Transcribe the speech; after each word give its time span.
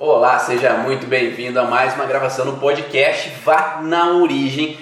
Olá, 0.00 0.38
seja 0.38 0.74
muito 0.74 1.08
bem-vindo 1.08 1.58
a 1.58 1.64
mais 1.64 1.92
uma 1.94 2.06
gravação 2.06 2.44
no 2.44 2.58
podcast 2.58 3.30
Vá 3.44 3.80
na 3.82 4.12
Origem. 4.12 4.78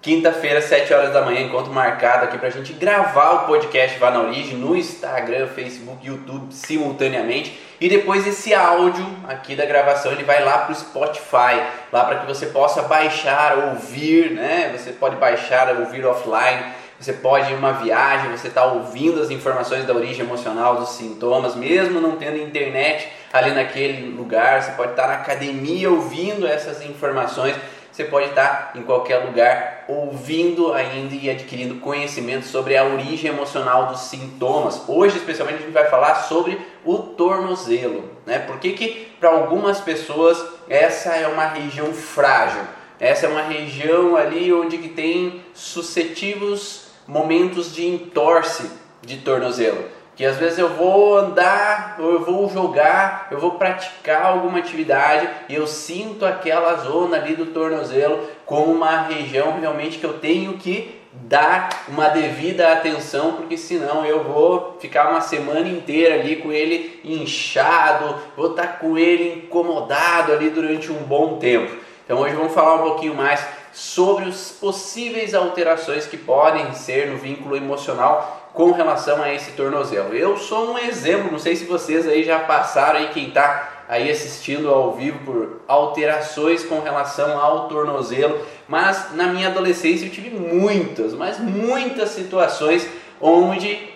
Quinta-feira, 0.00 0.62
7 0.62 0.94
horas 0.94 1.12
da 1.12 1.22
manhã, 1.22 1.40
encontro 1.40 1.72
marcado 1.72 2.26
aqui 2.26 2.38
pra 2.38 2.50
gente 2.50 2.72
gravar 2.74 3.30
o 3.32 3.46
podcast 3.48 3.98
Vá 3.98 4.12
na 4.12 4.20
Origem 4.20 4.56
no 4.56 4.76
Instagram, 4.76 5.48
Facebook, 5.48 6.06
YouTube 6.06 6.54
simultaneamente. 6.54 7.58
E 7.80 7.88
depois 7.88 8.24
esse 8.24 8.54
áudio 8.54 9.04
aqui 9.26 9.56
da 9.56 9.66
gravação 9.66 10.12
ele 10.12 10.22
vai 10.22 10.44
lá 10.44 10.58
pro 10.58 10.74
Spotify, 10.76 11.66
lá 11.92 12.04
para 12.04 12.20
que 12.20 12.26
você 12.28 12.46
possa 12.46 12.82
baixar, 12.82 13.58
ouvir, 13.70 14.30
né? 14.30 14.72
Você 14.78 14.92
pode 14.92 15.16
baixar, 15.16 15.80
ouvir 15.80 16.06
offline 16.06 16.78
você 17.00 17.14
pode 17.14 17.50
ir 17.50 17.56
uma 17.56 17.72
viagem, 17.72 18.30
você 18.30 18.48
está 18.48 18.62
ouvindo 18.62 19.22
as 19.22 19.30
informações 19.30 19.86
da 19.86 19.94
origem 19.94 20.22
emocional 20.22 20.76
dos 20.76 20.90
sintomas, 20.90 21.56
mesmo 21.56 21.98
não 21.98 22.16
tendo 22.16 22.36
internet 22.36 23.08
ali 23.32 23.52
naquele 23.52 24.10
lugar, 24.10 24.62
você 24.62 24.72
pode 24.72 24.90
estar 24.90 25.02
tá 25.02 25.08
na 25.08 25.14
academia 25.14 25.90
ouvindo 25.90 26.46
essas 26.46 26.82
informações, 26.82 27.54
você 27.92 28.04
pode 28.04 28.28
estar 28.28 28.72
tá 28.72 28.78
em 28.78 28.82
qualquer 28.82 29.18
lugar 29.18 29.84
ouvindo 29.88 30.72
ainda 30.72 31.14
e 31.14 31.28
adquirindo 31.28 31.76
conhecimento 31.76 32.46
sobre 32.46 32.76
a 32.76 32.84
origem 32.84 33.30
emocional 33.30 33.86
dos 33.86 34.00
sintomas. 34.02 34.82
Hoje, 34.88 35.16
especialmente, 35.16 35.58
a 35.58 35.62
gente 35.62 35.72
vai 35.72 35.88
falar 35.88 36.14
sobre 36.14 36.58
o 36.84 36.98
tornozelo, 36.98 38.10
né? 38.24 38.38
Por 38.38 38.58
que, 38.58 38.72
que 38.72 39.08
para 39.18 39.30
algumas 39.30 39.80
pessoas 39.80 40.42
essa 40.68 41.14
é 41.14 41.26
uma 41.26 41.46
região 41.46 41.92
frágil? 41.92 42.62
Essa 42.98 43.26
é 43.26 43.28
uma 43.28 43.42
região 43.42 44.16
ali 44.16 44.52
onde 44.52 44.78
que 44.78 44.88
tem 44.88 45.42
suscetivos 45.54 46.90
momentos 47.06 47.74
de 47.74 47.86
entorse 47.86 48.70
de 49.02 49.16
tornozelo. 49.18 49.99
Que 50.20 50.26
às 50.26 50.36
vezes 50.36 50.58
eu 50.58 50.68
vou 50.68 51.16
andar, 51.16 51.96
eu 51.98 52.22
vou 52.22 52.46
jogar, 52.50 53.28
eu 53.30 53.40
vou 53.40 53.52
praticar 53.52 54.26
alguma 54.26 54.58
atividade 54.58 55.26
e 55.48 55.54
eu 55.54 55.66
sinto 55.66 56.26
aquela 56.26 56.74
zona 56.74 57.16
ali 57.16 57.34
do 57.34 57.46
tornozelo 57.46 58.28
como 58.44 58.70
uma 58.70 59.04
região 59.04 59.58
realmente 59.58 59.96
que 59.96 60.04
eu 60.04 60.18
tenho 60.18 60.58
que 60.58 60.94
dar 61.10 61.86
uma 61.88 62.10
devida 62.10 62.70
atenção, 62.70 63.32
porque 63.32 63.56
senão 63.56 64.04
eu 64.04 64.22
vou 64.22 64.76
ficar 64.78 65.08
uma 65.08 65.22
semana 65.22 65.66
inteira 65.66 66.16
ali 66.16 66.36
com 66.36 66.52
ele 66.52 67.00
inchado, 67.02 68.16
vou 68.36 68.50
estar 68.50 68.78
com 68.78 68.98
ele 68.98 69.46
incomodado 69.46 70.34
ali 70.34 70.50
durante 70.50 70.92
um 70.92 70.98
bom 70.98 71.38
tempo. 71.38 71.74
Então 72.04 72.18
hoje 72.18 72.34
vamos 72.34 72.52
falar 72.52 72.74
um 72.74 72.90
pouquinho 72.90 73.14
mais 73.14 73.42
sobre 73.72 74.28
as 74.28 74.50
possíveis 74.50 75.34
alterações 75.34 76.06
que 76.06 76.18
podem 76.18 76.74
ser 76.74 77.06
no 77.06 77.16
vínculo 77.16 77.56
emocional 77.56 78.39
com 78.52 78.72
relação 78.72 79.22
a 79.22 79.32
esse 79.32 79.52
tornozelo. 79.52 80.14
Eu 80.14 80.36
sou 80.36 80.72
um 80.72 80.78
exemplo, 80.78 81.30
não 81.30 81.38
sei 81.38 81.56
se 81.56 81.64
vocês 81.64 82.06
aí 82.06 82.24
já 82.24 82.40
passaram 82.40 82.98
aí 82.98 83.08
quem 83.08 83.28
está 83.28 83.84
aí 83.88 84.10
assistindo 84.10 84.68
ao 84.68 84.94
vivo 84.94 85.18
por 85.24 85.62
alterações 85.66 86.64
com 86.64 86.80
relação 86.80 87.40
ao 87.40 87.68
tornozelo, 87.68 88.40
mas 88.68 89.12
na 89.14 89.26
minha 89.26 89.48
adolescência 89.48 90.06
eu 90.06 90.10
tive 90.10 90.30
muitas, 90.30 91.12
mas 91.12 91.38
muitas 91.38 92.10
situações 92.10 92.88
onde 93.20 93.90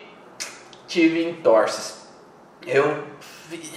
tive 0.89 1.25
entorses. 1.25 2.05
Eu 2.67 3.15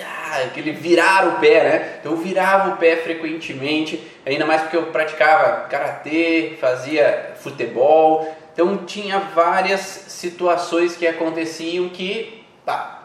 ah, 0.02 0.44
aquele 0.46 0.72
virar 0.72 1.28
o 1.28 1.40
pé, 1.40 1.64
né? 1.64 2.00
Eu 2.04 2.16
virava 2.16 2.74
o 2.74 2.78
pé 2.78 2.96
frequentemente, 2.96 4.02
ainda 4.26 4.46
mais 4.46 4.62
porque 4.62 4.78
eu 4.78 4.88
praticava 4.88 5.68
karatê, 5.68 6.58
fazia 6.60 7.34
futebol, 7.40 8.34
então 8.58 8.76
tinha 8.78 9.20
várias 9.20 9.82
situações 9.82 10.98
que 10.98 11.06
aconteciam 11.06 11.90
que 11.90 12.44
pá, 12.66 13.04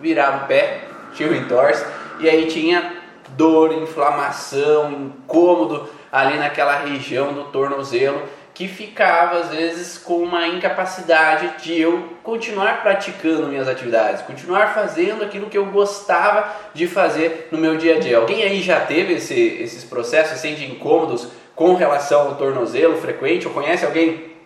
virava 0.00 0.44
o 0.44 0.48
pé, 0.48 0.84
tinha 1.12 1.28
o 1.28 1.36
entorse, 1.36 1.84
e 2.18 2.26
aí 2.26 2.46
tinha 2.46 2.94
dor, 3.36 3.74
inflamação, 3.74 4.90
incômodo 4.90 5.86
ali 6.10 6.38
naquela 6.38 6.78
região 6.78 7.34
do 7.34 7.44
tornozelo 7.44 8.22
que 8.54 8.66
ficava 8.66 9.36
às 9.36 9.50
vezes 9.50 9.98
com 9.98 10.16
uma 10.16 10.48
incapacidade 10.48 11.62
de 11.62 11.78
eu 11.78 12.14
continuar 12.22 12.80
praticando 12.80 13.48
minhas 13.48 13.68
atividades, 13.68 14.22
continuar 14.22 14.72
fazendo 14.72 15.22
aquilo 15.22 15.50
que 15.50 15.58
eu 15.58 15.66
gostava 15.66 16.50
de 16.72 16.86
fazer 16.86 17.48
no 17.52 17.58
meu 17.58 17.76
dia 17.76 17.96
a 17.96 18.00
dia. 18.00 18.16
Alguém 18.16 18.42
aí 18.44 18.62
já 18.62 18.80
teve 18.80 19.12
esse, 19.12 19.38
esses 19.38 19.84
processos 19.84 20.32
assim, 20.32 20.54
de 20.54 20.64
incômodos 20.64 21.28
com 21.54 21.74
relação 21.74 22.22
ao 22.22 22.34
tornozelo 22.36 22.96
frequente? 22.96 23.46
Ou 23.46 23.52
conhece 23.52 23.84
alguém 23.84 24.37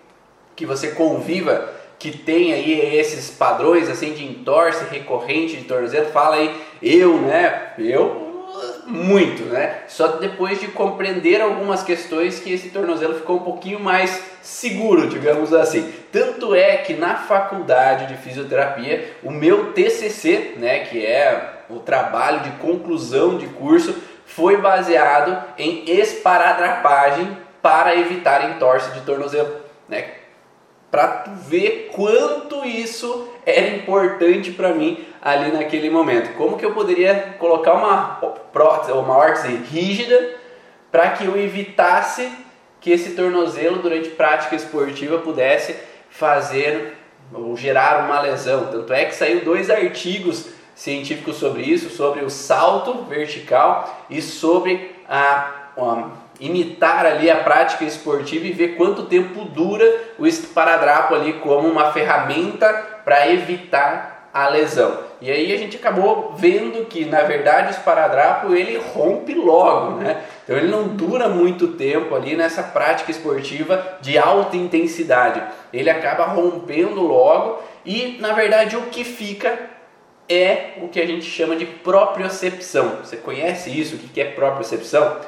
que 0.54 0.66
você 0.66 0.88
conviva 0.92 1.70
que 1.98 2.16
tem 2.16 2.52
aí 2.52 2.96
esses 2.96 3.30
padrões 3.30 3.88
assim 3.88 4.12
de 4.12 4.24
entorse 4.24 4.84
recorrente 4.90 5.56
de 5.56 5.64
tornozelo? 5.64 6.10
Fala 6.10 6.36
aí, 6.36 6.60
eu, 6.82 7.16
né? 7.18 7.74
Eu 7.78 8.32
muito, 8.86 9.44
né? 9.44 9.82
Só 9.88 10.08
depois 10.08 10.60
de 10.60 10.68
compreender 10.68 11.40
algumas 11.40 11.82
questões 11.82 12.40
que 12.40 12.52
esse 12.52 12.70
tornozelo 12.70 13.14
ficou 13.14 13.36
um 13.36 13.44
pouquinho 13.44 13.80
mais 13.80 14.22
seguro, 14.42 15.08
digamos 15.08 15.52
assim. 15.54 15.92
Tanto 16.10 16.54
é 16.54 16.78
que 16.78 16.94
na 16.94 17.16
faculdade 17.16 18.06
de 18.06 18.20
fisioterapia, 18.20 19.14
o 19.22 19.30
meu 19.30 19.72
TCC, 19.72 20.54
né, 20.56 20.80
que 20.80 21.04
é 21.04 21.62
o 21.70 21.78
trabalho 21.78 22.40
de 22.40 22.50
conclusão 22.58 23.38
de 23.38 23.46
curso, 23.46 23.94
foi 24.26 24.56
baseado 24.56 25.42
em 25.56 25.84
esparadrapagem 25.90 27.36
para 27.62 27.96
evitar 27.96 28.50
entorse 28.50 28.90
de 28.90 29.00
tornozelo, 29.02 29.50
né? 29.88 30.21
Para 30.92 31.08
tu 31.08 31.30
ver 31.30 31.90
quanto 31.94 32.66
isso 32.66 33.32
era 33.46 33.68
importante 33.68 34.50
para 34.50 34.74
mim 34.74 35.02
ali 35.22 35.50
naquele 35.50 35.88
momento. 35.88 36.36
Como 36.36 36.58
que 36.58 36.66
eu 36.66 36.74
poderia 36.74 37.34
colocar 37.38 37.72
uma 37.72 38.16
prótese, 38.52 38.92
uma 38.92 39.16
órtese 39.16 39.56
rígida 39.56 40.34
para 40.90 41.12
que 41.12 41.24
eu 41.24 41.42
evitasse 41.42 42.30
que 42.78 42.90
esse 42.90 43.12
tornozelo 43.12 43.78
durante 43.78 44.10
prática 44.10 44.54
esportiva 44.54 45.16
pudesse 45.16 45.74
fazer 46.10 46.98
ou 47.32 47.56
gerar 47.56 48.04
uma 48.04 48.20
lesão. 48.20 48.66
Tanto 48.66 48.92
é 48.92 49.06
que 49.06 49.14
saiu 49.14 49.42
dois 49.42 49.70
artigos 49.70 50.50
científicos 50.74 51.36
sobre 51.36 51.62
isso, 51.62 51.88
sobre 51.88 52.22
o 52.22 52.28
salto 52.28 53.04
vertical 53.04 54.04
e 54.10 54.20
sobre 54.20 54.94
a, 55.08 55.70
a 55.74 56.10
imitar 56.42 57.06
ali 57.06 57.30
a 57.30 57.36
prática 57.36 57.84
esportiva 57.84 58.46
e 58.46 58.52
ver 58.52 58.76
quanto 58.76 59.04
tempo 59.04 59.44
dura 59.44 59.84
o 60.18 60.26
esparadrapo 60.26 61.14
ali 61.14 61.34
como 61.34 61.68
uma 61.68 61.92
ferramenta 61.92 62.68
para 63.04 63.30
evitar 63.30 64.28
a 64.34 64.48
lesão. 64.48 64.98
E 65.20 65.30
aí 65.30 65.52
a 65.52 65.56
gente 65.56 65.76
acabou 65.76 66.34
vendo 66.36 66.84
que 66.86 67.04
na 67.04 67.20
verdade 67.22 67.68
o 67.68 67.70
esparadrapo 67.70 68.54
ele 68.54 68.76
rompe 68.78 69.34
logo, 69.34 69.98
né? 69.98 70.22
Então 70.42 70.56
ele 70.56 70.68
não 70.68 70.88
dura 70.88 71.28
muito 71.28 71.68
tempo 71.68 72.14
ali 72.14 72.34
nessa 72.34 72.62
prática 72.62 73.10
esportiva 73.10 73.98
de 74.00 74.18
alta 74.18 74.56
intensidade. 74.56 75.40
Ele 75.72 75.90
acaba 75.90 76.24
rompendo 76.24 77.00
logo 77.02 77.62
e 77.84 78.18
na 78.20 78.32
verdade 78.32 78.76
o 78.76 78.86
que 78.86 79.04
fica 79.04 79.70
é 80.28 80.78
o 80.78 80.88
que 80.88 81.00
a 81.00 81.06
gente 81.06 81.26
chama 81.26 81.54
de 81.54 81.66
propriocepção. 81.66 82.96
Você 83.04 83.16
conhece 83.16 83.70
isso? 83.70 83.96
O 83.96 83.98
que 83.98 84.20
é 84.20 84.24
propriocepção? 84.24 85.18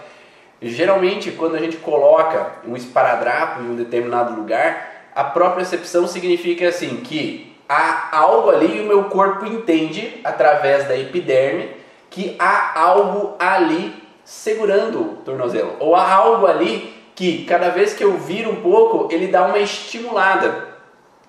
Geralmente, 0.66 1.30
quando 1.32 1.56
a 1.56 1.58
gente 1.58 1.76
coloca 1.76 2.52
um 2.66 2.75
esparadrapo 2.75 3.60
em 3.60 3.70
um 3.70 3.76
determinado 3.76 4.34
lugar, 4.34 5.10
a 5.14 5.22
propriocepção 5.22 6.08
significa 6.08 6.66
assim 6.66 6.97
que 6.97 7.54
há 7.69 8.16
algo 8.16 8.48
ali 8.48 8.78
e 8.78 8.80
o 8.80 8.86
meu 8.86 9.04
corpo 9.04 9.44
entende, 9.44 10.22
através 10.24 10.88
da 10.88 10.97
epiderme, 10.97 11.70
que 12.08 12.34
há 12.38 12.80
algo 12.80 13.34
ali 13.38 13.92
segurando 14.24 15.03
o 15.03 15.16
tornozelo. 15.16 15.76
Ou 15.80 15.94
há 15.94 16.10
algo 16.10 16.47
ali 16.47 16.94
que, 17.14 17.44
cada 17.44 17.69
vez 17.69 17.92
que 17.92 18.03
eu 18.03 18.16
viro 18.16 18.50
um 18.50 18.62
pouco, 18.62 19.12
ele 19.12 19.26
dá 19.26 19.44
uma 19.44 19.58
estimulada. 19.58 20.69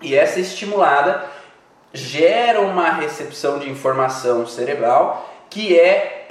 E 0.01 0.15
essa 0.15 0.39
estimulada 0.39 1.25
gera 1.91 2.61
uma 2.61 2.89
recepção 2.89 3.59
de 3.59 3.69
informação 3.69 4.47
cerebral 4.47 5.34
que 5.55 5.79
é, 5.79 6.27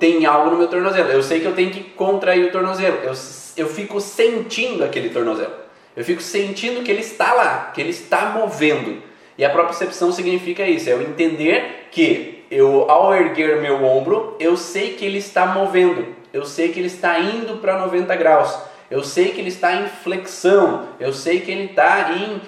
tem 0.00 0.26
algo 0.26 0.50
no 0.50 0.56
meu 0.56 0.66
tornozelo. 0.66 1.10
Eu 1.10 1.22
sei 1.22 1.38
que 1.38 1.46
eu 1.46 1.54
tenho 1.54 1.70
que 1.70 1.80
contrair 1.80 2.44
o 2.44 2.50
tornozelo. 2.50 2.98
Eu, 3.04 3.12
eu 3.56 3.68
fico 3.68 4.00
sentindo 4.00 4.82
aquele 4.82 5.10
tornozelo. 5.10 5.52
Eu 5.94 6.04
fico 6.04 6.20
sentindo 6.20 6.82
que 6.82 6.90
ele 6.90 7.02
está 7.02 7.34
lá, 7.34 7.70
que 7.72 7.80
ele 7.80 7.90
está 7.90 8.30
movendo. 8.30 9.00
E 9.38 9.44
a 9.44 9.50
propriocepção 9.50 10.10
significa 10.10 10.64
isso, 10.64 10.90
é 10.90 10.92
eu 10.92 11.00
entender 11.00 11.86
que 11.92 12.44
eu 12.50 12.90
ao 12.90 13.14
erguer 13.14 13.60
meu 13.60 13.84
ombro, 13.84 14.34
eu 14.40 14.56
sei 14.56 14.94
que 14.94 15.04
ele 15.04 15.18
está 15.18 15.46
movendo, 15.46 16.16
eu 16.32 16.44
sei 16.44 16.70
que 16.70 16.80
ele 16.80 16.88
está 16.88 17.16
indo 17.20 17.58
para 17.58 17.78
90 17.78 18.16
graus, 18.16 18.58
eu 18.90 19.04
sei 19.04 19.30
que 19.30 19.40
ele 19.40 19.50
está 19.50 19.74
em 19.74 19.86
flexão, 19.86 20.88
eu 20.98 21.12
sei 21.12 21.40
que 21.42 21.52
ele 21.52 21.66
está 21.66 22.10
em 22.12 22.40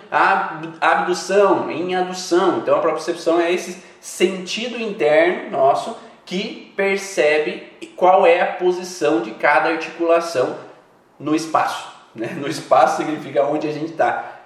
abdução, 0.80 1.70
em 1.70 1.94
adução. 1.94 2.58
Então 2.58 2.74
a 2.74 2.80
propriocepção 2.80 3.40
é 3.40 3.52
esse 3.52 3.89
sentido 4.00 4.80
interno 4.80 5.50
nosso 5.50 5.96
que 6.24 6.72
percebe 6.76 7.70
qual 7.96 8.26
é 8.26 8.40
a 8.40 8.46
posição 8.46 9.20
de 9.20 9.32
cada 9.32 9.70
articulação 9.70 10.56
no 11.18 11.34
espaço. 11.34 11.88
Né? 12.14 12.28
No 12.38 12.48
espaço 12.48 12.98
significa 12.98 13.44
onde 13.44 13.68
a 13.68 13.72
gente 13.72 13.92
está 13.92 14.40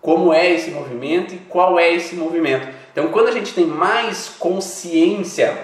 como 0.00 0.32
é 0.32 0.50
esse 0.50 0.70
movimento 0.70 1.34
e 1.34 1.38
qual 1.38 1.78
é 1.78 1.92
esse 1.92 2.14
movimento. 2.14 2.68
Então, 2.92 3.08
quando 3.08 3.28
a 3.28 3.32
gente 3.32 3.52
tem 3.54 3.66
mais 3.66 4.28
consciência 4.28 5.56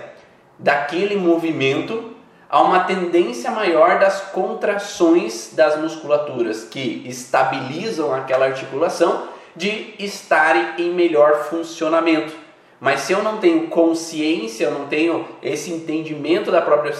daquele 0.58 1.17
movimento 1.17 2.14
a 2.49 2.62
uma 2.62 2.85
tendência 2.85 3.50
maior 3.50 3.99
das 3.99 4.20
contrações 4.20 5.52
das 5.55 5.76
musculaturas 5.76 6.64
que 6.64 7.02
estabilizam 7.05 8.14
aquela 8.14 8.47
articulação 8.47 9.29
de 9.56 9.94
estarem 9.99 10.67
em 10.79 10.93
melhor 10.93 11.44
funcionamento. 11.44 12.44
Mas 12.81 13.00
se 13.00 13.12
eu 13.12 13.23
não 13.23 13.38
tenho 13.38 13.69
consciência, 13.69 14.65
eu 14.65 14.71
não 14.73 14.87
tenho 14.87 15.26
esse 15.43 15.73
entendimento 15.73 16.50
da 16.50 16.61
própria 16.61 16.93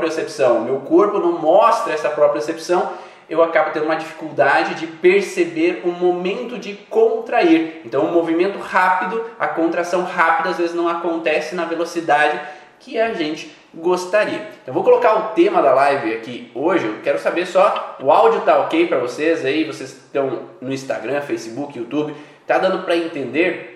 percepção, 0.00 0.64
meu 0.64 0.80
corpo 0.80 1.18
não 1.18 1.38
mostra 1.38 1.92
essa 1.92 2.08
própria 2.08 2.40
percepção, 2.40 2.90
eu 3.28 3.42
acabo 3.42 3.70
tendo 3.72 3.86
uma 3.86 3.96
dificuldade 3.96 4.74
de 4.74 4.86
perceber 4.86 5.82
o 5.84 5.88
momento 5.88 6.58
de 6.58 6.74
contrair. 6.74 7.80
Então, 7.84 8.04
um 8.04 8.12
movimento 8.12 8.58
rápido, 8.58 9.24
a 9.38 9.46
contração 9.48 10.04
rápida 10.04 10.50
às 10.50 10.58
vezes 10.58 10.74
não 10.74 10.88
acontece 10.88 11.54
na 11.54 11.64
velocidade 11.64 12.38
que 12.80 12.98
a 12.98 13.14
gente 13.14 13.54
gostaria. 13.72 14.46
Então, 14.62 14.74
vou 14.74 14.84
colocar 14.84 15.14
o 15.14 15.22
tema 15.34 15.62
da 15.62 15.72
live 15.72 16.12
aqui 16.12 16.50
hoje. 16.54 16.86
Eu 16.86 17.00
quero 17.02 17.18
saber 17.18 17.46
só 17.46 17.96
o 18.00 18.10
áudio 18.10 18.42
tá 18.42 18.58
ok 18.58 18.86
para 18.86 18.98
vocês 18.98 19.44
aí, 19.44 19.64
vocês 19.64 19.90
estão 19.90 20.50
no 20.60 20.72
Instagram, 20.72 21.20
Facebook, 21.22 21.78
YouTube, 21.78 22.14
tá 22.46 22.58
dando 22.58 22.84
para 22.84 22.96
entender? 22.96 23.73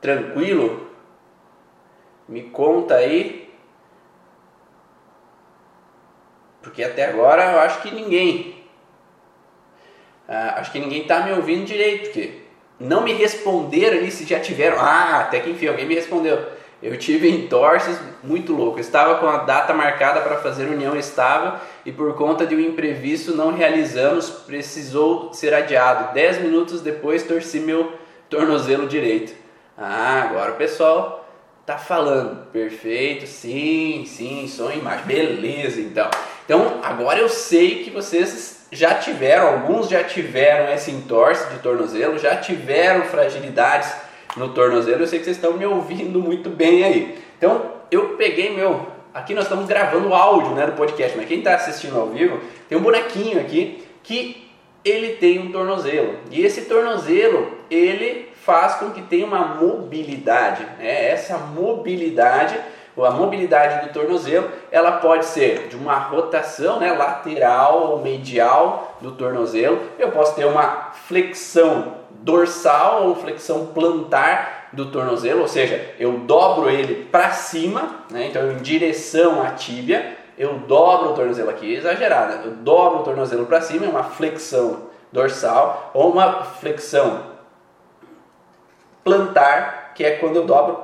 Tranquilo? 0.00 0.88
Me 2.28 2.42
conta 2.42 2.94
aí 2.94 3.40
Porque 6.62 6.82
até 6.84 7.06
agora 7.06 7.52
eu 7.52 7.60
acho 7.60 7.82
que 7.82 7.94
ninguém. 7.94 8.54
Ah, 10.28 10.56
acho 10.58 10.70
que 10.70 10.78
ninguém 10.78 11.02
está 11.02 11.20
me 11.20 11.32
ouvindo 11.32 11.64
direito, 11.64 12.04
porque 12.04 12.32
não 12.78 13.02
me 13.02 13.12
responderam 13.12 13.98
ali 13.98 14.10
se 14.10 14.24
já 14.24 14.38
tiveram. 14.38 14.78
Ah, 14.78 15.20
até 15.20 15.40
que 15.40 15.50
enfim, 15.50 15.68
alguém 15.68 15.86
me 15.86 15.94
respondeu. 15.94 16.60
Eu 16.82 16.96
tive 16.96 17.28
entorses 17.28 17.98
muito 18.22 18.54
louco. 18.54 18.78
Eu 18.78 18.82
estava 18.82 19.16
com 19.16 19.26
a 19.26 19.38
data 19.38 19.74
marcada 19.74 20.20
para 20.20 20.36
fazer 20.38 20.64
união 20.64 20.96
estável 20.96 21.58
e 21.84 21.92
por 21.92 22.14
conta 22.14 22.46
de 22.46 22.54
um 22.54 22.60
imprevisto 22.60 23.34
não 23.34 23.52
realizamos, 23.52 24.30
precisou 24.30 25.32
ser 25.32 25.52
adiado. 25.52 26.14
Dez 26.14 26.40
minutos 26.40 26.80
depois 26.80 27.22
torci 27.22 27.60
meu 27.60 27.92
tornozelo 28.30 28.86
direito. 28.86 29.39
Ah, 29.82 30.24
agora 30.28 30.52
o 30.52 30.56
pessoal 30.56 31.26
tá 31.64 31.78
falando. 31.78 32.50
Perfeito, 32.52 33.26
sim, 33.26 34.04
sim, 34.06 34.46
som 34.46 34.70
e 34.70 34.78
imagem. 34.78 35.06
Beleza, 35.06 35.80
então. 35.80 36.10
Então, 36.44 36.80
agora 36.82 37.18
eu 37.18 37.30
sei 37.30 37.82
que 37.82 37.90
vocês 37.90 38.66
já 38.70 38.96
tiveram, 38.96 39.46
alguns 39.48 39.88
já 39.88 40.04
tiveram 40.04 40.70
esse 40.74 40.90
entorse 40.90 41.48
de 41.48 41.60
tornozelo, 41.60 42.18
já 42.18 42.36
tiveram 42.36 43.06
fragilidades 43.06 43.90
no 44.36 44.50
tornozelo. 44.50 45.02
Eu 45.02 45.06
sei 45.06 45.18
que 45.18 45.24
vocês 45.24 45.38
estão 45.38 45.54
me 45.54 45.64
ouvindo 45.64 46.20
muito 46.20 46.50
bem 46.50 46.84
aí. 46.84 47.18
Então, 47.38 47.72
eu 47.90 48.10
peguei 48.18 48.54
meu. 48.54 48.86
Aqui 49.14 49.32
nós 49.32 49.44
estamos 49.44 49.66
gravando 49.66 50.08
o 50.08 50.14
áudio 50.14 50.54
né, 50.54 50.66
do 50.66 50.72
podcast, 50.72 51.16
mas 51.16 51.26
quem 51.26 51.38
está 51.38 51.54
assistindo 51.54 51.98
ao 51.98 52.08
vivo 52.08 52.38
tem 52.68 52.76
um 52.76 52.82
bonequinho 52.82 53.40
aqui 53.40 53.82
que 54.02 54.46
ele 54.84 55.14
tem 55.14 55.38
um 55.38 55.50
tornozelo. 55.50 56.18
E 56.30 56.44
esse 56.44 56.62
tornozelo, 56.62 57.50
ele 57.70 58.29
faz 58.44 58.74
com 58.74 58.90
que 58.90 59.02
tenha 59.02 59.26
uma 59.26 59.44
mobilidade. 59.56 60.64
Né? 60.78 61.10
Essa 61.10 61.38
mobilidade 61.38 62.58
a 62.98 63.10
mobilidade 63.10 63.86
do 63.86 63.92
tornozelo, 63.92 64.50
ela 64.70 64.92
pode 64.92 65.24
ser 65.24 65.68
de 65.68 65.76
uma 65.76 65.94
rotação 65.94 66.78
né, 66.78 66.92
lateral 66.92 67.92
ou 67.92 68.02
medial 68.02 68.98
do 69.00 69.12
tornozelo. 69.12 69.80
Eu 69.98 70.10
posso 70.10 70.34
ter 70.34 70.44
uma 70.44 70.90
flexão 71.06 71.94
dorsal 72.10 73.04
ou 73.06 73.14
flexão 73.14 73.66
plantar 73.66 74.68
do 74.72 74.86
tornozelo, 74.90 75.40
ou 75.40 75.48
seja, 75.48 75.94
eu 75.98 76.12
dobro 76.18 76.70
ele 76.70 77.06
para 77.10 77.30
cima, 77.30 78.02
né, 78.10 78.26
então 78.28 78.52
em 78.52 78.58
direção 78.58 79.42
à 79.42 79.50
tíbia, 79.50 80.16
eu 80.38 80.54
dobro 80.60 81.10
o 81.10 81.14
tornozelo 81.14 81.50
aqui, 81.50 81.74
exagerado, 81.74 82.36
né? 82.36 82.42
eu 82.44 82.52
dobro 82.52 83.00
o 83.00 83.02
tornozelo 83.02 83.46
para 83.46 83.60
cima, 83.60 83.86
é 83.86 83.88
uma 83.88 84.04
flexão 84.04 84.90
dorsal, 85.12 85.90
ou 85.92 86.12
uma 86.12 86.44
flexão 86.44 87.29
plantar, 89.04 89.92
que 89.94 90.04
é 90.04 90.12
quando 90.12 90.36
eu 90.36 90.44
dobro 90.44 90.78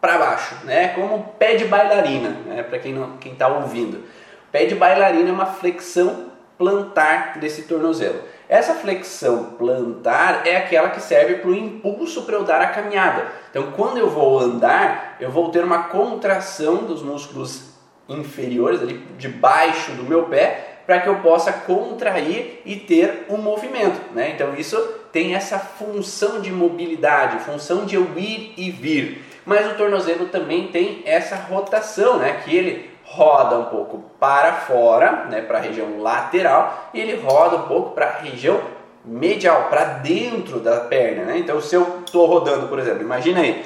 para 0.00 0.18
baixo, 0.18 0.54
né? 0.64 0.88
Como 0.88 1.34
pé 1.38 1.54
de 1.54 1.66
bailarina, 1.66 2.30
né? 2.46 2.62
Para 2.62 2.78
quem 2.78 2.92
não, 2.92 3.16
quem 3.18 3.32
está 3.32 3.48
ouvindo, 3.48 4.04
pé 4.50 4.64
de 4.64 4.74
bailarina 4.74 5.28
é 5.28 5.32
uma 5.32 5.46
flexão 5.46 6.30
plantar 6.56 7.38
desse 7.38 7.62
tornozelo. 7.62 8.20
Essa 8.46 8.74
flexão 8.74 9.54
plantar 9.56 10.46
é 10.46 10.56
aquela 10.56 10.90
que 10.90 11.00
serve 11.00 11.36
para 11.36 11.50
o 11.50 11.54
impulso 11.54 12.22
para 12.22 12.34
eu 12.34 12.44
dar 12.44 12.60
a 12.60 12.66
caminhada. 12.66 13.28
Então, 13.50 13.72
quando 13.72 13.96
eu 13.96 14.10
vou 14.10 14.38
andar, 14.38 15.16
eu 15.20 15.30
vou 15.30 15.50
ter 15.50 15.64
uma 15.64 15.84
contração 15.84 16.78
dos 16.78 17.02
músculos 17.02 17.70
inferiores, 18.08 18.82
ali 18.82 18.98
de 19.16 19.28
baixo 19.28 19.92
do 19.92 20.02
meu 20.02 20.24
pé, 20.24 20.82
para 20.84 21.00
que 21.00 21.08
eu 21.08 21.20
possa 21.20 21.52
contrair 21.52 22.60
e 22.66 22.76
ter 22.76 23.26
um 23.30 23.36
movimento. 23.36 24.12
Né? 24.12 24.32
Então, 24.34 24.54
isso 24.56 24.76
tem 25.12 25.34
essa 25.34 25.58
função 25.58 26.40
de 26.40 26.50
mobilidade, 26.50 27.44
função 27.44 27.84
de 27.84 27.96
eu 27.96 28.06
ir 28.16 28.54
e 28.56 28.70
vir 28.70 29.30
mas 29.44 29.70
o 29.70 29.74
tornozelo 29.74 30.26
também 30.26 30.68
tem 30.68 31.02
essa 31.04 31.34
rotação, 31.34 32.18
né? 32.18 32.40
Que 32.44 32.56
ele 32.56 32.90
roda 33.02 33.58
um 33.58 33.64
pouco 33.64 33.98
para 34.20 34.52
fora, 34.52 35.24
né? 35.30 35.40
Para 35.40 35.58
a 35.58 35.60
região 35.60 36.00
lateral 36.00 36.90
e 36.94 37.00
ele 37.00 37.16
roda 37.20 37.56
um 37.56 37.62
pouco 37.62 37.90
para 37.90 38.06
a 38.06 38.18
região 38.18 38.60
medial, 39.04 39.68
para 39.70 39.84
dentro 39.84 40.60
da 40.60 40.80
perna, 40.80 41.24
né? 41.24 41.38
Então, 41.38 41.60
se 41.60 41.74
eu 41.74 42.02
estou 42.04 42.26
rodando, 42.26 42.68
por 42.68 42.78
exemplo, 42.78 43.02
imagina 43.02 43.40
aí, 43.40 43.64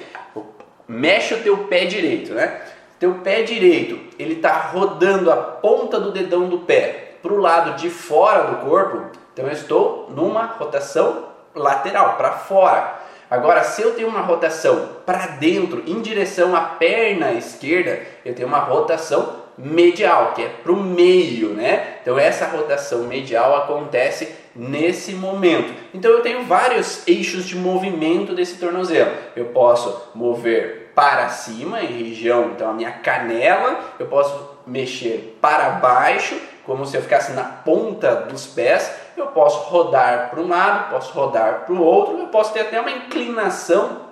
mexe 0.86 1.34
o 1.34 1.42
teu 1.42 1.58
pé 1.64 1.84
direito, 1.84 2.32
né? 2.32 2.62
Teu 2.98 3.16
pé 3.16 3.42
direito, 3.42 3.98
ele 4.18 4.36
está 4.36 4.52
rodando 4.52 5.30
a 5.30 5.36
ponta 5.36 5.98
do 5.98 6.12
dedão 6.12 6.48
do 6.48 6.60
pé 6.60 7.16
para 7.20 7.32
o 7.32 7.38
lado 7.38 7.76
de 7.76 7.90
fora 7.90 8.44
do 8.44 8.56
corpo, 8.66 9.10
então 9.32 9.46
eu 9.46 9.52
estou 9.52 10.08
numa 10.14 10.46
rotação 10.46 11.33
lateral, 11.54 12.16
para 12.16 12.32
fora. 12.32 13.04
Agora, 13.30 13.64
se 13.64 13.82
eu 13.82 13.94
tenho 13.94 14.08
uma 14.08 14.20
rotação 14.20 14.90
para 15.04 15.26
dentro, 15.26 15.82
em 15.86 16.00
direção 16.00 16.54
à 16.54 16.60
perna 16.60 17.32
esquerda, 17.32 18.00
eu 18.24 18.34
tenho 18.34 18.46
uma 18.46 18.58
rotação 18.58 19.44
medial, 19.56 20.32
que 20.34 20.42
é 20.42 20.48
para 20.48 20.72
o 20.72 20.76
meio, 20.76 21.50
né? 21.50 21.98
Então, 22.02 22.18
essa 22.18 22.46
rotação 22.46 23.04
medial 23.04 23.56
acontece 23.56 24.28
nesse 24.54 25.12
momento. 25.12 25.72
Então, 25.92 26.10
eu 26.10 26.20
tenho 26.20 26.44
vários 26.44 27.06
eixos 27.06 27.44
de 27.44 27.56
movimento 27.56 28.34
desse 28.34 28.58
tornozelo. 28.58 29.10
Eu 29.34 29.46
posso 29.46 30.10
mover 30.14 30.92
para 30.94 31.28
cima, 31.28 31.80
em 31.80 32.04
região, 32.04 32.52
então, 32.54 32.70
a 32.70 32.72
minha 32.72 32.92
canela, 32.92 33.80
eu 33.98 34.06
posso 34.06 34.58
mexer 34.66 35.38
para 35.40 35.70
baixo, 35.70 36.36
como 36.64 36.86
se 36.86 36.96
eu 36.96 37.02
ficasse 37.02 37.32
na 37.32 37.44
ponta 37.44 38.14
dos 38.14 38.46
pés, 38.46 38.90
eu 39.20 39.28
posso 39.28 39.68
rodar 39.68 40.30
para 40.30 40.40
um 40.40 40.48
lado, 40.48 40.90
posso 40.90 41.12
rodar 41.12 41.64
para 41.64 41.74
o 41.74 41.82
outro, 41.82 42.18
eu 42.18 42.26
posso 42.26 42.52
ter 42.52 42.60
até 42.60 42.80
uma 42.80 42.90
inclinação 42.90 44.02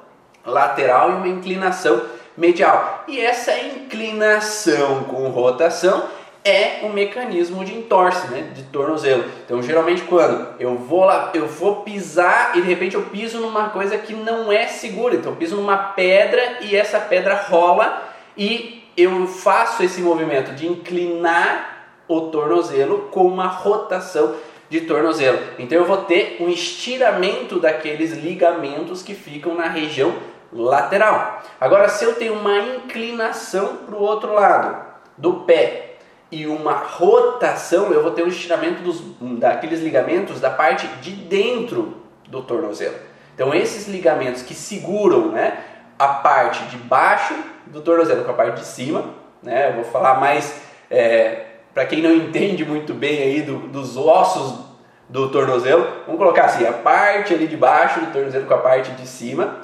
lateral 0.45 1.11
e 1.11 1.15
uma 1.15 1.29
inclinação 1.29 2.03
medial. 2.37 3.05
E 3.07 3.21
essa 3.21 3.57
inclinação 3.59 5.05
com 5.05 5.29
rotação 5.29 6.05
é 6.45 6.81
um 6.83 6.89
mecanismo 6.89 7.65
de 7.65 7.73
entorse, 7.73 8.27
né, 8.29 8.51
de 8.55 8.65
tornozelo. 8.65 9.25
Então, 9.45 9.63
geralmente 9.63 10.03
quando 10.03 10.49
eu 10.59 10.77
vou 10.77 11.05
lá, 11.05 11.31
eu 11.35 11.47
vou 11.47 11.77
pisar 11.83 12.57
e 12.57 12.61
de 12.61 12.69
repente 12.69 12.97
eu 12.97 13.03
piso 13.03 13.39
numa 13.39 13.69
coisa 13.69 13.97
que 13.97 14.13
não 14.13 14.51
é 14.51 14.67
segura. 14.67 15.15
Então, 15.15 15.33
eu 15.33 15.37
piso 15.37 15.57
numa 15.57 15.77
pedra 15.77 16.59
e 16.63 16.75
essa 16.75 16.99
pedra 16.99 17.35
rola 17.35 18.03
e 18.37 18.83
eu 18.97 19.27
faço 19.27 19.83
esse 19.83 20.01
movimento 20.01 20.53
de 20.53 20.67
inclinar 20.67 21.87
o 22.09 22.23
tornozelo 22.23 23.09
com 23.11 23.25
uma 23.25 23.47
rotação 23.47 24.35
de 24.73 24.81
tornozelo. 24.81 25.39
Então 25.59 25.77
eu 25.77 25.85
vou 25.85 25.99
ter 25.99 26.39
um 26.41 26.49
estiramento 26.49 27.61
daqueles 27.61 28.13
ligamentos 28.13 29.03
que 29.03 29.15
ficam 29.15 29.55
na 29.55 29.69
região 29.69 30.15
lateral. 30.51 31.43
Agora, 31.61 31.91
se 31.91 32.03
eu 32.07 32.15
tenho 32.15 32.33
uma 32.33 32.59
inclinação 32.59 33.77
para 33.85 33.95
o 33.95 34.01
outro 34.01 34.33
lado 34.33 34.83
do 35.19 35.41
pé 35.41 35.97
e 36.31 36.47
uma 36.47 36.73
rotação, 36.73 37.93
eu 37.93 38.03
vou 38.03 38.13
ter 38.13 38.23
um 38.23 38.29
estiramento 38.29 38.83
dos, 38.83 39.03
daqueles 39.39 39.81
ligamentos 39.81 40.41
da 40.41 40.49
parte 40.49 40.87
de 41.03 41.11
dentro 41.11 41.99
do 42.27 42.43
tornozelo. 42.43 42.97
Então, 43.35 43.55
esses 43.55 43.87
ligamentos 43.87 44.41
que 44.41 44.55
seguram 44.55 45.33
né, 45.33 45.59
a 45.99 46.09
parte 46.09 46.65
de 46.71 46.79
baixo 46.79 47.35
do 47.67 47.83
tornozelo 47.83 48.25
com 48.25 48.31
a 48.31 48.35
parte 48.35 48.61
de 48.61 48.67
cima, 48.67 49.05
né, 49.43 49.69
eu 49.69 49.75
vou 49.75 49.85
falar 49.85 50.19
mais 50.19 50.63
é, 50.91 51.52
para 51.73 51.87
quem 51.87 52.03
não 52.03 52.15
entende 52.15 52.65
muito 52.65 52.93
bem 52.95 53.23
aí 53.23 53.43
do, 53.43 53.59
dos 53.69 53.97
ossos 53.97 54.61
do 55.09 55.31
tornozelo, 55.31 55.87
vamos 56.07 56.19
colocar 56.19 56.45
assim, 56.45 56.67
a 56.67 56.73
parte 56.73 57.35
ali 57.35 57.47
de 57.47 57.57
baixo 57.57 58.01
do 58.01 58.13
tornozelo 58.13 58.47
com 58.47 58.55
a 58.55 58.59
parte 58.59 58.91
de 58.93 59.07
cima, 59.07 59.61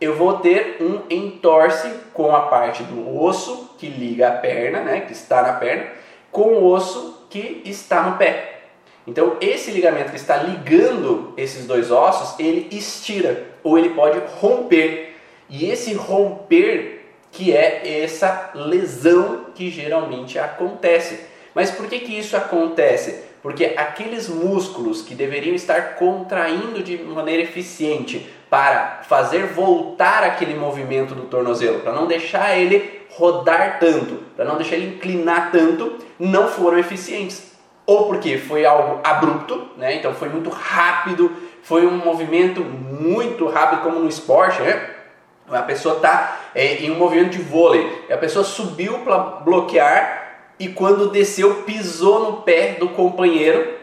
eu 0.00 0.16
vou 0.16 0.38
ter 0.38 0.78
um 0.80 1.00
entorse 1.10 1.88
com 2.12 2.34
a 2.34 2.42
parte 2.42 2.82
do 2.84 3.20
osso 3.20 3.74
que 3.78 3.88
liga 3.88 4.28
a 4.28 4.32
perna, 4.32 4.80
né, 4.80 5.00
que 5.00 5.12
está 5.12 5.42
na 5.42 5.52
perna, 5.54 5.86
com 6.30 6.54
o 6.54 6.66
osso 6.66 7.26
que 7.30 7.62
está 7.64 8.02
no 8.02 8.16
pé. 8.16 8.58
Então, 9.06 9.36
esse 9.40 9.70
ligamento 9.70 10.10
que 10.10 10.16
está 10.16 10.36
ligando 10.36 11.32
esses 11.36 11.66
dois 11.66 11.90
ossos, 11.90 12.38
ele 12.38 12.68
estira 12.70 13.46
ou 13.64 13.78
ele 13.78 13.90
pode 13.90 14.20
romper. 14.38 15.16
E 15.48 15.70
esse 15.70 15.94
romper 15.94 16.98
que 17.32 17.56
é 17.56 18.02
essa 18.02 18.50
lesão 18.54 19.46
que 19.54 19.70
geralmente 19.70 20.38
acontece. 20.38 21.20
Mas 21.58 21.72
por 21.72 21.88
que, 21.88 21.98
que 21.98 22.16
isso 22.16 22.36
acontece? 22.36 23.20
Porque 23.42 23.74
aqueles 23.76 24.28
músculos 24.28 25.02
que 25.02 25.12
deveriam 25.12 25.56
estar 25.56 25.96
contraindo 25.96 26.84
de 26.84 26.98
maneira 26.98 27.42
eficiente 27.42 28.32
para 28.48 29.00
fazer 29.08 29.46
voltar 29.46 30.22
aquele 30.22 30.54
movimento 30.54 31.16
do 31.16 31.22
tornozelo, 31.22 31.80
para 31.80 31.92
não 31.92 32.06
deixar 32.06 32.56
ele 32.56 33.02
rodar 33.10 33.80
tanto, 33.80 34.22
para 34.36 34.44
não 34.44 34.54
deixar 34.54 34.76
ele 34.76 34.94
inclinar 34.94 35.50
tanto, 35.50 35.98
não 36.16 36.46
foram 36.46 36.78
eficientes. 36.78 37.50
Ou 37.84 38.06
porque 38.06 38.38
foi 38.38 38.64
algo 38.64 39.00
abrupto, 39.02 39.70
né? 39.76 39.96
então 39.96 40.14
foi 40.14 40.28
muito 40.28 40.50
rápido, 40.50 41.32
foi 41.64 41.84
um 41.84 41.96
movimento 41.96 42.60
muito 42.60 43.48
rápido, 43.48 43.82
como 43.82 43.98
no 43.98 44.08
esporte, 44.08 44.62
né? 44.62 44.90
A 45.50 45.62
pessoa 45.62 45.96
está 45.96 46.36
é, 46.54 46.74
em 46.74 46.92
um 46.92 46.96
movimento 46.96 47.30
de 47.30 47.42
vôlei, 47.42 48.04
a 48.08 48.16
pessoa 48.16 48.44
subiu 48.44 49.00
para 49.00 49.18
bloquear 49.18 50.27
e 50.58 50.68
quando 50.68 51.10
desceu 51.10 51.62
pisou 51.62 52.30
no 52.30 52.42
pé 52.42 52.74
do 52.74 52.88
companheiro. 52.90 53.76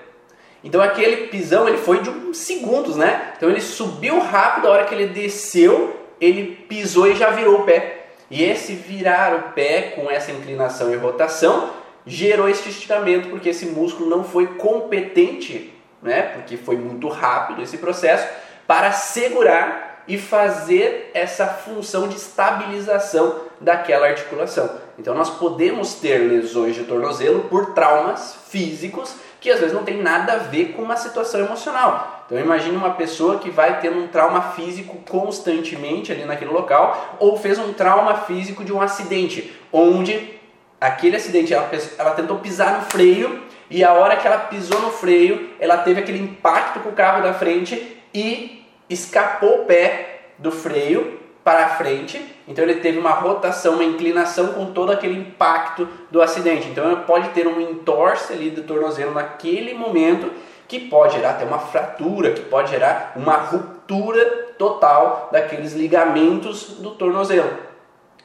Então 0.63 0.81
aquele 0.81 1.27
pisão 1.27 1.67
ele 1.67 1.77
foi 1.77 2.01
de 2.01 2.09
uns 2.09 2.37
segundos, 2.37 2.95
né? 2.95 3.33
Então 3.37 3.49
ele 3.49 3.61
subiu 3.61 4.19
rápido, 4.19 4.67
a 4.67 4.71
hora 4.71 4.85
que 4.85 4.95
ele 4.95 5.07
desceu, 5.07 5.95
ele 6.19 6.55
pisou 6.67 7.07
e 7.07 7.15
já 7.15 7.29
virou 7.29 7.61
o 7.61 7.63
pé. 7.63 8.07
E 8.29 8.43
esse 8.43 8.73
virar 8.73 9.35
o 9.35 9.53
pé 9.53 9.93
com 9.95 10.09
essa 10.09 10.31
inclinação 10.31 10.91
e 10.91 10.95
rotação 10.95 11.69
gerou 12.05 12.49
esse 12.49 12.69
estiramento 12.69 13.29
porque 13.29 13.49
esse 13.49 13.67
músculo 13.67 14.09
não 14.09 14.23
foi 14.23 14.47
competente, 14.47 15.71
né? 16.01 16.23
Porque 16.33 16.57
foi 16.57 16.75
muito 16.75 17.07
rápido 17.07 17.61
esse 17.61 17.77
processo 17.77 18.27
para 18.67 18.91
segurar 18.91 19.84
e 20.07 20.17
fazer 20.17 21.11
essa 21.13 21.47
função 21.47 22.07
de 22.07 22.15
estabilização 22.15 23.41
daquela 23.59 24.07
articulação. 24.07 24.69
Então 24.97 25.15
nós 25.15 25.29
podemos 25.29 25.95
ter 25.95 26.19
lesões 26.19 26.75
de 26.75 26.83
tornozelo 26.83 27.41
por 27.49 27.73
traumas 27.73 28.35
físicos 28.49 29.15
que 29.41 29.51
às 29.51 29.59
vezes 29.59 29.75
não 29.75 29.83
tem 29.83 30.01
nada 30.01 30.33
a 30.33 30.37
ver 30.37 30.73
com 30.73 30.81
uma 30.81 30.97
situação 30.97 31.39
emocional. 31.39 32.23
Então 32.25 32.39
imagine 32.39 32.75
uma 32.75 32.95
pessoa 32.95 33.37
que 33.37 33.51
vai 33.51 33.79
tendo 33.79 33.99
um 33.99 34.07
trauma 34.07 34.41
físico 34.53 34.97
constantemente 35.07 36.11
ali 36.11 36.25
naquele 36.25 36.51
local 36.51 37.17
ou 37.19 37.37
fez 37.37 37.59
um 37.59 37.71
trauma 37.73 38.15
físico 38.21 38.63
de 38.63 38.73
um 38.73 38.81
acidente, 38.81 39.53
onde 39.71 40.39
aquele 40.81 41.15
acidente 41.15 41.53
ela, 41.53 41.69
ela 41.97 42.11
tentou 42.11 42.39
pisar 42.39 42.79
no 42.79 42.81
freio 42.85 43.43
e 43.69 43.83
a 43.83 43.93
hora 43.93 44.15
que 44.15 44.25
ela 44.25 44.37
pisou 44.37 44.79
no 44.81 44.91
freio, 44.91 45.51
ela 45.59 45.77
teve 45.77 45.99
aquele 45.99 46.19
impacto 46.19 46.79
com 46.79 46.89
o 46.89 46.93
carro 46.93 47.23
da 47.23 47.33
frente 47.33 47.97
e 48.13 48.64
escapou 48.89 49.61
o 49.61 49.65
pé 49.65 50.29
do 50.37 50.51
freio 50.51 51.19
para 51.43 51.69
frente, 51.69 52.19
então 52.47 52.63
ele 52.63 52.75
teve 52.75 52.97
uma 52.97 53.11
rotação, 53.11 53.75
uma 53.75 53.83
inclinação 53.83 54.53
com 54.53 54.71
todo 54.71 54.91
aquele 54.91 55.19
impacto 55.19 55.87
do 56.09 56.21
acidente. 56.21 56.67
Então 56.67 56.91
ele 56.91 57.01
pode 57.03 57.29
ter 57.29 57.47
um 57.47 57.61
entorse 57.61 58.33
ali 58.33 58.49
do 58.49 58.63
tornozelo 58.63 59.13
naquele 59.13 59.75
momento 59.75 60.31
que 60.67 60.79
pode 60.79 61.15
gerar 61.15 61.31
até 61.31 61.45
uma 61.45 61.59
fratura, 61.59 62.31
que 62.31 62.41
pode 62.41 62.71
gerar 62.71 63.13
uma 63.15 63.35
ruptura 63.35 64.25
total 64.57 65.29
daqueles 65.31 65.73
ligamentos 65.73 66.79
do 66.79 66.91
tornozelo, 66.91 67.51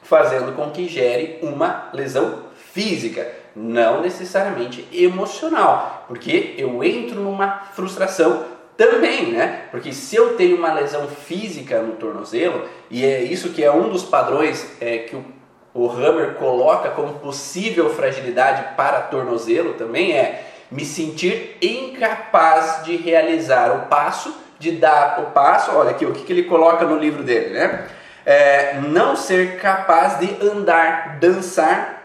fazendo 0.01 0.55
com 0.55 0.71
que 0.71 0.87
gere 0.87 1.37
uma 1.43 1.89
lesão 1.93 2.45
física, 2.55 3.31
não 3.55 4.01
necessariamente 4.01 4.87
emocional, 4.91 6.05
porque 6.07 6.55
eu 6.57 6.83
entro 6.83 7.19
numa 7.19 7.65
frustração 7.73 8.45
também, 8.89 9.31
né? 9.31 9.65
Porque 9.69 9.93
se 9.93 10.15
eu 10.15 10.35
tenho 10.35 10.57
uma 10.57 10.73
lesão 10.73 11.07
física 11.07 11.79
no 11.81 11.93
tornozelo, 11.93 12.67
e 12.89 13.05
é 13.05 13.21
isso 13.21 13.49
que 13.49 13.63
é 13.63 13.71
um 13.71 13.89
dos 13.89 14.03
padrões 14.03 14.67
é, 14.81 14.99
que 14.99 15.15
o, 15.15 15.23
o 15.71 15.87
Hammer 15.87 16.33
coloca 16.33 16.89
como 16.89 17.19
possível 17.19 17.89
fragilidade 17.91 18.75
para 18.75 19.01
tornozelo 19.01 19.73
também 19.73 20.13
é 20.13 20.47
me 20.71 20.83
sentir 20.83 21.57
incapaz 21.61 22.83
de 22.83 22.95
realizar 22.95 23.75
o 23.75 23.87
passo, 23.87 24.35
de 24.57 24.71
dar 24.71 25.19
o 25.19 25.31
passo, 25.31 25.71
olha 25.75 25.91
aqui 25.91 26.05
o 26.05 26.11
que, 26.11 26.23
que 26.23 26.33
ele 26.33 26.43
coloca 26.43 26.83
no 26.83 26.97
livro 26.97 27.23
dele, 27.23 27.49
né? 27.53 27.87
É, 28.25 28.79
não 28.79 29.15
ser 29.15 29.59
capaz 29.59 30.19
de 30.19 30.43
andar, 30.43 31.17
dançar 31.19 32.00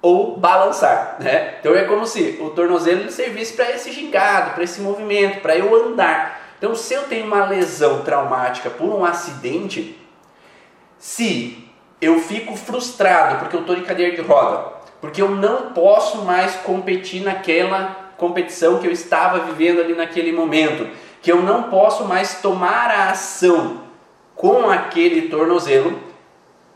ou 0.00 0.36
balançar, 0.36 1.16
né? 1.18 1.56
Então 1.60 1.74
é 1.74 1.84
como 1.84 2.06
se 2.06 2.38
o 2.40 2.50
tornozelo 2.50 3.10
servisse 3.10 3.54
para 3.54 3.70
esse 3.70 3.90
gingado, 3.92 4.52
para 4.52 4.64
esse 4.64 4.80
movimento, 4.80 5.40
para 5.40 5.56
eu 5.56 5.74
andar. 5.74 6.40
Então 6.56 6.74
se 6.74 6.94
eu 6.94 7.04
tenho 7.04 7.26
uma 7.26 7.44
lesão 7.44 8.02
traumática 8.02 8.70
por 8.70 8.88
um 8.88 9.04
acidente, 9.04 9.98
se 10.98 11.68
eu 12.00 12.20
fico 12.20 12.56
frustrado 12.56 13.38
porque 13.38 13.56
eu 13.56 13.60
estou 13.60 13.74
de 13.74 13.82
cadeira 13.82 14.14
de 14.14 14.22
roda, 14.22 14.72
porque 15.00 15.20
eu 15.20 15.30
não 15.30 15.72
posso 15.72 16.18
mais 16.18 16.54
competir 16.56 17.22
naquela 17.22 18.08
competição 18.16 18.78
que 18.78 18.86
eu 18.86 18.92
estava 18.92 19.40
vivendo 19.40 19.80
ali 19.80 19.94
naquele 19.94 20.32
momento, 20.32 20.88
que 21.22 21.30
eu 21.30 21.42
não 21.42 21.64
posso 21.64 22.04
mais 22.04 22.40
tomar 22.40 22.90
a 22.90 23.10
ação 23.10 23.82
com 24.34 24.70
aquele 24.70 25.22
tornozelo, 25.28 25.98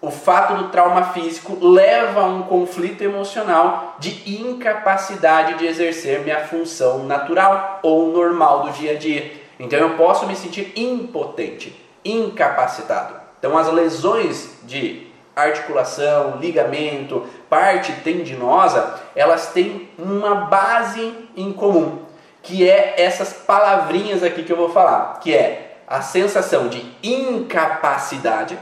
o 0.03 0.11
fato 0.11 0.55
do 0.55 0.69
trauma 0.71 1.13
físico 1.13 1.57
leva 1.65 2.23
a 2.23 2.27
um 2.27 2.43
conflito 2.43 3.03
emocional 3.03 3.95
de 4.01 4.41
incapacidade 4.41 5.55
de 5.55 5.67
exercer 5.67 6.23
minha 6.23 6.41
função 6.41 7.05
natural 7.05 7.79
ou 7.85 8.11
normal 8.11 8.65
do 8.65 8.73
dia 8.73 8.93
a 8.93 8.99
dia. 8.99 9.33
Então 9.61 9.79
eu 9.79 9.91
posso 9.91 10.27
me 10.27 10.35
sentir 10.35 10.73
impotente, 10.75 11.81
incapacitado. 12.05 13.15
Então 13.39 13.57
as 13.57 13.73
lesões 13.73 14.59
de 14.65 15.07
articulação, 15.37 16.37
ligamento, 16.41 17.25
parte 17.49 17.93
tendinosa, 18.03 19.01
elas 19.15 19.53
têm 19.53 19.89
uma 19.97 20.35
base 20.35 21.15
em 21.37 21.53
comum, 21.53 22.01
que 22.43 22.69
é 22.69 23.01
essas 23.01 23.33
palavrinhas 23.33 24.25
aqui 24.25 24.43
que 24.43 24.53
eu 24.53 24.57
vou 24.57 24.71
falar, 24.71 25.21
que 25.21 25.33
é 25.33 25.79
a 25.87 26.03
sensação 26.03 26.67
de 26.67 26.85
incapacidade 27.05 28.59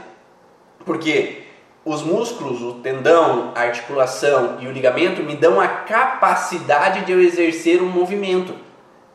porque 0.85 1.43
os 1.83 2.03
músculos, 2.03 2.61
o 2.61 2.73
tendão, 2.75 3.51
a 3.55 3.61
articulação 3.61 4.57
e 4.59 4.67
o 4.67 4.71
ligamento 4.71 5.23
me 5.23 5.35
dão 5.35 5.59
a 5.59 5.67
capacidade 5.67 7.05
de 7.05 7.11
eu 7.11 7.19
exercer 7.19 7.81
um 7.81 7.89
movimento. 7.89 8.53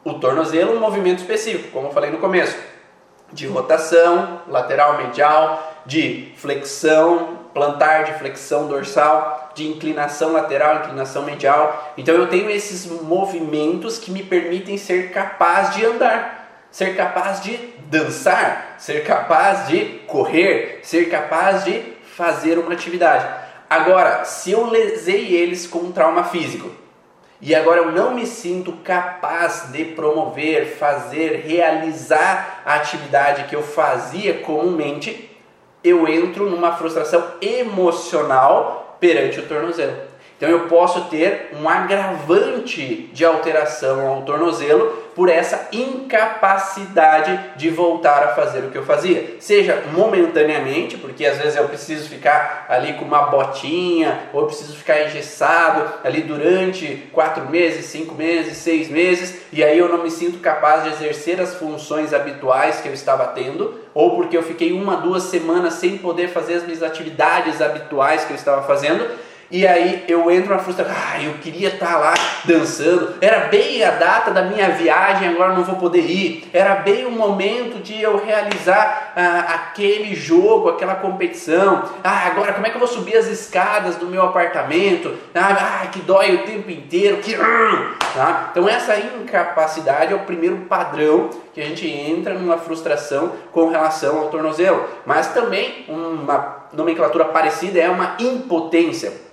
O 0.04 0.14
tornozelo, 0.14 0.76
um 0.76 0.80
movimento 0.80 1.20
específico, 1.20 1.70
como 1.70 1.88
eu 1.88 1.92
falei 1.92 2.10
no 2.10 2.18
começo, 2.18 2.56
de 3.32 3.46
rotação 3.46 4.40
lateral 4.48 4.98
medial, 4.98 5.82
de 5.84 6.32
flexão 6.36 7.38
plantar, 7.54 8.04
de 8.04 8.18
flexão 8.18 8.66
dorsal, 8.66 9.50
de 9.54 9.66
inclinação 9.66 10.32
lateral, 10.32 10.76
inclinação 10.76 11.22
medial. 11.22 11.94
Então 11.96 12.14
eu 12.14 12.28
tenho 12.28 12.50
esses 12.50 12.86
movimentos 13.02 13.96
que 13.96 14.10
me 14.10 14.22
permitem 14.22 14.76
ser 14.76 15.10
capaz 15.10 15.74
de 15.74 15.84
andar 15.84 16.36
ser 16.76 16.94
capaz 16.94 17.40
de 17.40 17.56
dançar, 17.90 18.76
ser 18.78 19.04
capaz 19.04 19.68
de 19.68 20.00
correr, 20.06 20.80
ser 20.82 21.08
capaz 21.08 21.64
de 21.64 21.82
fazer 22.16 22.58
uma 22.58 22.72
atividade. 22.72 23.26
Agora, 23.68 24.24
se 24.24 24.52
eu 24.52 24.66
lesei 24.66 25.34
eles 25.34 25.66
com 25.66 25.80
um 25.80 25.92
trauma 25.92 26.24
físico 26.24 26.70
e 27.40 27.54
agora 27.54 27.80
eu 27.80 27.92
não 27.92 28.14
me 28.14 28.26
sinto 28.26 28.72
capaz 28.84 29.70
de 29.70 29.84
promover, 29.84 30.66
fazer, 30.76 31.44
realizar 31.46 32.62
a 32.64 32.76
atividade 32.76 33.44
que 33.44 33.54
eu 33.54 33.62
fazia 33.62 34.34
comumente, 34.34 35.30
eu 35.84 36.08
entro 36.08 36.48
numa 36.48 36.76
frustração 36.76 37.24
emocional 37.40 38.96
perante 38.98 39.40
o 39.40 39.46
tornozelo. 39.46 39.96
Então 40.36 40.48
eu 40.48 40.68
posso 40.68 41.04
ter 41.06 41.50
um 41.60 41.68
agravante 41.68 43.10
de 43.12 43.24
alteração 43.24 44.06
ao 44.06 44.22
tornozelo 44.22 45.05
por 45.16 45.30
essa 45.30 45.68
incapacidade 45.72 47.56
de 47.56 47.70
voltar 47.70 48.22
a 48.22 48.34
fazer 48.34 48.58
o 48.58 48.70
que 48.70 48.76
eu 48.76 48.84
fazia. 48.84 49.36
Seja 49.40 49.82
momentaneamente, 49.94 50.98
porque 50.98 51.24
às 51.24 51.38
vezes 51.38 51.56
eu 51.56 51.66
preciso 51.66 52.06
ficar 52.06 52.66
ali 52.68 52.92
com 52.92 53.06
uma 53.06 53.22
botinha, 53.22 54.28
ou 54.34 54.42
eu 54.42 54.46
preciso 54.46 54.76
ficar 54.76 55.06
engessado 55.06 55.90
ali 56.04 56.20
durante 56.20 57.08
quatro 57.14 57.48
meses, 57.48 57.86
cinco 57.86 58.14
meses, 58.14 58.58
seis 58.58 58.90
meses, 58.90 59.40
e 59.50 59.64
aí 59.64 59.78
eu 59.78 59.88
não 59.88 60.02
me 60.02 60.10
sinto 60.10 60.38
capaz 60.38 60.84
de 60.84 60.90
exercer 60.90 61.40
as 61.40 61.54
funções 61.54 62.12
habituais 62.12 62.80
que 62.80 62.88
eu 62.88 62.92
estava 62.92 63.26
tendo, 63.28 63.80
ou 63.94 64.14
porque 64.16 64.36
eu 64.36 64.42
fiquei 64.42 64.72
uma, 64.72 64.98
duas 64.98 65.22
semanas 65.22 65.74
sem 65.74 65.96
poder 65.96 66.28
fazer 66.28 66.56
as 66.56 66.62
minhas 66.64 66.82
atividades 66.82 67.62
habituais 67.62 68.26
que 68.26 68.32
eu 68.32 68.36
estava 68.36 68.62
fazendo 68.66 69.25
e 69.50 69.66
aí 69.66 70.04
eu 70.08 70.30
entro 70.30 70.54
na 70.54 70.58
frustração, 70.58 70.94
ah, 70.96 71.22
eu 71.22 71.34
queria 71.34 71.68
estar 71.68 71.96
lá 71.98 72.14
dançando, 72.44 73.14
era 73.20 73.46
bem 73.46 73.82
a 73.84 73.92
data 73.92 74.30
da 74.30 74.42
minha 74.42 74.70
viagem, 74.70 75.28
agora 75.28 75.54
não 75.54 75.64
vou 75.64 75.76
poder 75.76 76.10
ir, 76.10 76.48
era 76.52 76.76
bem 76.76 77.06
o 77.06 77.10
momento 77.10 77.82
de 77.82 78.00
eu 78.00 78.24
realizar 78.24 79.12
ah, 79.16 79.54
aquele 79.54 80.14
jogo, 80.14 80.68
aquela 80.68 80.96
competição, 80.96 81.84
ah, 82.02 82.26
agora 82.26 82.52
como 82.52 82.66
é 82.66 82.70
que 82.70 82.76
eu 82.76 82.80
vou 82.80 82.88
subir 82.88 83.16
as 83.16 83.26
escadas 83.26 83.96
do 83.96 84.06
meu 84.06 84.22
apartamento, 84.22 85.14
ah, 85.34 85.82
ah 85.82 85.86
que 85.86 86.00
dói 86.00 86.34
o 86.34 86.42
tempo 86.44 86.70
inteiro, 86.70 87.18
que... 87.18 87.36
Tá? 88.14 88.48
Então 88.50 88.66
essa 88.66 88.96
incapacidade 88.98 90.12
é 90.12 90.16
o 90.16 90.20
primeiro 90.20 90.56
padrão 90.68 91.28
que 91.52 91.60
a 91.60 91.64
gente 91.64 91.86
entra 91.86 92.34
numa 92.34 92.56
frustração 92.56 93.32
com 93.52 93.68
relação 93.68 94.18
ao 94.18 94.28
tornozelo, 94.28 94.88
mas 95.04 95.28
também 95.34 95.84
uma 95.88 96.66
nomenclatura 96.72 97.26
parecida 97.26 97.78
é 97.78 97.88
uma 97.88 98.16
impotência. 98.18 99.26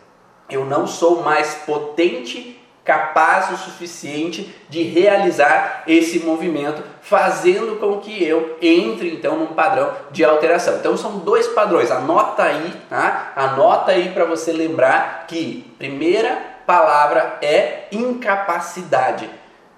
Eu 0.54 0.66
não 0.66 0.86
sou 0.86 1.24
mais 1.24 1.56
potente, 1.66 2.62
capaz 2.84 3.52
o 3.52 3.58
suficiente 3.58 4.54
de 4.70 4.84
realizar 4.84 5.84
esse 5.88 6.20
movimento, 6.20 6.84
fazendo 7.02 7.80
com 7.80 8.00
que 8.00 8.24
eu 8.24 8.58
entre 8.62 9.14
então 9.14 9.38
num 9.38 9.48
padrão 9.48 9.92
de 10.12 10.24
alteração. 10.24 10.76
Então 10.76 10.98
são 10.98 11.20
dois 11.20 11.48
padrões. 11.48 11.90
Anota 11.92 12.44
aí, 12.44 12.74
tá? 12.90 13.32
Anota 13.36 13.92
aí 13.92 14.10
para 14.10 14.26
você 14.26 14.52
lembrar 14.52 15.26
que 15.28 15.74
primeira 15.78 16.38
palavra 16.66 17.40
é 17.42 17.88
incapacidade. 17.92 19.30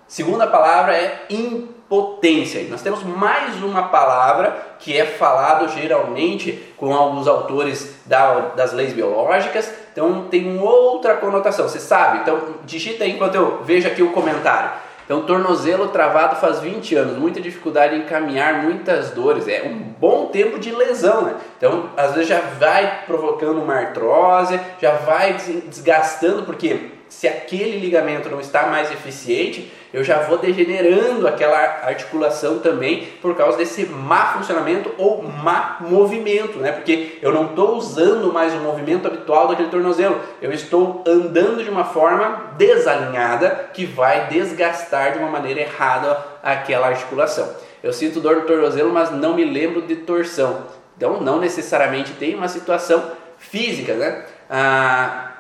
Segunda 0.08 0.46
palavra 0.46 0.96
é 0.96 1.26
impotência 1.30 1.76
potência. 1.90 2.60
E 2.60 2.68
nós 2.68 2.82
temos 2.82 3.04
mais 3.04 3.62
uma 3.62 3.84
palavra 3.90 4.76
que 4.80 4.96
é 4.98 5.06
falado 5.06 5.70
geralmente 5.70 6.74
com 6.78 6.94
alguns 6.94 7.28
autores 7.28 7.96
da, 8.06 8.40
das 8.56 8.74
leis 8.74 8.94
biológicas, 8.94 9.72
então 9.96 10.26
tem 10.30 10.46
uma 10.46 10.70
outra 10.70 11.16
conotação, 11.16 11.70
você 11.70 11.80
sabe? 11.80 12.20
Então 12.20 12.56
digita 12.66 13.06
aí 13.06 13.12
enquanto 13.12 13.36
eu 13.36 13.64
vejo 13.64 13.88
aqui 13.88 14.04
o 14.04 14.12
comentário. 14.12 14.72
Então, 15.06 15.22
tornozelo 15.22 15.90
travado 15.90 16.36
faz 16.36 16.60
20 16.60 16.96
anos, 16.96 17.18
muita 17.18 17.40
dificuldade 17.40 17.96
em 17.96 18.02
caminhar, 18.06 18.64
muitas 18.64 19.12
dores, 19.12 19.48
é 19.48 19.62
um 19.62 19.78
bom 19.78 20.26
tempo 20.26 20.58
de 20.58 20.72
lesão, 20.72 21.22
né? 21.22 21.36
Então, 21.58 21.92
às 21.96 22.14
vezes 22.14 22.28
já 22.28 22.42
vai 22.42 23.04
provocando 23.06 23.62
uma 23.62 23.76
artrose, 23.76 24.60
já 24.82 24.96
vai 24.96 25.34
desgastando, 25.68 26.42
porque 26.42 26.90
se 27.10 27.28
aquele 27.28 27.80
ligamento 27.80 28.30
não 28.30 28.40
está 28.40 28.68
mais 28.68 28.92
eficiente, 28.92 29.72
eu 29.94 30.04
já 30.04 30.20
vou 30.24 30.38
degenerando 30.38 31.26
aquela 31.28 31.58
articulação 31.58 32.60
também 32.60 33.08
por 33.22 33.36
causa 33.36 33.58
desse 33.58 33.86
má 33.86 34.34
funcionamento 34.34 34.92
ou 34.98 35.24
má 35.24 35.78
movimento, 35.80 36.60
né? 36.60 36.72
Porque 36.74 37.18
eu 37.22 37.32
não 37.32 37.46
estou 37.46 37.78
usando 37.78 38.34
mais 38.34 38.54
o 38.54 38.58
movimento 38.58 39.08
habitual 39.08 39.48
daquele 39.48 39.70
tornozelo, 39.70 40.20
eu 40.42 40.52
estou 40.52 41.04
andando 41.08 41.64
de 41.64 41.70
uma 41.70 41.86
forma 41.86 42.54
desalinhada 42.58 43.70
que 43.74 43.86
vai 43.86 44.28
desgastar 44.28 45.14
de 45.14 45.20
uma 45.20 45.30
maneira 45.30 45.62
errada 45.62 46.18
aquela 46.44 46.88
articulação. 46.88 47.50
Eu 47.82 47.94
sinto 47.94 48.20
dor 48.20 48.38
no 48.38 48.42
tornozelo, 48.42 48.92
mas 48.92 49.12
não 49.12 49.36
me 49.36 49.46
lembro 49.46 49.84
de 49.84 49.96
torção. 49.96 50.64
Então, 50.98 51.22
não 51.22 51.40
necessariamente 51.40 52.14
tem 52.14 52.36
uma 52.36 52.48
situação 52.48 53.12
física, 53.38 53.94
né? 53.94 54.26
Ah, 54.50 55.35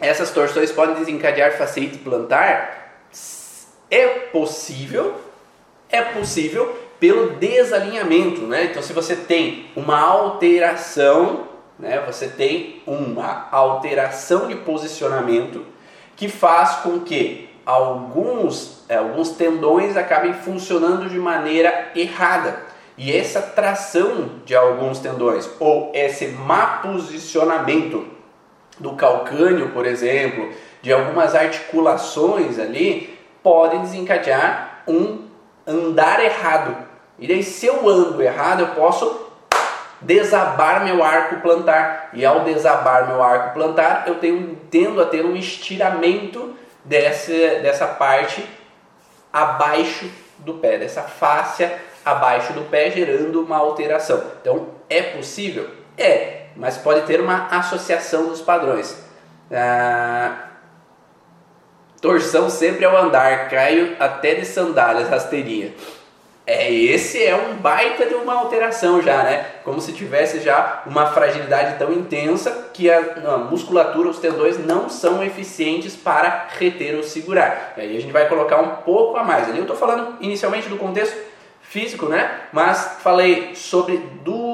essas 0.00 0.30
torções 0.30 0.70
podem 0.70 0.94
desencadear 0.94 1.56
fascite 1.56 1.98
plantar? 1.98 3.02
É 3.90 4.06
possível, 4.30 5.14
é 5.88 6.02
possível 6.02 6.76
pelo 7.00 7.30
desalinhamento, 7.30 8.42
né? 8.42 8.64
Então, 8.64 8.82
se 8.82 8.92
você 8.92 9.16
tem 9.16 9.70
uma 9.74 9.98
alteração, 9.98 11.48
né? 11.78 12.02
Você 12.06 12.28
tem 12.28 12.82
uma 12.86 13.48
alteração 13.50 14.48
de 14.48 14.56
posicionamento 14.56 15.64
que 16.16 16.28
faz 16.28 16.76
com 16.76 17.00
que 17.00 17.48
alguns, 17.64 18.84
é, 18.88 18.96
alguns 18.96 19.30
tendões 19.30 19.96
acabem 19.96 20.32
funcionando 20.32 21.08
de 21.08 21.18
maneira 21.18 21.92
errada. 21.94 22.66
E 22.96 23.16
essa 23.16 23.40
tração 23.40 24.30
de 24.44 24.56
alguns 24.56 24.98
tendões 24.98 25.48
ou 25.60 25.92
esse 25.94 26.26
má 26.28 26.78
posicionamento 26.82 28.17
do 28.78 28.92
calcânio, 28.92 29.70
por 29.70 29.86
exemplo, 29.86 30.52
de 30.80 30.92
algumas 30.92 31.34
articulações 31.34 32.58
ali, 32.58 33.18
podem 33.42 33.80
desencadear 33.80 34.82
um 34.86 35.26
andar 35.66 36.22
errado. 36.24 36.76
E 37.18 37.26
daí, 37.26 37.42
se 37.42 37.66
eu 37.66 37.88
ando 37.88 38.22
errado, 38.22 38.60
eu 38.60 38.68
posso 38.68 39.28
desabar 40.00 40.84
meu 40.84 41.02
arco 41.02 41.40
plantar. 41.40 42.10
E 42.12 42.24
ao 42.24 42.40
desabar 42.40 43.06
meu 43.08 43.22
arco 43.22 43.54
plantar, 43.54 44.04
eu 44.06 44.16
tenho, 44.16 44.56
tendo 44.70 45.00
a 45.02 45.06
ter 45.06 45.24
um 45.24 45.36
estiramento 45.36 46.54
dessa, 46.84 47.32
dessa 47.32 47.86
parte 47.86 48.44
abaixo 49.32 50.08
do 50.38 50.54
pé, 50.54 50.78
dessa 50.78 51.02
fáscia 51.02 51.78
abaixo 52.04 52.52
do 52.52 52.62
pé, 52.70 52.90
gerando 52.90 53.42
uma 53.42 53.56
alteração. 53.56 54.22
Então, 54.40 54.68
é 54.88 55.02
possível? 55.02 55.68
É, 55.96 56.37
mas 56.58 56.76
pode 56.76 57.06
ter 57.06 57.20
uma 57.20 57.46
associação 57.46 58.26
dos 58.26 58.42
padrões. 58.42 58.98
Ah, 59.50 60.48
Torção 62.00 62.48
sempre 62.48 62.84
ao 62.84 62.96
andar, 62.96 63.48
caio 63.48 63.96
até 63.98 64.34
de 64.34 64.44
sandálias, 64.44 65.08
rasteirinha. 65.08 65.72
É, 66.46 66.72
esse 66.72 67.22
é 67.22 67.34
um 67.34 67.56
baita 67.56 68.06
de 68.06 68.14
uma 68.14 68.34
alteração 68.34 69.02
já, 69.02 69.22
né? 69.22 69.44
Como 69.64 69.80
se 69.80 69.92
tivesse 69.92 70.40
já 70.40 70.82
uma 70.86 71.06
fragilidade 71.06 71.76
tão 71.76 71.92
intensa 71.92 72.70
que 72.72 72.88
a, 72.90 72.98
a 72.98 73.36
musculatura, 73.38 74.08
os 74.08 74.18
tendões 74.18 74.64
não 74.64 74.88
são 74.88 75.22
eficientes 75.22 75.94
para 75.94 76.46
reter 76.58 76.94
ou 76.94 77.02
segurar. 77.02 77.74
E 77.76 77.80
aí 77.80 77.96
a 77.96 78.00
gente 78.00 78.12
vai 78.12 78.28
colocar 78.28 78.60
um 78.60 78.76
pouco 78.76 79.16
a 79.18 79.24
mais. 79.24 79.48
Ali 79.48 79.58
eu 79.58 79.62
estou 79.62 79.76
falando 79.76 80.16
inicialmente 80.20 80.68
do 80.68 80.76
contexto 80.78 81.18
físico, 81.60 82.06
né? 82.06 82.42
Mas 82.52 82.98
falei 83.02 83.54
sobre 83.54 83.98
duas 84.24 84.47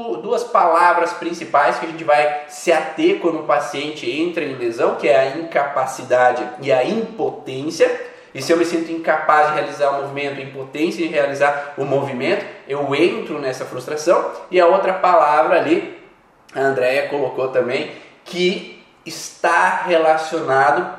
palavras 0.45 1.13
principais 1.13 1.79
que 1.79 1.87
a 1.87 1.89
gente 1.89 2.05
vai 2.05 2.45
se 2.49 2.73
ater 2.73 3.21
quando 3.21 3.41
o 3.41 3.45
paciente 3.45 4.11
entra 4.11 4.45
em 4.45 4.57
lesão, 4.57 4.97
que 4.97 5.09
é 5.09 5.19
a 5.19 5.37
incapacidade 5.37 6.43
e 6.61 6.73
a 6.73 6.85
impotência. 6.85 8.13
E 8.35 8.43
se 8.43 8.53
eu 8.53 8.57
me 8.57 8.65
sinto 8.65 8.91
incapaz 8.91 9.49
de 9.49 9.55
realizar 9.55 9.91
o 9.91 10.03
movimento, 10.03 10.41
impotência 10.41 11.07
de 11.07 11.13
realizar 11.13 11.75
o 11.77 11.85
movimento, 11.85 12.45
eu 12.67 12.95
entro 12.95 13.39
nessa 13.39 13.65
frustração. 13.65 14.33
E 14.51 14.61
a 14.61 14.67
outra 14.67 14.95
palavra 14.95 15.57
ali, 15.57 16.03
a 16.55 16.61
Andrea 16.61 17.09
colocou 17.09 17.49
também, 17.49 17.93
que 18.25 18.83
está 19.07 19.83
relacionado 19.87 20.94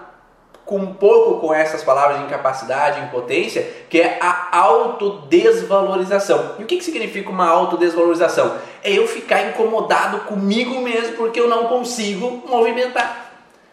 com 0.66 0.78
um 0.78 0.94
pouco 0.94 1.40
com 1.40 1.54
essas 1.54 1.84
palavras 1.84 2.18
de 2.18 2.26
incapacidade, 2.26 3.02
impotência, 3.02 3.68
que 3.88 4.02
é 4.02 4.18
a 4.20 4.58
autodesvalorização. 4.58 6.56
E 6.58 6.64
o 6.64 6.66
que, 6.66 6.78
que 6.78 6.84
significa 6.84 7.30
uma 7.30 7.48
autodesvalorização? 7.48 8.56
É 8.84 8.92
eu 8.92 9.08
ficar 9.08 9.44
incomodado 9.44 10.22
comigo 10.22 10.82
mesmo 10.82 11.16
porque 11.18 11.40
eu 11.40 11.48
não 11.48 11.66
consigo 11.68 12.44
movimentar. 12.48 13.26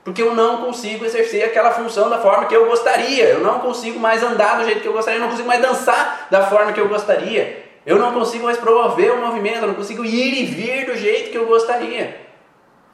Porque 0.04 0.20
eu 0.20 0.34
não 0.34 0.58
consigo 0.58 1.04
exercer 1.04 1.44
aquela 1.44 1.70
função 1.70 2.10
da 2.10 2.18
forma 2.18 2.46
que 2.46 2.56
eu 2.56 2.66
gostaria. 2.66 3.24
Eu 3.24 3.40
não 3.40 3.60
consigo 3.60 3.98
mais 3.98 4.22
andar 4.22 4.58
do 4.58 4.64
jeito 4.64 4.80
que 4.80 4.88
eu 4.88 4.92
gostaria. 4.92 5.18
Eu 5.18 5.22
não 5.22 5.30
consigo 5.30 5.48
mais 5.48 5.62
dançar 5.62 6.26
da 6.30 6.46
forma 6.46 6.72
que 6.72 6.80
eu 6.80 6.88
gostaria. 6.88 7.64
Eu 7.86 7.98
não 7.98 8.12
consigo 8.12 8.44
mais 8.44 8.58
promover 8.58 9.12
o 9.12 9.20
movimento. 9.20 9.62
Eu 9.62 9.68
não 9.68 9.74
consigo 9.74 10.04
ir 10.04 10.42
e 10.42 10.44
vir 10.44 10.86
do 10.86 10.96
jeito 10.96 11.30
que 11.30 11.38
eu 11.38 11.46
gostaria. 11.46 12.31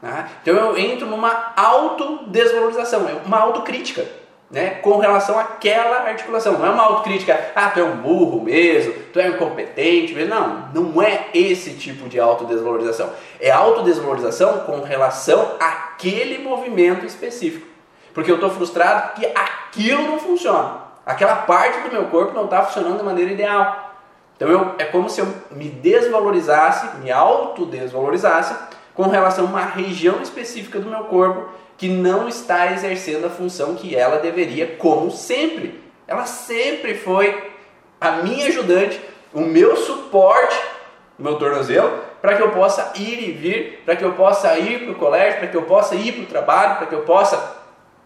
Né? 0.02 0.28
Então 0.42 0.54
eu 0.54 0.78
entro 0.78 1.06
numa 1.06 1.52
autodesvalorização, 1.56 3.08
é 3.08 3.14
uma 3.26 3.38
autocrítica 3.38 4.06
né? 4.50 4.70
com 4.76 4.98
relação 4.98 5.38
àquela 5.38 6.08
articulação. 6.08 6.54
Não 6.54 6.66
é 6.66 6.70
uma 6.70 6.84
autocrítica, 6.84 7.52
ah, 7.54 7.68
tu 7.70 7.80
é 7.80 7.84
um 7.84 7.96
burro 7.96 8.42
mesmo, 8.42 8.94
tu 9.12 9.20
é 9.20 9.28
incompetente 9.28 10.14
mesmo. 10.14 10.34
Não, 10.34 10.68
não 10.74 11.02
é 11.02 11.28
esse 11.34 11.74
tipo 11.74 12.08
de 12.08 12.18
autodesvalorização. 12.18 13.10
É 13.40 13.50
autodesvalorização 13.50 14.60
com 14.60 14.80
relação 14.82 15.56
àquele 15.60 16.38
movimento 16.38 17.04
específico. 17.04 17.66
Porque 18.14 18.30
eu 18.30 18.36
estou 18.36 18.50
frustrado 18.50 19.14
que 19.14 19.26
aquilo 19.26 20.02
não 20.02 20.18
funciona. 20.18 20.88
Aquela 21.04 21.36
parte 21.36 21.80
do 21.80 21.92
meu 21.92 22.06
corpo 22.06 22.34
não 22.34 22.44
está 22.44 22.62
funcionando 22.62 22.98
de 22.98 23.04
maneira 23.04 23.32
ideal. 23.32 23.94
Então 24.36 24.48
eu, 24.48 24.74
é 24.78 24.84
como 24.84 25.10
se 25.10 25.20
eu 25.20 25.26
me 25.50 25.68
desvalorizasse, 25.68 26.98
me 26.98 27.10
autodesvalorizasse 27.10 28.54
com 28.98 29.04
relação 29.04 29.44
a 29.44 29.48
uma 29.48 29.64
região 29.64 30.20
específica 30.20 30.80
do 30.80 30.90
meu 30.90 31.04
corpo 31.04 31.50
que 31.76 31.88
não 31.88 32.26
está 32.26 32.72
exercendo 32.72 33.26
a 33.26 33.30
função 33.30 33.76
que 33.76 33.94
ela 33.94 34.18
deveria, 34.18 34.74
como 34.76 35.08
sempre. 35.08 35.80
Ela 36.04 36.26
sempre 36.26 36.94
foi 36.94 37.52
a 38.00 38.10
minha 38.10 38.48
ajudante, 38.48 39.00
o 39.32 39.42
meu 39.42 39.76
suporte, 39.76 40.60
o 41.16 41.22
meu 41.22 41.38
tornozelo, 41.38 41.96
para 42.20 42.34
que 42.34 42.42
eu 42.42 42.50
possa 42.50 42.92
ir 42.96 43.22
e 43.22 43.30
vir, 43.30 43.82
para 43.84 43.94
que 43.94 44.04
eu 44.04 44.14
possa 44.14 44.58
ir 44.58 44.80
para 44.80 44.90
o 44.90 44.96
colégio, 44.96 45.38
para 45.38 45.48
que 45.48 45.56
eu 45.56 45.62
possa 45.62 45.94
ir 45.94 46.14
para 46.14 46.22
o 46.24 46.26
trabalho, 46.26 46.76
para 46.78 46.86
que 46.88 46.94
eu 46.96 47.02
possa 47.02 47.56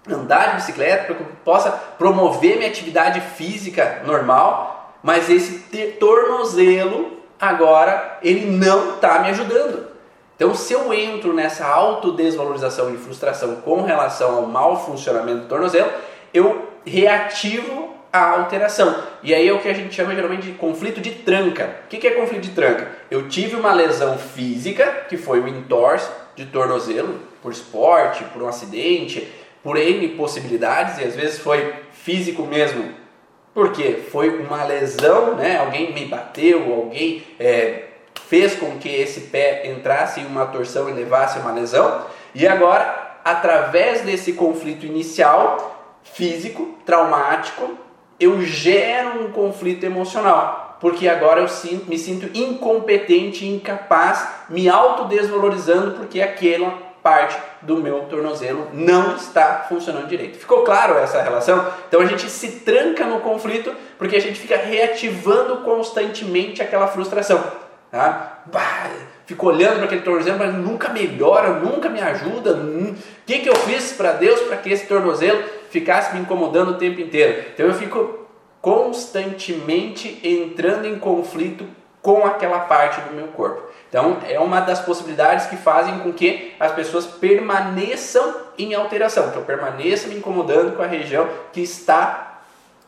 andar 0.07 0.51
de 0.51 0.57
bicicleta, 0.57 1.05
para 1.05 1.15
que 1.15 1.23
eu 1.23 1.37
possa 1.43 1.71
promover 1.97 2.59
minha 2.59 2.69
atividade 2.69 3.19
física 3.19 4.03
normal, 4.05 4.95
mas 5.03 5.31
esse 5.31 5.59
tornozelo 5.99 7.17
agora 7.41 8.19
ele 8.23 8.45
não 8.45 8.97
está 8.97 9.21
me 9.21 9.31
ajudando. 9.31 9.92
Então, 10.37 10.55
se 10.55 10.73
eu 10.73 10.93
entro 10.93 11.33
nessa 11.33 11.67
autodesvalorização 11.67 12.93
e 12.93 12.99
frustração 12.99 13.57
com 13.57 13.83
relação 13.83 14.37
ao 14.37 14.47
mau 14.47 14.85
funcionamento 14.85 15.43
do 15.43 15.49
tornozelo, 15.49 15.91
eu 16.33 16.69
reativo 16.85 17.91
a 18.13 18.31
alteração. 18.31 19.03
E 19.23 19.33
aí 19.33 19.49
é 19.49 19.53
o 19.53 19.61
que 19.61 19.69
a 19.69 19.73
gente 19.73 19.95
chama 19.95 20.15
geralmente 20.15 20.43
de 20.43 20.53
conflito 20.53 21.01
de 21.01 21.11
tranca. 21.11 21.77
O 21.85 21.89
que 21.89 22.07
é 22.07 22.11
conflito 22.11 22.43
de 22.43 22.51
tranca? 22.51 22.91
Eu 23.11 23.29
tive 23.29 23.57
uma 23.57 23.73
lesão 23.73 24.19
física, 24.19 25.07
que 25.09 25.17
foi 25.17 25.41
o 25.41 25.49
entorse 25.49 26.11
de 26.37 26.47
tornozelo, 26.47 27.21
por 27.43 27.53
esporte, 27.53 28.25
por 28.25 28.43
um 28.43 28.49
acidente, 28.49 29.33
por 29.63 29.77
N 29.77 30.09
possibilidades, 30.09 30.99
e 30.99 31.05
às 31.05 31.15
vezes 31.15 31.39
foi 31.39 31.73
físico 31.93 32.43
mesmo, 32.43 32.91
porque 33.55 33.95
foi 34.11 34.41
uma 34.41 34.65
lesão, 34.65 35.37
né? 35.37 35.59
alguém 35.59 35.93
me 35.93 36.07
bateu, 36.07 36.73
alguém 36.75 37.23
é, 37.39 37.85
fez 38.33 38.55
com 38.55 38.79
que 38.79 38.89
esse 38.89 39.21
pé 39.21 39.71
entrasse 39.71 40.19
em 40.19 40.25
uma 40.25 40.47
torção 40.47 40.89
e 40.89 40.93
levasse 40.95 41.39
uma 41.39 41.53
lesão. 41.53 42.07
E 42.35 42.49
agora, 42.49 43.19
através 43.23 44.01
desse 44.01 44.33
conflito 44.33 44.87
inicial, 44.87 46.01
físico, 46.03 46.79
traumático, 46.87 47.77
eu 48.19 48.41
gero 48.41 49.23
um 49.23 49.33
conflito 49.33 49.85
emocional. 49.85 50.79
Porque 50.81 51.11
agora 51.11 51.43
eu 51.43 51.47
me 51.87 51.99
sinto 51.99 52.31
incompetente, 52.35 53.47
incapaz, 53.47 54.27
me 54.49 54.67
autodesvalorizando 54.67 55.91
porque 55.91 56.23
aquela 56.23 56.91
parte 57.03 57.37
do 57.61 57.77
meu 57.77 58.05
tornozelo 58.05 58.69
não 58.73 59.15
está 59.15 59.67
funcionando 59.69 60.09
direito. 60.09 60.39
Ficou 60.39 60.63
claro 60.63 60.97
essa 60.97 61.21
relação? 61.21 61.67
Então 61.87 62.01
a 62.01 62.07
gente 62.07 62.31
se 62.31 62.61
tranca 62.61 63.05
no 63.05 63.21
conflito 63.21 63.75
porque 63.99 64.17
a 64.17 64.21
gente 64.21 64.41
fica 64.41 64.57
reativando 64.57 65.59
constantemente 65.59 66.63
aquela 66.63 66.87
frustração. 66.87 67.61
Tá? 67.93 68.39
Bah, 68.47 68.91
fico 69.27 69.49
olhando 69.49 69.77
para 69.77 69.85
aquele 69.85 70.01
tornozelo, 70.01 70.39
mas 70.39 70.55
nunca 70.55 70.89
melhora, 70.89 71.51
nunca 71.51 71.91
me 71.91 72.01
ajuda. 72.01 72.55
O 72.55 72.97
que, 73.27 73.41
que 73.41 73.51
eu 73.51 73.55
fiz 73.55 73.93
para 73.93 74.13
Deus 74.13 74.41
para 74.41 74.57
que 74.57 74.71
esse 74.73 74.87
tornozelo 74.87 75.45
ficasse 75.69 76.15
me 76.15 76.23
incomodando 76.23 76.71
o 76.71 76.79
tempo 76.79 77.03
inteiro? 77.03 77.45
Então 77.53 77.67
eu 77.67 77.75
fico 77.75 78.27
constantemente 78.63 80.19
entrando 80.27 80.87
em 80.87 80.99
conflito 80.99 81.67
com 82.01 82.25
aquela 82.25 82.61
parte 82.61 82.99
do 83.03 83.15
meu 83.15 83.29
corpo. 83.29 83.63
Então, 83.91 84.17
é 84.27 84.41
uma 84.41 84.61
das 84.61 84.81
possibilidades 84.81 85.47
que 85.47 85.57
fazem 85.57 85.99
com 85.99 86.15
que 86.15 86.55
as 86.59 86.73
pessoas 86.73 87.07
permaneçam 87.07 88.37
em 88.57 88.73
alteração, 88.73 89.31
que 89.31 89.37
eu 89.37 89.43
permaneça 89.43 90.09
me 90.09 90.17
incomodando 90.17 90.75
com 90.75 90.83
a 90.83 90.87
região 90.87 91.29
que 91.53 91.61
está 91.61 92.32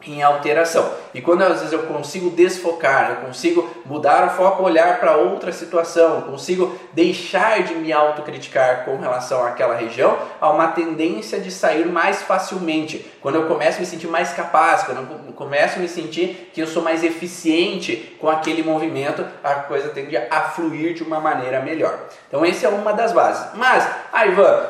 em 0.06 0.22
alteração. 0.22 0.92
E 1.12 1.20
quando 1.20 1.42
às 1.42 1.60
vezes 1.60 1.72
eu 1.72 1.84
consigo 1.84 2.30
desfocar, 2.30 3.10
eu 3.10 3.16
consigo 3.26 3.68
mudar 3.84 4.26
o 4.26 4.30
foco, 4.30 4.62
olhar 4.62 4.98
para 4.98 5.16
outra 5.16 5.52
situação, 5.52 6.22
consigo 6.22 6.76
deixar 6.92 7.62
de 7.62 7.74
me 7.74 7.92
autocriticar 7.92 8.84
com 8.84 8.96
relação 8.98 9.44
àquela 9.46 9.74
região, 9.74 10.18
há 10.40 10.50
uma 10.50 10.68
tendência 10.68 11.40
de 11.40 11.50
sair 11.50 11.86
mais 11.86 12.22
facilmente. 12.22 13.10
Quando 13.20 13.36
eu 13.36 13.46
começo 13.46 13.78
a 13.78 13.80
me 13.80 13.86
sentir 13.86 14.08
mais 14.08 14.32
capaz, 14.32 14.82
quando 14.82 14.98
eu 14.98 15.32
começo 15.34 15.78
a 15.78 15.82
me 15.82 15.88
sentir 15.88 16.50
que 16.52 16.60
eu 16.60 16.66
sou 16.66 16.82
mais 16.82 17.04
eficiente 17.04 18.16
com 18.20 18.28
aquele 18.28 18.62
movimento, 18.62 19.24
a 19.42 19.54
coisa 19.54 19.88
tende 19.90 20.16
a 20.16 20.40
fluir 20.42 20.94
de 20.94 21.02
uma 21.02 21.20
maneira 21.20 21.60
melhor. 21.60 21.98
Então 22.28 22.44
essa 22.44 22.66
é 22.66 22.68
uma 22.68 22.92
das 22.92 23.12
bases. 23.12 23.54
Mas, 23.54 23.88
ah, 24.12 24.26
Ivan, 24.26 24.66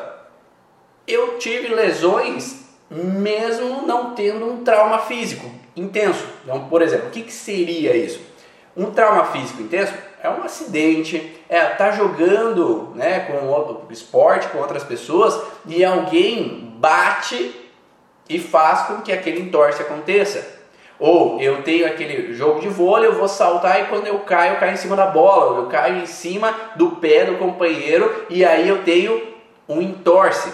eu 1.07 1.37
tive 1.37 1.73
lesões 1.73 2.64
mesmo 3.03 3.85
não 3.85 4.15
tendo 4.15 4.45
um 4.45 4.63
trauma 4.63 4.99
físico 4.99 5.49
intenso. 5.75 6.25
Então, 6.43 6.67
por 6.69 6.81
exemplo, 6.81 7.07
o 7.07 7.11
que, 7.11 7.23
que 7.23 7.33
seria 7.33 7.95
isso? 7.95 8.21
Um 8.75 8.91
trauma 8.91 9.25
físico 9.25 9.61
intenso 9.61 9.93
é 10.21 10.29
um 10.29 10.43
acidente, 10.43 11.35
é 11.47 11.61
tá 11.65 11.91
jogando, 11.91 12.91
né, 12.95 13.19
com 13.21 13.47
outro 13.47 13.81
esporte 13.91 14.47
com 14.47 14.57
outras 14.57 14.83
pessoas 14.83 15.39
e 15.67 15.83
alguém 15.83 16.73
bate 16.77 17.53
e 18.27 18.39
faz 18.39 18.87
com 18.87 19.01
que 19.01 19.11
aquele 19.11 19.41
entorse 19.41 19.81
aconteça. 19.81 20.55
Ou 20.97 21.41
eu 21.41 21.61
tenho 21.61 21.85
aquele 21.85 22.33
jogo 22.33 22.61
de 22.61 22.69
vôlei, 22.69 23.09
eu 23.09 23.15
vou 23.15 23.27
saltar 23.27 23.81
e 23.81 23.85
quando 23.85 24.07
eu 24.07 24.19
caio, 24.19 24.53
eu 24.53 24.59
caio 24.59 24.73
em 24.73 24.77
cima 24.77 24.95
da 24.95 25.07
bola, 25.07 25.59
eu 25.59 25.67
caio 25.67 25.97
em 25.97 26.05
cima 26.05 26.53
do 26.75 26.91
pé 26.91 27.25
do 27.25 27.37
companheiro 27.37 28.25
e 28.29 28.45
aí 28.45 28.67
eu 28.67 28.83
tenho 28.83 29.21
um 29.67 29.81
entorse. 29.81 30.51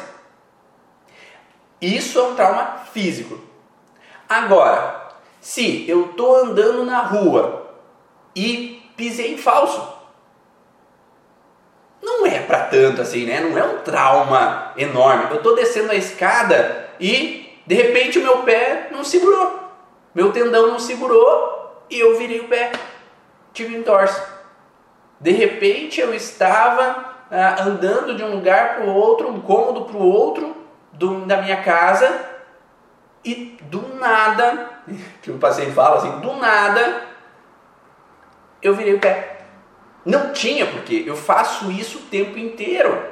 Isso 1.82 2.20
é 2.20 2.24
um 2.24 2.36
trauma 2.36 2.84
físico. 2.94 3.40
Agora, 4.30 5.10
se 5.40 5.90
eu 5.90 6.12
estou 6.12 6.36
andando 6.36 6.86
na 6.86 7.02
rua 7.02 7.70
e 8.36 8.84
pisei 8.96 9.34
em 9.34 9.38
falso, 9.38 9.92
não 12.02 12.26
é 12.26 12.40
para 12.40 12.66
tanto 12.66 13.02
assim, 13.02 13.26
né? 13.26 13.40
Não 13.40 13.58
é 13.58 13.64
um 13.64 13.80
trauma 13.80 14.74
enorme. 14.78 15.32
Eu 15.32 15.38
estou 15.38 15.56
descendo 15.56 15.92
a 15.92 15.96
escada 15.96 16.90
e 17.00 17.60
de 17.66 17.76
repente 17.76 18.20
o 18.20 18.24
meu 18.24 18.44
pé 18.44 18.90
não 18.92 19.04
segurou, 19.04 19.60
meu 20.14 20.32
tendão 20.32 20.68
não 20.68 20.80
segurou 20.80 21.84
e 21.90 22.00
eu 22.00 22.18
virei 22.18 22.42
o 22.42 22.48
pé, 22.48 22.72
tive 23.54 23.76
entorse. 23.76 24.22
De 25.20 25.32
repente 25.32 26.00
eu 26.00 26.14
estava 26.14 27.16
ah, 27.32 27.64
andando 27.64 28.16
de 28.16 28.24
um 28.24 28.36
lugar 28.36 28.76
para 28.76 28.86
o 28.86 28.96
outro, 28.96 29.30
um 29.30 29.42
cômodo 29.42 29.86
para 29.86 29.98
o 29.98 30.08
outro 30.08 30.61
do, 30.94 31.26
da 31.26 31.42
minha 31.42 31.62
casa 31.62 32.26
e 33.24 33.58
do 33.64 33.96
nada, 33.96 34.70
que 35.22 35.32
o 35.32 35.38
paciente 35.38 35.72
fala 35.72 35.98
assim, 35.98 36.20
do 36.20 36.34
nada 36.34 37.04
eu 38.62 38.76
virei 38.76 38.94
o 38.94 39.00
pé. 39.00 39.42
Não 40.06 40.32
tinha 40.32 40.66
porque 40.66 41.04
eu 41.06 41.16
faço 41.16 41.72
isso 41.72 42.00
o 42.00 42.02
tempo 42.02 42.38
inteiro. 42.38 43.12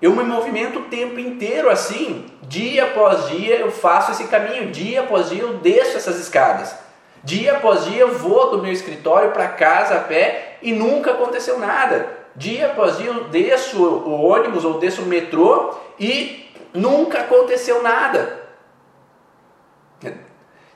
Eu 0.00 0.14
me 0.14 0.22
movimento 0.22 0.78
o 0.78 0.84
tempo 0.84 1.18
inteiro 1.18 1.68
assim, 1.68 2.26
dia 2.42 2.84
após 2.84 3.28
dia 3.28 3.56
eu 3.56 3.70
faço 3.70 4.12
esse 4.12 4.24
caminho, 4.28 4.70
dia 4.70 5.02
após 5.02 5.28
dia 5.28 5.42
eu 5.42 5.58
desço 5.58 5.96
essas 5.96 6.18
escadas. 6.18 6.74
Dia 7.22 7.56
após 7.56 7.84
dia 7.84 8.00
eu 8.00 8.14
vou 8.14 8.50
do 8.50 8.62
meu 8.62 8.72
escritório 8.72 9.30
para 9.30 9.48
casa 9.48 9.96
a 9.96 10.00
pé 10.00 10.56
e 10.62 10.72
nunca 10.72 11.10
aconteceu 11.10 11.58
nada. 11.58 12.08
Dia 12.34 12.68
após 12.68 12.96
dia 12.96 13.08
eu 13.08 13.24
desço 13.24 13.82
o 13.82 14.22
ônibus 14.22 14.64
ou 14.64 14.78
desço 14.78 15.02
o 15.02 15.06
metrô 15.06 15.74
e 16.00 16.50
nunca 16.72 17.20
aconteceu 17.20 17.82
nada. 17.82 18.40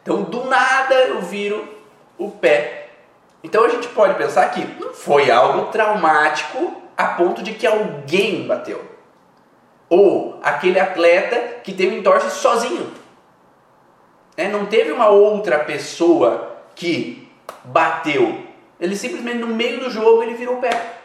Então, 0.02 0.22
do 0.22 0.44
nada 0.44 0.94
eu 0.94 1.22
viro 1.22 1.66
o 2.18 2.30
pé. 2.30 2.90
Então 3.42 3.64
a 3.64 3.68
gente 3.70 3.88
pode 3.88 4.14
pensar 4.14 4.50
que 4.50 4.62
não 4.78 4.92
foi 4.92 5.30
algo 5.30 5.70
traumático 5.72 6.82
a 6.96 7.06
ponto 7.08 7.42
de 7.42 7.54
que 7.54 7.66
alguém 7.66 8.46
bateu. 8.46 8.84
Ou 9.88 10.38
aquele 10.42 10.78
atleta 10.78 11.60
que 11.62 11.72
teve 11.72 11.96
entorse 11.96 12.30
sozinho. 12.30 12.92
É, 14.36 14.48
não 14.48 14.66
teve 14.66 14.92
uma 14.92 15.08
outra 15.08 15.58
pessoa 15.60 16.54
que 16.74 17.30
bateu. 17.64 18.44
Ele 18.78 18.96
simplesmente 18.96 19.38
no 19.38 19.46
meio 19.46 19.80
do 19.80 19.90
jogo 19.90 20.22
ele 20.22 20.34
virou 20.34 20.56
o 20.56 20.60
pé 20.60 20.98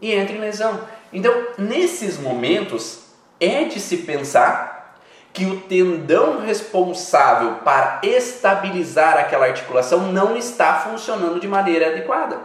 e 0.00 0.12
entra 0.12 0.36
em 0.36 0.40
lesão. 0.40 0.80
Então, 1.12 1.32
nesses 1.58 2.18
momentos, 2.18 2.99
é 3.40 3.64
de 3.64 3.80
se 3.80 3.98
pensar 3.98 4.96
que 5.32 5.46
o 5.46 5.60
tendão 5.60 6.40
responsável 6.40 7.54
para 7.64 8.00
estabilizar 8.02 9.16
aquela 9.16 9.46
articulação 9.46 10.12
não 10.12 10.36
está 10.36 10.74
funcionando 10.74 11.40
de 11.40 11.48
maneira 11.48 11.88
adequada. 11.88 12.38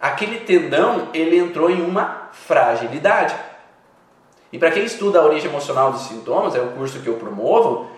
Aquele 0.00 0.40
tendão, 0.40 1.08
ele 1.12 1.38
entrou 1.38 1.70
em 1.70 1.82
uma 1.82 2.28
fragilidade. 2.32 3.34
E 4.52 4.58
para 4.58 4.70
quem 4.70 4.84
estuda 4.84 5.20
a 5.20 5.24
origem 5.24 5.50
emocional 5.50 5.92
dos 5.92 6.02
sintomas, 6.02 6.54
é 6.54 6.60
o 6.60 6.72
curso 6.72 7.00
que 7.00 7.08
eu 7.08 7.16
promovo, 7.16 7.90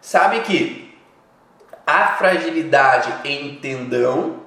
sabe 0.00 0.40
que 0.40 0.98
a 1.86 2.08
fragilidade 2.08 3.12
em 3.24 3.56
tendão 3.56 4.40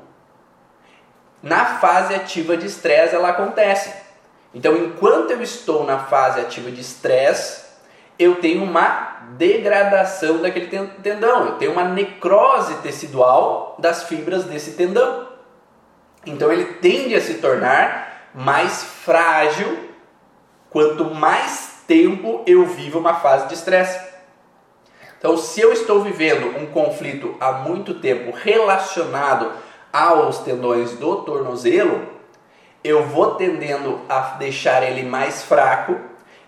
na 1.42 1.66
fase 1.66 2.16
ativa 2.16 2.56
de 2.56 2.68
estresse 2.68 3.16
ela 3.16 3.30
acontece. 3.30 4.03
Então, 4.54 4.76
enquanto 4.76 5.32
eu 5.32 5.42
estou 5.42 5.84
na 5.84 6.00
fase 6.00 6.40
ativa 6.40 6.70
de 6.70 6.82
estresse, 6.82 7.64
eu 8.20 8.36
tenho 8.36 8.64
uma 8.64 9.22
degradação 9.38 10.42
daquele 10.42 10.68
tendão, 11.02 11.48
eu 11.48 11.58
tenho 11.58 11.72
uma 11.72 11.86
necrose 11.86 12.76
tecidual 12.76 13.76
das 13.80 14.04
fibras 14.04 14.44
desse 14.44 14.74
tendão. 14.74 15.28
Então, 16.26 16.52
ele 16.52 16.66
tende 16.76 17.16
a 17.16 17.22
se 17.22 17.36
tornar 17.36 18.30
mais 18.34 18.84
frágil 18.84 19.90
quanto 20.70 21.14
mais 21.14 21.84
tempo 21.88 22.44
eu 22.46 22.66
vivo 22.66 23.00
uma 23.00 23.16
fase 23.16 23.48
de 23.48 23.56
estresse. 23.56 24.14
Então, 25.18 25.38
se 25.38 25.62
eu 25.62 25.72
estou 25.72 26.02
vivendo 26.02 26.58
um 26.58 26.66
conflito 26.66 27.36
há 27.40 27.54
muito 27.54 27.96
tempo 27.96 28.32
relacionado 28.36 29.52
aos 29.92 30.40
tendões 30.40 30.94
do 30.94 31.18
tornozelo, 31.18 32.08
eu 32.84 33.06
vou 33.06 33.36
tendendo 33.36 34.02
a 34.10 34.20
deixar 34.38 34.84
ele 34.84 35.04
mais 35.04 35.44
fraco 35.44 35.96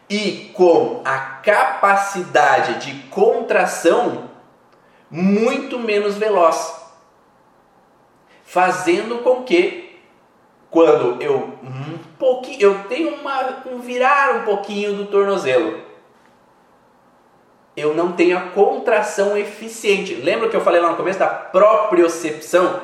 e 0.09 0.51
com 0.53 1.01
a 1.05 1.17
capacidade 1.17 2.85
de 2.85 3.07
contração 3.09 4.29
muito 5.09 5.79
menos 5.79 6.15
veloz, 6.15 6.75
fazendo 8.43 9.19
com 9.19 9.43
que 9.43 9.99
quando 10.69 11.21
eu 11.21 11.57
um 11.63 11.97
pouquinho, 12.19 12.61
eu 12.61 12.83
tenho 12.89 13.15
uma, 13.15 13.63
um 13.65 13.79
virar 13.79 14.35
um 14.35 14.43
pouquinho 14.43 14.93
do 14.93 15.05
tornozelo, 15.05 15.79
eu 17.77 17.93
não 17.93 18.11
tenho 18.11 18.37
a 18.37 18.41
contração 18.41 19.37
eficiente. 19.37 20.15
Lembra 20.15 20.49
que 20.49 20.55
eu 20.55 20.61
falei 20.61 20.81
lá 20.81 20.91
no 20.91 20.97
começo 20.97 21.19
da 21.19 21.27
propriocepção? 21.27 22.81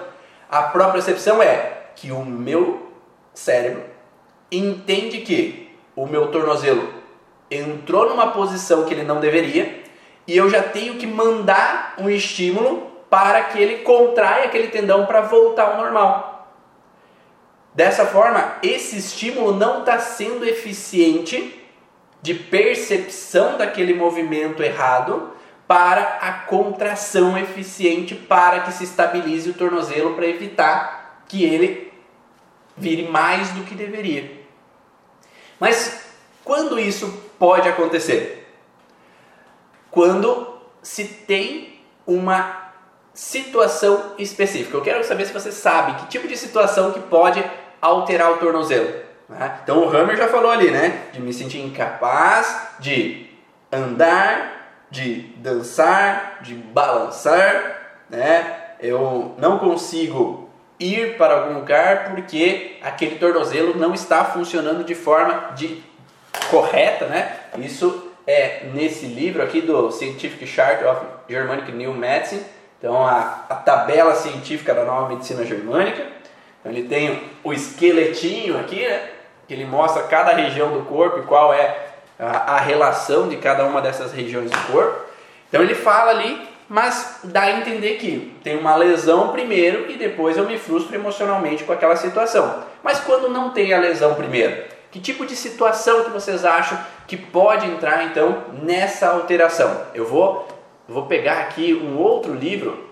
A 0.49 0.63
propriocepção 0.63 1.41
é 1.41 1.87
que 1.95 2.11
o 2.11 2.25
meu 2.25 2.90
cérebro 3.33 3.83
entende 4.51 5.19
que 5.19 5.75
o 5.95 6.05
meu 6.05 6.27
tornozelo 6.27 6.93
entrou 7.49 8.09
numa 8.09 8.31
posição 8.31 8.85
que 8.85 8.93
ele 8.93 9.03
não 9.03 9.19
deveria 9.19 9.81
e 10.27 10.37
eu 10.37 10.49
já 10.49 10.63
tenho 10.63 10.95
que 10.95 11.07
mandar 11.07 11.95
um 11.97 12.09
estímulo 12.09 12.91
para 13.09 13.43
que 13.43 13.59
ele 13.59 13.79
contraia 13.79 14.45
aquele 14.45 14.67
tendão 14.67 15.05
para 15.05 15.21
voltar 15.21 15.63
ao 15.63 15.77
normal. 15.77 16.31
Dessa 17.73 18.05
forma, 18.05 18.57
esse 18.63 18.97
estímulo 18.97 19.53
não 19.53 19.79
está 19.79 19.99
sendo 19.99 20.45
eficiente 20.45 21.57
de 22.21 22.33
percepção 22.33 23.57
daquele 23.57 23.93
movimento 23.93 24.61
errado 24.61 25.31
para 25.67 26.19
a 26.21 26.33
contração 26.33 27.37
eficiente 27.37 28.13
para 28.13 28.61
que 28.61 28.73
se 28.73 28.83
estabilize 28.83 29.49
o 29.49 29.53
tornozelo 29.53 30.13
para 30.15 30.27
evitar 30.27 31.23
que 31.27 31.43
ele 31.43 31.90
vire 32.77 33.07
mais 33.09 33.49
do 33.51 33.63
que 33.63 33.75
deveria. 33.75 34.39
Mas 35.59 36.05
quando 36.43 36.79
isso 36.79 37.23
pode 37.37 37.67
acontecer? 37.67 38.47
Quando 39.89 40.59
se 40.81 41.05
tem 41.05 41.81
uma 42.05 42.61
situação 43.13 44.13
específica. 44.17 44.75
Eu 44.75 44.81
quero 44.81 45.03
saber 45.03 45.25
se 45.25 45.33
você 45.33 45.51
sabe 45.51 46.01
que 46.01 46.07
tipo 46.07 46.27
de 46.27 46.37
situação 46.37 46.91
que 46.91 46.99
pode 46.99 47.43
alterar 47.81 48.31
o 48.31 48.37
tornozelo. 48.37 49.01
Né? 49.27 49.59
Então 49.63 49.79
o 49.79 49.89
Hammer 49.89 50.17
já 50.17 50.27
falou 50.27 50.51
ali, 50.51 50.71
né? 50.71 51.05
De 51.11 51.21
me 51.21 51.33
sentir 51.33 51.59
incapaz 51.59 52.69
de 52.79 53.29
andar, 53.71 54.85
de 54.89 55.21
dançar, 55.37 56.39
de 56.41 56.53
balançar, 56.53 57.99
né? 58.09 58.57
Eu 58.79 59.35
não 59.37 59.59
consigo 59.59 60.40
ir 60.81 61.17
para 61.17 61.35
algum 61.35 61.53
lugar 61.53 62.09
porque 62.09 62.77
aquele 62.81 63.15
tornozelo 63.15 63.77
não 63.77 63.93
está 63.93 64.25
funcionando 64.25 64.83
de 64.83 64.95
forma 64.95 65.51
de 65.55 65.83
correta, 66.49 67.05
né? 67.05 67.35
Isso 67.59 68.11
é 68.25 68.63
nesse 68.73 69.05
livro 69.05 69.43
aqui 69.43 69.61
do 69.61 69.91
Scientific 69.91 70.45
Chart 70.47 70.83
of 70.83 71.05
Germanic 71.29 71.71
New 71.71 71.93
Medicine. 71.93 72.41
Então 72.79 73.05
a, 73.05 73.45
a 73.49 73.55
tabela 73.55 74.15
científica 74.15 74.73
da 74.73 74.83
nova 74.83 75.09
medicina 75.09 75.45
germânica. 75.45 76.03
Então, 76.59 76.71
ele 76.71 76.87
tem 76.87 77.23
o 77.43 77.53
esqueletinho 77.53 78.59
aqui, 78.59 78.87
né? 78.87 79.09
Que 79.47 79.53
ele 79.53 79.65
mostra 79.65 80.03
cada 80.03 80.33
região 80.33 80.71
do 80.71 80.85
corpo 80.85 81.19
e 81.19 81.23
qual 81.23 81.53
é 81.53 81.75
a, 82.19 82.55
a 82.55 82.59
relação 82.59 83.27
de 83.27 83.37
cada 83.37 83.65
uma 83.65 83.81
dessas 83.81 84.11
regiões 84.13 84.49
do 84.49 84.71
corpo. 84.71 85.05
Então 85.49 85.61
ele 85.61 85.75
fala 85.75 86.11
ali 86.11 86.50
mas 86.71 87.19
dá 87.25 87.41
a 87.41 87.59
entender 87.59 87.95
que 87.95 88.33
tem 88.41 88.57
uma 88.57 88.77
lesão 88.77 89.33
primeiro 89.33 89.91
e 89.91 89.97
depois 89.97 90.37
eu 90.37 90.47
me 90.47 90.57
frustro 90.57 90.95
emocionalmente 90.95 91.65
com 91.65 91.73
aquela 91.73 91.97
situação. 91.97 92.63
Mas 92.81 93.01
quando 93.01 93.27
não 93.27 93.49
tem 93.49 93.73
a 93.73 93.77
lesão 93.77 94.15
primeiro, 94.15 94.63
que 94.89 95.01
tipo 95.01 95.25
de 95.25 95.35
situação 95.35 96.05
que 96.05 96.11
vocês 96.11 96.45
acham 96.45 96.79
que 97.05 97.17
pode 97.17 97.67
entrar 97.67 98.05
então 98.05 98.45
nessa 98.63 99.09
alteração? 99.09 99.81
Eu 99.93 100.05
vou, 100.05 100.47
vou 100.87 101.07
pegar 101.07 101.39
aqui 101.41 101.73
um 101.73 101.97
outro 101.97 102.33
livro, 102.33 102.87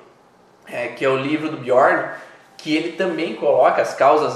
é, 0.68 0.88
que 0.88 1.06
é 1.06 1.10
o 1.10 1.16
livro 1.16 1.48
do 1.48 1.56
Bjorn, 1.56 2.10
que 2.58 2.76
ele 2.76 2.98
também 2.98 3.36
coloca 3.36 3.82
as 3.82 3.94
causas, 3.94 4.36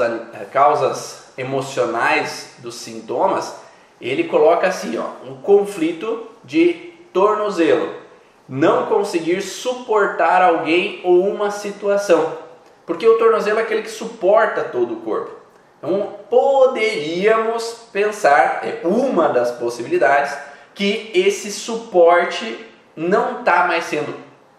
causas 0.54 1.34
emocionais 1.38 2.56
dos 2.60 2.76
sintomas. 2.76 3.58
Ele 4.00 4.24
coloca 4.24 4.66
assim, 4.68 4.98
ó, 4.98 5.30
um 5.30 5.36
conflito 5.42 6.30
de 6.46 6.94
tornozelo 7.12 8.03
não 8.48 8.88
conseguir 8.88 9.42
suportar 9.42 10.42
alguém 10.42 11.02
ou 11.04 11.28
uma 11.28 11.52
situação. 11.52 12.38
Porque 12.86 13.08
o 13.08 13.18
tornozelo 13.18 13.60
é 13.60 13.62
aquele 13.62 13.84
que 13.84 13.90
suporta 13.90 14.64
todo 14.64 14.96
o 14.96 15.02
corpo. 15.02 15.32
Então, 15.78 16.14
poderíamos 16.30 17.88
pensar, 17.92 18.62
é 18.64 18.82
uma 18.86 19.30
das 19.30 19.52
possibilidades, 19.52 20.38
que 20.74 21.12
esse 21.14 21.52
suporte 21.52 22.58
não 22.96 23.40
está 23.40 23.68
mais 23.68 23.86
sendo 23.86 24.14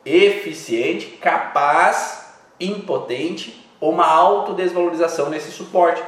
eficiente, 0.05 1.07
capaz, 1.21 2.35
impotente 2.61 3.69
ou 3.81 3.91
uma 3.91 4.07
autodesvalorização 4.07 5.31
nesse 5.31 5.51
suporte. 5.51 6.03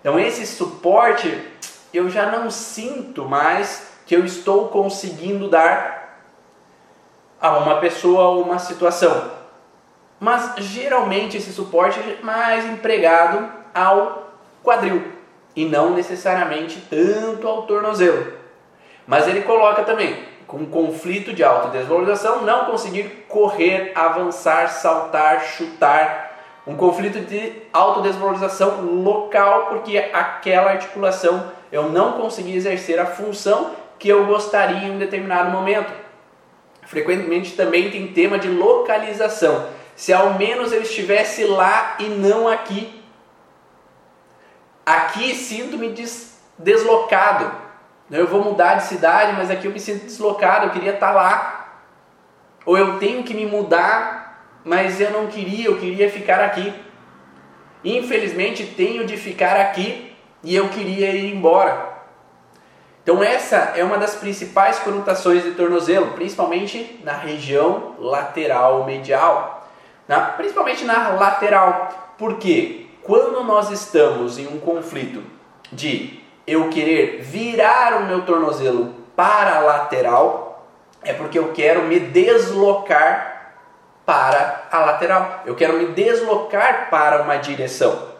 Então, 0.00 0.18
esse 0.18 0.46
suporte 0.46 1.36
eu 1.92 2.08
já 2.08 2.26
não 2.26 2.50
sinto 2.50 3.24
mais 3.24 3.88
que 4.06 4.14
eu 4.14 4.24
estou 4.24 4.68
conseguindo 4.68 5.48
dar 5.48 5.99
a 7.40 7.58
uma 7.58 7.76
pessoa 7.76 8.28
ou 8.28 8.42
uma 8.42 8.58
situação. 8.58 9.30
Mas 10.18 10.54
geralmente 10.58 11.36
esse 11.36 11.52
suporte 11.52 11.98
é 11.98 12.22
mais 12.22 12.66
empregado 12.66 13.48
ao 13.74 14.30
quadril 14.62 15.02
e 15.56 15.64
não 15.64 15.90
necessariamente 15.90 16.82
tanto 16.90 17.48
ao 17.48 17.62
tornozelo. 17.62 18.34
Mas 19.06 19.26
ele 19.26 19.42
coloca 19.42 19.82
também 19.82 20.28
com 20.46 20.66
conflito 20.66 21.32
de 21.32 21.44
autodesvalorização, 21.44 22.42
não 22.42 22.64
conseguir 22.64 23.24
correr, 23.28 23.92
avançar, 23.94 24.68
saltar, 24.68 25.44
chutar, 25.44 26.30
um 26.66 26.76
conflito 26.76 27.20
de 27.20 27.52
autodesvalorização 27.72 28.82
local 28.82 29.66
porque 29.66 29.96
aquela 30.12 30.72
articulação 30.72 31.50
eu 31.72 31.88
não 31.88 32.12
consegui 32.12 32.54
exercer 32.54 32.98
a 32.98 33.06
função 33.06 33.70
que 33.98 34.08
eu 34.08 34.26
gostaria 34.26 34.88
em 34.88 34.92
um 34.92 34.98
determinado 34.98 35.50
momento 35.50 35.92
frequentemente 36.90 37.52
também 37.52 37.88
tem 37.88 38.08
tema 38.08 38.36
de 38.36 38.48
localização. 38.48 39.68
Se 39.94 40.12
ao 40.12 40.34
menos 40.34 40.72
eu 40.72 40.82
estivesse 40.82 41.44
lá 41.44 41.94
e 42.00 42.08
não 42.08 42.48
aqui. 42.48 43.00
Aqui 44.84 45.32
sinto-me 45.36 45.90
des 45.90 46.36
deslocado. 46.58 47.50
Eu 48.10 48.26
vou 48.26 48.42
mudar 48.42 48.74
de 48.74 48.82
cidade, 48.86 49.34
mas 49.36 49.52
aqui 49.52 49.66
eu 49.66 49.72
me 49.72 49.78
sinto 49.78 50.04
deslocado, 50.04 50.66
eu 50.66 50.70
queria 50.70 50.94
estar 50.94 51.12
lá. 51.12 51.78
Ou 52.66 52.76
eu 52.76 52.98
tenho 52.98 53.22
que 53.22 53.34
me 53.34 53.46
mudar, 53.46 54.44
mas 54.64 55.00
eu 55.00 55.12
não 55.12 55.28
queria, 55.28 55.66
eu 55.66 55.78
queria 55.78 56.10
ficar 56.10 56.40
aqui. 56.40 56.74
Infelizmente 57.84 58.66
tenho 58.66 59.06
de 59.06 59.16
ficar 59.16 59.56
aqui 59.56 60.12
e 60.42 60.56
eu 60.56 60.68
queria 60.70 61.12
ir 61.12 61.32
embora. 61.32 61.89
Então 63.02 63.22
essa 63.22 63.72
é 63.76 63.82
uma 63.82 63.96
das 63.96 64.14
principais 64.14 64.78
conotações 64.80 65.42
de 65.42 65.52
tornozelo, 65.52 66.08
principalmente 66.08 67.00
na 67.02 67.14
região 67.14 67.94
lateral 67.98 68.84
medial, 68.84 69.68
na, 70.06 70.20
principalmente 70.20 70.84
na 70.84 71.10
lateral, 71.10 72.14
porque 72.18 72.86
quando 73.02 73.42
nós 73.42 73.70
estamos 73.70 74.38
em 74.38 74.46
um 74.46 74.60
conflito 74.60 75.22
de 75.72 76.20
eu 76.46 76.68
querer 76.68 77.22
virar 77.22 77.96
o 77.96 78.06
meu 78.06 78.22
tornozelo 78.22 78.94
para 79.16 79.56
a 79.56 79.60
lateral, 79.60 80.66
é 81.02 81.12
porque 81.12 81.38
eu 81.38 81.52
quero 81.52 81.82
me 81.84 81.98
deslocar 81.98 83.54
para 84.04 84.64
a 84.70 84.78
lateral, 84.80 85.42
eu 85.46 85.54
quero 85.54 85.74
me 85.74 85.86
deslocar 85.86 86.90
para 86.90 87.22
uma 87.22 87.36
direção. 87.36 88.10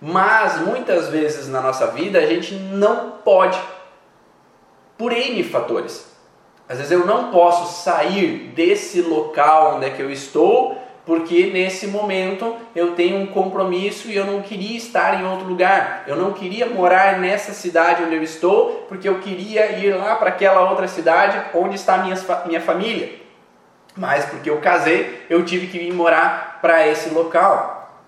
Mas 0.00 0.58
muitas 0.58 1.08
vezes 1.08 1.48
na 1.48 1.60
nossa 1.60 1.86
vida 1.86 2.18
a 2.18 2.26
gente 2.26 2.54
não 2.54 3.12
pode 3.24 3.58
por 4.96 5.12
N 5.12 5.42
fatores. 5.44 6.12
Às 6.68 6.78
vezes 6.78 6.92
eu 6.92 7.06
não 7.06 7.30
posso 7.30 7.82
sair 7.82 8.52
desse 8.54 9.02
local 9.02 9.76
onde 9.76 9.86
é 9.86 9.90
que 9.90 10.00
eu 10.00 10.10
estou, 10.10 10.78
porque 11.04 11.50
nesse 11.52 11.86
momento 11.86 12.56
eu 12.74 12.94
tenho 12.94 13.18
um 13.18 13.26
compromisso 13.26 14.08
e 14.08 14.16
eu 14.16 14.24
não 14.24 14.40
queria 14.40 14.76
estar 14.76 15.20
em 15.20 15.26
outro 15.26 15.46
lugar. 15.46 16.04
Eu 16.06 16.16
não 16.16 16.32
queria 16.32 16.66
morar 16.66 17.18
nessa 17.18 17.52
cidade 17.52 18.02
onde 18.02 18.16
eu 18.16 18.22
estou, 18.22 18.86
porque 18.88 19.06
eu 19.06 19.20
queria 19.20 19.72
ir 19.78 19.94
lá 19.94 20.14
para 20.16 20.30
aquela 20.30 20.70
outra 20.70 20.88
cidade 20.88 21.38
onde 21.54 21.74
está 21.74 21.98
minha, 21.98 22.16
minha 22.46 22.60
família. 22.60 23.20
Mas 23.94 24.24
porque 24.24 24.48
eu 24.48 24.60
casei, 24.60 25.24
eu 25.28 25.44
tive 25.44 25.66
que 25.66 25.78
ir 25.78 25.92
morar 25.92 26.58
para 26.62 26.86
esse 26.86 27.10
local. 27.10 28.00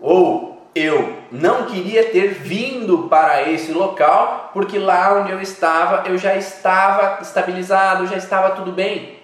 Ou 0.00 0.66
eu 0.74 1.18
não 1.30 1.66
queria 1.66 2.04
ter 2.04 2.28
vindo 2.28 3.08
para 3.08 3.48
esse 3.50 3.72
local, 3.72 4.39
porque 4.52 4.78
lá 4.78 5.14
onde 5.14 5.32
eu 5.32 5.40
estava, 5.40 6.08
eu 6.08 6.18
já 6.18 6.36
estava 6.36 7.22
estabilizado, 7.22 8.06
já 8.06 8.16
estava 8.16 8.50
tudo 8.50 8.72
bem. 8.72 9.18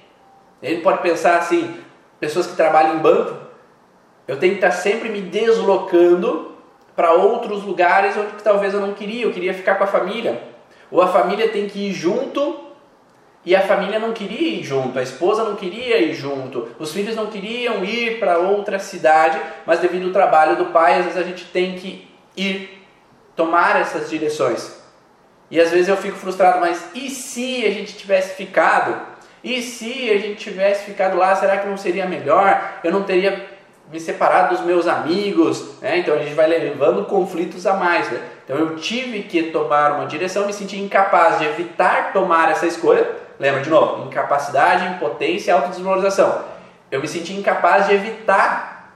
Ele 0.63 0.81
pode 0.81 0.99
pensar 0.99 1.39
assim: 1.39 1.77
pessoas 2.19 2.47
que 2.47 2.57
trabalham 2.57 2.97
em 2.97 2.99
banco, 2.99 3.37
eu 4.27 4.39
tenho 4.39 4.55
que 4.55 4.65
estar 4.65 4.73
sempre 4.73 5.09
me 5.09 5.21
deslocando 5.21 6.53
para 6.95 7.13
outros 7.13 7.63
lugares 7.63 8.17
onde 8.17 8.43
talvez 8.43 8.73
eu 8.73 8.81
não 8.81 8.95
queria, 8.95 9.25
eu 9.25 9.33
queria 9.33 9.53
ficar 9.53 9.75
com 9.77 9.85
a 9.85 9.87
família. 9.87 10.43
Ou 10.91 11.03
a 11.03 11.09
família 11.09 11.49
tem 11.49 11.69
que 11.69 11.91
ir 11.91 11.93
junto 11.93 12.67
e 13.45 13.55
a 13.55 13.61
família 13.61 13.99
não 13.99 14.13
queria 14.13 14.59
ir 14.59 14.65
junto, 14.65 14.99
a 14.99 15.03
esposa 15.03 15.45
não 15.45 15.55
queria 15.55 15.99
ir 15.99 16.15
junto, 16.15 16.69
os 16.81 16.93
filhos 16.93 17.15
não 17.15 17.27
queriam 17.27 17.85
ir 17.85 18.19
para 18.19 18.39
outra 18.39 18.79
cidade, 18.81 19.41
mas 19.65 19.79
devido 19.79 20.07
ao 20.07 20.13
trabalho 20.13 20.57
do 20.57 20.67
pai, 20.67 20.99
às 20.99 21.05
vezes 21.05 21.21
a 21.21 21.23
gente 21.23 21.45
tem 21.45 21.77
que 21.77 22.09
ir 22.37 22.85
tomar 23.37 23.81
essas 23.81 24.11
direções. 24.11 24.86
E 25.51 25.61
às 25.61 25.71
vezes 25.71 25.89
eu 25.89 25.97
fico 25.97 26.17
frustrado, 26.17 26.61
mas 26.61 26.85
e 26.95 27.09
se 27.11 27.65
a 27.65 27.71
gente 27.71 27.97
tivesse 27.97 28.35
ficado? 28.35 28.97
E 29.45 29.63
se 29.63 30.11
a 30.11 30.19
gente 30.19 30.37
tivesse 30.37 30.85
ficado 30.85 31.17
lá, 31.17 31.35
será 31.37 31.59
que 31.59 31.69
não 31.69 31.77
seria 31.77 32.07
melhor? 32.07 32.79
Eu 32.83 32.91
não 32.91 33.05
teria 33.05 33.47
me 33.91 34.01
separado 34.01 34.57
dos 34.57 34.65
meus 34.65 34.89
amigos, 34.89 35.81
né? 35.81 35.99
então 35.99 36.17
a 36.17 36.19
gente 36.19 36.35
vai 36.35 36.49
levando 36.49 37.05
conflitos 37.05 37.67
a 37.67 37.75
mais. 37.75 38.11
Né? 38.11 38.21
Então 38.45 38.57
eu 38.57 38.77
tive 38.77 39.23
que 39.23 39.45
tomar 39.45 39.93
uma 39.93 40.07
direção, 40.07 40.47
me 40.47 40.53
senti 40.53 40.77
incapaz 40.77 41.39
de 41.39 41.45
evitar 41.45 42.13
tomar 42.13 42.51
essa 42.51 42.67
escolha 42.67 43.27
Lembra 43.39 43.61
de 43.61 43.69
novo? 43.69 44.07
Incapacidade, 44.07 44.87
impotência 44.95 45.51
e 45.51 45.55
autodesvalorização. 45.55 46.45
Eu 46.91 47.01
me 47.01 47.09
senti 47.09 47.35
incapaz 47.35 47.87
de 47.87 47.95
evitar 47.95 48.93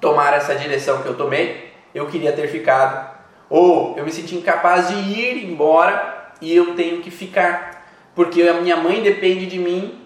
tomar 0.00 0.34
essa 0.34 0.54
direção 0.54 1.02
que 1.02 1.08
eu 1.08 1.16
tomei. 1.16 1.72
eu 1.94 2.06
queria 2.06 2.32
ter 2.32 2.48
ficado. 2.48 3.15
Ou 3.48 3.94
eu 3.96 4.04
me 4.04 4.10
senti 4.10 4.34
incapaz 4.34 4.88
de 4.88 4.94
ir 4.94 5.44
embora 5.44 6.32
e 6.40 6.54
eu 6.54 6.74
tenho 6.74 7.00
que 7.00 7.10
ficar, 7.10 7.86
porque 8.14 8.42
a 8.42 8.54
minha 8.54 8.76
mãe 8.76 9.02
depende 9.02 9.46
de 9.46 9.58
mim 9.58 9.98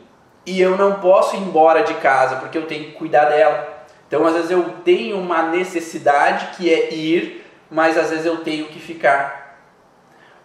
e 0.47 0.61
eu 0.61 0.77
não 0.77 1.01
posso 1.01 1.37
ir 1.37 1.41
embora 1.41 1.83
de 1.83 1.95
casa 1.95 2.37
porque 2.37 2.59
eu 2.59 2.67
tenho 2.67 2.85
que 2.85 2.93
cuidar 2.93 3.27
dela. 3.27 3.81
Então, 4.07 4.27
às 4.27 4.35
vezes 4.35 4.51
eu 4.51 4.63
tenho 4.85 5.17
uma 5.19 5.43
necessidade 5.43 6.57
que 6.57 6.73
é 6.73 6.93
ir, 6.93 7.47
mas 7.71 7.97
às 7.97 8.11
vezes 8.11 8.27
eu 8.27 8.39
tenho 8.39 8.67
que 8.67 8.81
ficar. 8.81 9.61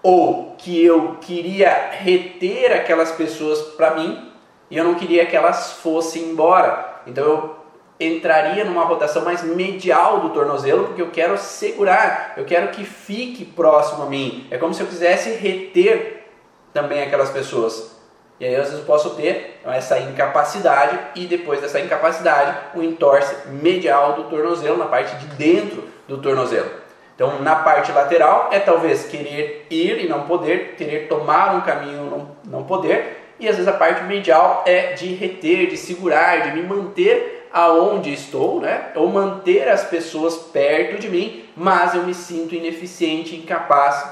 Ou 0.04 0.56
que 0.56 0.86
eu 0.86 1.18
queria 1.20 1.90
reter 1.92 2.72
aquelas 2.72 3.12
pessoas 3.12 3.60
para 3.76 3.96
mim 3.96 4.32
e 4.70 4.78
eu 4.78 4.84
não 4.84 4.94
queria 4.94 5.26
que 5.26 5.36
elas 5.36 5.74
fossem 5.74 6.30
embora. 6.30 7.02
Então 7.08 7.24
eu 7.24 7.65
entraria 8.00 8.66
numa 8.66 8.84
rotação 8.84 9.24
mais 9.24 9.44
medial 9.44 10.20
do 10.20 10.30
tornozelo, 10.30 10.86
porque 10.86 11.02
eu 11.02 11.12
quero 11.12 11.38
segurar, 11.38 12.34
eu 12.36 12.46
quero 12.46 12.70
que 12.70 12.84
fique 12.84 13.46
próximo 13.46 14.04
a 14.04 14.06
mim. 14.08 14.48
É 14.52 14.58
como 14.58 14.74
se 14.74 14.82
eu 14.82 14.88
quisesse 14.88 15.32
reter 15.32 16.26
também 16.74 17.02
aquelas 17.02 17.30
pessoas. 17.30 17.96
E 18.38 18.46
aí 18.46 18.56
às 18.56 18.66
vezes 18.66 18.80
eu 18.80 18.86
posso 18.86 19.12
ter 19.12 19.62
essa 19.66 19.98
incapacidade 20.00 21.00
e 21.16 21.26
depois 21.26 21.62
dessa 21.62 21.80
incapacidade 21.80 22.58
o 22.76 22.84
entorse 22.84 23.48
medial 23.48 24.14
do 24.14 24.26
tornozelo 24.26 24.78
na 24.78 24.88
parte 24.88 25.16
de 25.16 25.28
dentro 25.36 25.86
do 26.06 26.18
tornozelo. 26.18 26.70
Então 27.16 27.42
na 27.42 27.56
parte 27.56 27.94
lateral 27.94 28.50
é 28.52 28.60
talvez 28.60 29.06
querer 29.06 29.66
ir 29.70 30.04
e 30.04 30.10
não 30.10 30.24
poder, 30.24 30.76
querer 30.76 31.08
tomar 31.08 31.56
um 31.56 31.62
caminho 31.62 32.08
e 32.08 32.10
não, 32.10 32.36
não 32.46 32.64
poder, 32.66 33.26
e 33.40 33.48
às 33.48 33.56
vezes 33.56 33.70
a 33.70 33.78
parte 33.78 34.04
medial 34.04 34.64
é 34.66 34.94
de 34.94 35.14
reter, 35.14 35.68
de 35.68 35.78
segurar, 35.78 36.42
de 36.42 36.58
me 36.58 36.64
manter 36.64 37.45
aonde 37.56 38.12
estou, 38.12 38.60
né? 38.60 38.92
Ou 38.96 39.08
manter 39.08 39.70
as 39.70 39.86
pessoas 39.86 40.36
perto 40.36 41.00
de 41.00 41.08
mim, 41.08 41.46
mas 41.56 41.96
eu 41.96 42.04
me 42.04 42.14
sinto 42.14 42.54
ineficiente, 42.54 43.34
incapaz 43.34 44.06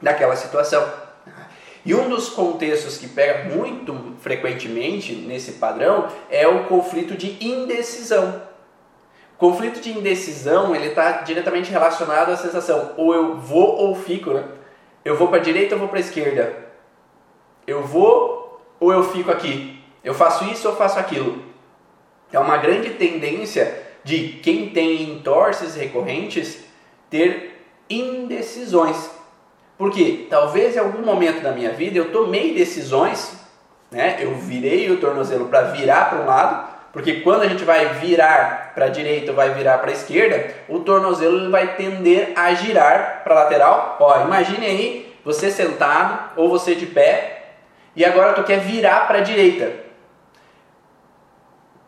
daquela 0.00 0.36
situação. 0.36 0.88
E 1.84 1.92
um 1.96 2.08
dos 2.08 2.28
contextos 2.28 2.96
que 2.96 3.08
pega 3.08 3.52
muito 3.52 4.14
frequentemente 4.20 5.16
nesse 5.16 5.54
padrão 5.54 6.06
é 6.30 6.46
o 6.46 6.66
conflito 6.66 7.16
de 7.16 7.44
indecisão. 7.44 8.40
O 9.34 9.36
conflito 9.36 9.80
de 9.80 9.90
indecisão 9.90 10.72
ele 10.72 10.86
está 10.86 11.22
diretamente 11.22 11.72
relacionado 11.72 12.30
à 12.30 12.36
sensação 12.36 12.92
ou 12.96 13.12
eu 13.12 13.36
vou 13.36 13.78
ou 13.78 13.96
fico, 13.96 14.30
né? 14.30 14.44
Eu 15.04 15.16
vou 15.16 15.26
para 15.26 15.38
a 15.38 15.42
direita 15.42 15.74
ou 15.74 15.80
vou 15.80 15.88
para 15.88 15.98
a 15.98 16.00
esquerda? 16.00 16.54
Eu 17.66 17.82
vou 17.82 18.60
ou 18.78 18.92
eu 18.92 19.02
fico 19.02 19.32
aqui? 19.32 19.82
Eu 20.04 20.14
faço 20.14 20.44
isso 20.44 20.68
ou 20.68 20.76
faço 20.76 21.00
aquilo? 21.00 21.55
É 22.32 22.38
uma 22.38 22.56
grande 22.56 22.90
tendência 22.90 23.82
de 24.04 24.40
quem 24.42 24.70
tem 24.70 25.02
entorses 25.02 25.74
recorrentes 25.74 26.64
ter 27.10 27.62
indecisões. 27.88 29.10
Porque 29.78 30.26
talvez 30.30 30.76
em 30.76 30.78
algum 30.78 31.04
momento 31.04 31.42
da 31.42 31.52
minha 31.52 31.70
vida 31.70 31.98
eu 31.98 32.10
tomei 32.10 32.54
decisões, 32.54 33.36
né? 33.90 34.16
Eu 34.20 34.34
virei 34.34 34.90
o 34.90 34.98
tornozelo 34.98 35.46
para 35.48 35.62
virar 35.62 36.08
para 36.08 36.20
um 36.20 36.26
lado, 36.26 36.68
porque 36.92 37.20
quando 37.20 37.42
a 37.42 37.48
gente 37.48 37.64
vai 37.64 37.94
virar 37.94 38.72
para 38.74 38.86
a 38.86 38.88
direita 38.88 39.30
ou 39.30 39.36
vai 39.36 39.52
virar 39.52 39.78
para 39.78 39.90
a 39.90 39.92
esquerda, 39.92 40.54
o 40.68 40.80
tornozelo 40.80 41.50
vai 41.50 41.76
tender 41.76 42.32
a 42.34 42.54
girar 42.54 43.22
para 43.22 43.34
a 43.34 43.44
lateral. 43.44 43.96
Ó, 44.00 44.22
imagine 44.22 44.64
aí 44.64 45.14
você 45.24 45.50
sentado 45.50 46.30
ou 46.36 46.48
você 46.48 46.74
de 46.74 46.86
pé 46.86 47.42
e 47.94 48.04
agora 48.04 48.32
tu 48.32 48.44
quer 48.44 48.60
virar 48.60 49.06
para 49.06 49.18
a 49.18 49.22
direita. 49.22 49.85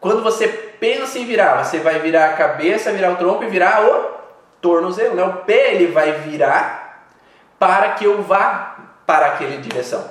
Quando 0.00 0.22
você 0.22 0.46
pensa 0.46 1.18
em 1.18 1.26
virar, 1.26 1.64
você 1.64 1.80
vai 1.80 1.98
virar 1.98 2.26
a 2.26 2.32
cabeça, 2.34 2.92
virar 2.92 3.12
o 3.12 3.16
tronco 3.16 3.44
e 3.44 3.48
virar 3.48 3.84
o 3.84 4.18
tornozelo. 4.60 5.14
Né? 5.14 5.22
O 5.24 5.44
pé 5.44 5.74
ele 5.74 5.88
vai 5.88 6.12
virar 6.12 7.08
para 7.58 7.92
que 7.92 8.04
eu 8.04 8.22
vá 8.22 8.76
para 9.06 9.26
aquela 9.26 9.56
direção. 9.58 10.04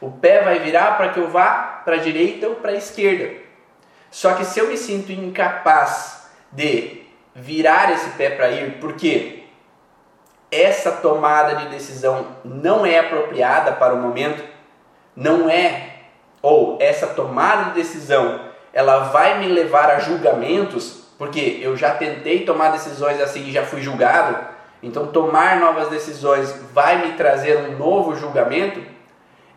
O 0.00 0.10
pé 0.10 0.42
vai 0.42 0.58
virar 0.58 0.96
para 0.96 1.10
que 1.10 1.20
eu 1.20 1.28
vá 1.28 1.82
para 1.84 1.96
a 1.96 2.00
direita 2.00 2.48
ou 2.48 2.56
para 2.56 2.72
a 2.72 2.76
esquerda. 2.76 3.42
Só 4.10 4.34
que 4.34 4.44
se 4.44 4.58
eu 4.58 4.68
me 4.68 4.76
sinto 4.76 5.12
incapaz 5.12 6.30
de 6.50 7.02
virar 7.34 7.92
esse 7.92 8.10
pé 8.10 8.30
para 8.30 8.50
ir, 8.50 8.78
porque 8.80 9.44
essa 10.50 10.92
tomada 10.92 11.56
de 11.56 11.68
decisão 11.68 12.28
não 12.44 12.86
é 12.86 12.98
apropriada 12.98 13.72
para 13.72 13.94
o 13.94 14.00
momento, 14.00 14.42
não 15.14 15.50
é, 15.50 15.96
ou 16.40 16.78
essa 16.80 17.08
tomada 17.08 17.64
de 17.64 17.70
decisão, 17.72 18.45
ela 18.76 19.04
vai 19.04 19.38
me 19.38 19.46
levar 19.46 19.88
a 19.88 20.00
julgamentos, 20.00 20.98
porque 21.16 21.60
eu 21.62 21.78
já 21.78 21.94
tentei 21.94 22.44
tomar 22.44 22.72
decisões 22.72 23.18
assim 23.22 23.46
e 23.46 23.50
já 23.50 23.64
fui 23.64 23.80
julgado, 23.80 24.36
então 24.82 25.06
tomar 25.06 25.58
novas 25.58 25.88
decisões 25.88 26.54
vai 26.74 27.06
me 27.06 27.14
trazer 27.14 27.56
um 27.56 27.78
novo 27.78 28.14
julgamento, 28.16 28.78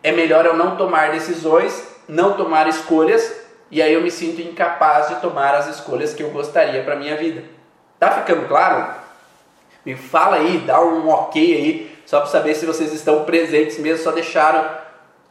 é 0.02 0.10
melhor 0.10 0.46
eu 0.46 0.56
não 0.56 0.74
tomar 0.74 1.10
decisões, 1.10 1.86
não 2.08 2.32
tomar 2.32 2.66
escolhas, 2.66 3.30
e 3.70 3.82
aí 3.82 3.92
eu 3.92 4.00
me 4.00 4.10
sinto 4.10 4.40
incapaz 4.40 5.10
de 5.10 5.16
tomar 5.16 5.54
as 5.54 5.66
escolhas 5.66 6.14
que 6.14 6.22
eu 6.22 6.30
gostaria 6.30 6.82
para 6.82 6.96
minha 6.96 7.18
vida. 7.18 7.42
Tá 7.98 8.12
ficando 8.12 8.48
claro? 8.48 8.94
Me 9.84 9.96
fala 9.96 10.36
aí, 10.36 10.64
dá 10.66 10.80
um 10.80 11.06
ok 11.10 11.42
aí, 11.42 11.98
só 12.06 12.20
para 12.20 12.30
saber 12.30 12.54
se 12.54 12.64
vocês 12.64 12.90
estão 12.94 13.22
presentes 13.24 13.78
mesmo, 13.80 14.02
só 14.02 14.12
deixaram 14.12 14.64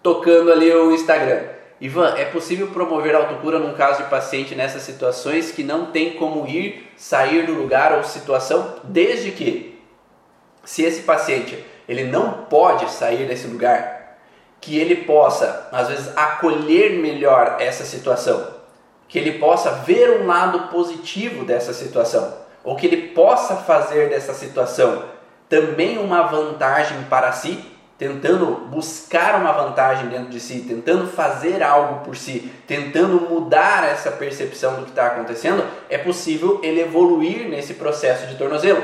tocando 0.04 0.52
ali 0.52 0.72
o 0.72 0.92
Instagram. 0.92 1.58
Ivan, 1.82 2.16
é 2.18 2.26
possível 2.26 2.68
promover 2.68 3.16
autocura 3.16 3.58
num 3.58 3.74
caso 3.74 4.04
de 4.04 4.10
paciente 4.10 4.54
nessas 4.54 4.82
situações 4.82 5.52
que 5.52 5.64
não 5.64 5.88
tem 5.88 6.16
como 6.16 6.46
ir, 6.46 6.92
sair 6.98 7.46
do 7.46 7.54
lugar 7.54 7.94
ou 7.94 8.04
situação, 8.04 8.76
desde 8.84 9.32
que, 9.32 9.82
se 10.66 10.84
esse 10.84 11.04
paciente 11.04 11.64
ele 11.88 12.04
não 12.04 12.46
pode 12.50 12.90
sair 12.92 13.28
desse 13.28 13.48
lugar, 13.48 14.18
que 14.60 14.78
ele 14.78 14.98
possa, 14.98 15.70
às 15.72 15.88
vezes, 15.88 16.18
acolher 16.18 17.00
melhor 17.00 17.56
essa 17.60 17.86
situação, 17.86 18.56
que 19.08 19.18
ele 19.18 19.40
possa 19.40 19.72
ver 19.72 20.22
um 20.22 20.28
lado 20.28 20.68
positivo 20.68 21.46
dessa 21.46 21.74
situação, 21.74 22.38
ou 22.64 22.76
que 22.76 22.86
ele 22.86 23.10
possa 23.10 23.56
fazer 23.56 24.10
dessa 24.10 24.34
situação 24.34 25.06
também 25.48 25.98
uma 25.98 26.24
vantagem 26.24 27.04
para 27.10 27.32
si 27.32 27.60
tentando 28.00 28.46
buscar 28.72 29.36
uma 29.36 29.52
vantagem 29.52 30.08
dentro 30.08 30.30
de 30.30 30.40
si, 30.40 30.62
tentando 30.62 31.06
fazer 31.06 31.62
algo 31.62 32.06
por 32.06 32.16
si, 32.16 32.50
tentando 32.66 33.20
mudar 33.30 33.84
essa 33.84 34.10
percepção 34.10 34.76
do 34.76 34.84
que 34.84 34.92
está 34.92 35.08
acontecendo, 35.08 35.62
é 35.90 35.98
possível 35.98 36.62
ele 36.64 36.80
evoluir 36.80 37.50
nesse 37.50 37.74
processo 37.74 38.26
de 38.28 38.38
tornozelo. 38.38 38.82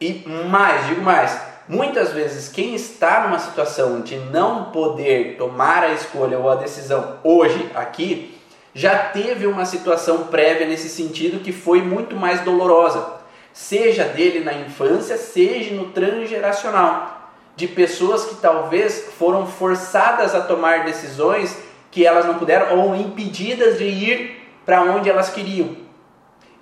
E 0.00 0.24
mais, 0.48 0.86
digo 0.86 1.02
mais, 1.02 1.36
muitas 1.68 2.12
vezes 2.12 2.48
quem 2.48 2.76
está 2.76 3.24
numa 3.24 3.40
situação 3.40 4.00
de 4.00 4.16
não 4.16 4.66
poder 4.66 5.36
tomar 5.36 5.82
a 5.82 5.92
escolha 5.92 6.38
ou 6.38 6.48
a 6.48 6.54
decisão 6.54 7.16
hoje, 7.24 7.68
aqui, 7.74 8.38
já 8.72 8.96
teve 8.96 9.48
uma 9.48 9.64
situação 9.64 10.28
prévia 10.28 10.68
nesse 10.68 10.88
sentido 10.88 11.42
que 11.42 11.50
foi 11.50 11.82
muito 11.82 12.14
mais 12.14 12.42
dolorosa, 12.42 13.14
seja 13.52 14.04
dele 14.04 14.44
na 14.44 14.52
infância, 14.52 15.16
seja 15.16 15.74
no 15.74 15.86
transgeracional 15.86 17.15
de 17.56 17.66
pessoas 17.66 18.26
que 18.26 18.34
talvez 18.36 19.08
foram 19.18 19.46
forçadas 19.46 20.34
a 20.34 20.42
tomar 20.42 20.84
decisões 20.84 21.58
que 21.90 22.06
elas 22.06 22.26
não 22.26 22.38
puderam 22.38 22.78
ou 22.78 22.94
impedidas 22.94 23.78
de 23.78 23.84
ir 23.84 24.50
para 24.66 24.82
onde 24.82 25.08
elas 25.08 25.30
queriam. 25.30 25.74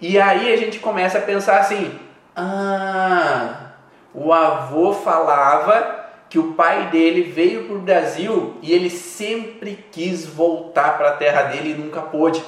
E 0.01 0.21
aí 0.21 0.53
a 0.53 0.57
gente 0.57 0.79
começa 0.79 1.19
a 1.19 1.23
pensar 1.23 1.59
assim: 1.59 1.99
ah, 2.37 3.73
o 4.15 4.33
avô 4.33 4.93
falava 4.93 6.05
que 6.31 6.39
o 6.39 6.53
pai 6.53 6.89
dele 6.91 7.23
veio 7.23 7.65
para 7.65 7.77
o 7.77 7.81
Brasil 7.81 8.57
e 8.63 8.73
ele 8.73 8.91
sempre 8.91 9.85
quis 9.91 10.25
voltar 10.25 10.97
para 10.97 11.11
a 11.11 11.17
terra 11.17 11.43
dele 11.45 11.73
e 11.73 11.75
nunca 11.75 12.01
pôde. 12.01 12.43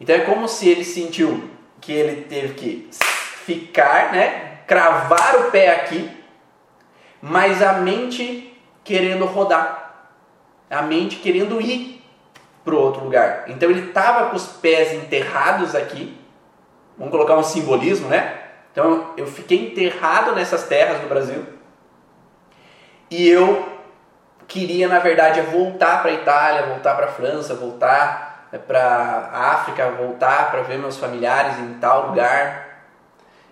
Então 0.00 0.14
é 0.14 0.20
como 0.20 0.48
se 0.48 0.68
ele 0.68 0.84
sentiu 0.84 1.50
que 1.80 1.92
ele 1.92 2.22
teve 2.22 2.54
que 2.54 2.88
ficar, 2.92 4.12
né, 4.12 4.58
cravar 4.66 5.36
o 5.36 5.50
pé 5.50 5.70
aqui 5.74 6.17
mas 7.20 7.62
a 7.62 7.74
mente 7.74 8.58
querendo 8.84 9.24
rodar, 9.26 10.08
a 10.70 10.82
mente 10.82 11.16
querendo 11.16 11.60
ir 11.60 12.04
para 12.64 12.74
outro 12.74 13.04
lugar. 13.04 13.44
Então 13.48 13.70
ele 13.70 13.88
estava 13.88 14.30
com 14.30 14.36
os 14.36 14.46
pés 14.46 14.92
enterrados 14.92 15.74
aqui, 15.74 16.16
vamos 16.96 17.10
colocar 17.10 17.36
um 17.36 17.42
simbolismo, 17.42 18.08
né? 18.08 18.38
Então 18.72 19.12
eu 19.16 19.26
fiquei 19.26 19.70
enterrado 19.70 20.34
nessas 20.34 20.64
terras 20.64 21.00
do 21.00 21.08
Brasil 21.08 21.44
e 23.10 23.28
eu 23.28 23.66
queria, 24.46 24.88
na 24.88 24.98
verdade, 24.98 25.40
voltar 25.42 26.00
para 26.02 26.10
a 26.10 26.14
Itália, 26.14 26.66
voltar 26.66 26.94
para 26.94 27.06
a 27.06 27.10
França, 27.10 27.54
voltar 27.54 28.48
né, 28.52 28.58
para 28.58 28.80
a 28.80 29.52
África, 29.52 29.90
voltar 29.90 30.50
para 30.50 30.62
ver 30.62 30.78
meus 30.78 30.96
familiares 30.96 31.58
em 31.58 31.74
tal 31.74 32.08
lugar 32.08 32.84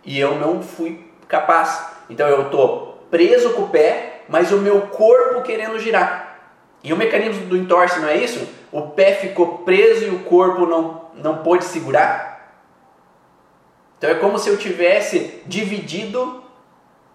e 0.04 0.18
eu 0.18 0.36
não 0.36 0.62
fui 0.62 1.10
capaz. 1.28 1.88
Então 2.08 2.28
eu 2.28 2.46
estou 2.46 2.95
preso 3.10 3.50
com 3.50 3.62
o 3.62 3.68
pé, 3.68 4.22
mas 4.28 4.52
o 4.52 4.58
meu 4.58 4.82
corpo 4.82 5.42
querendo 5.42 5.78
girar. 5.78 6.38
E 6.82 6.92
o 6.92 6.96
mecanismo 6.96 7.46
do 7.46 7.56
entorse 7.56 7.98
não 8.00 8.08
é 8.08 8.16
isso? 8.16 8.48
O 8.70 8.82
pé 8.82 9.14
ficou 9.14 9.58
preso 9.58 10.04
e 10.04 10.10
o 10.10 10.20
corpo 10.20 10.66
não, 10.66 11.10
não 11.14 11.38
pôde 11.38 11.64
segurar? 11.64 12.36
Então 13.98 14.10
é 14.10 14.14
como 14.14 14.38
se 14.38 14.48
eu 14.48 14.56
tivesse 14.56 15.42
dividido 15.46 16.44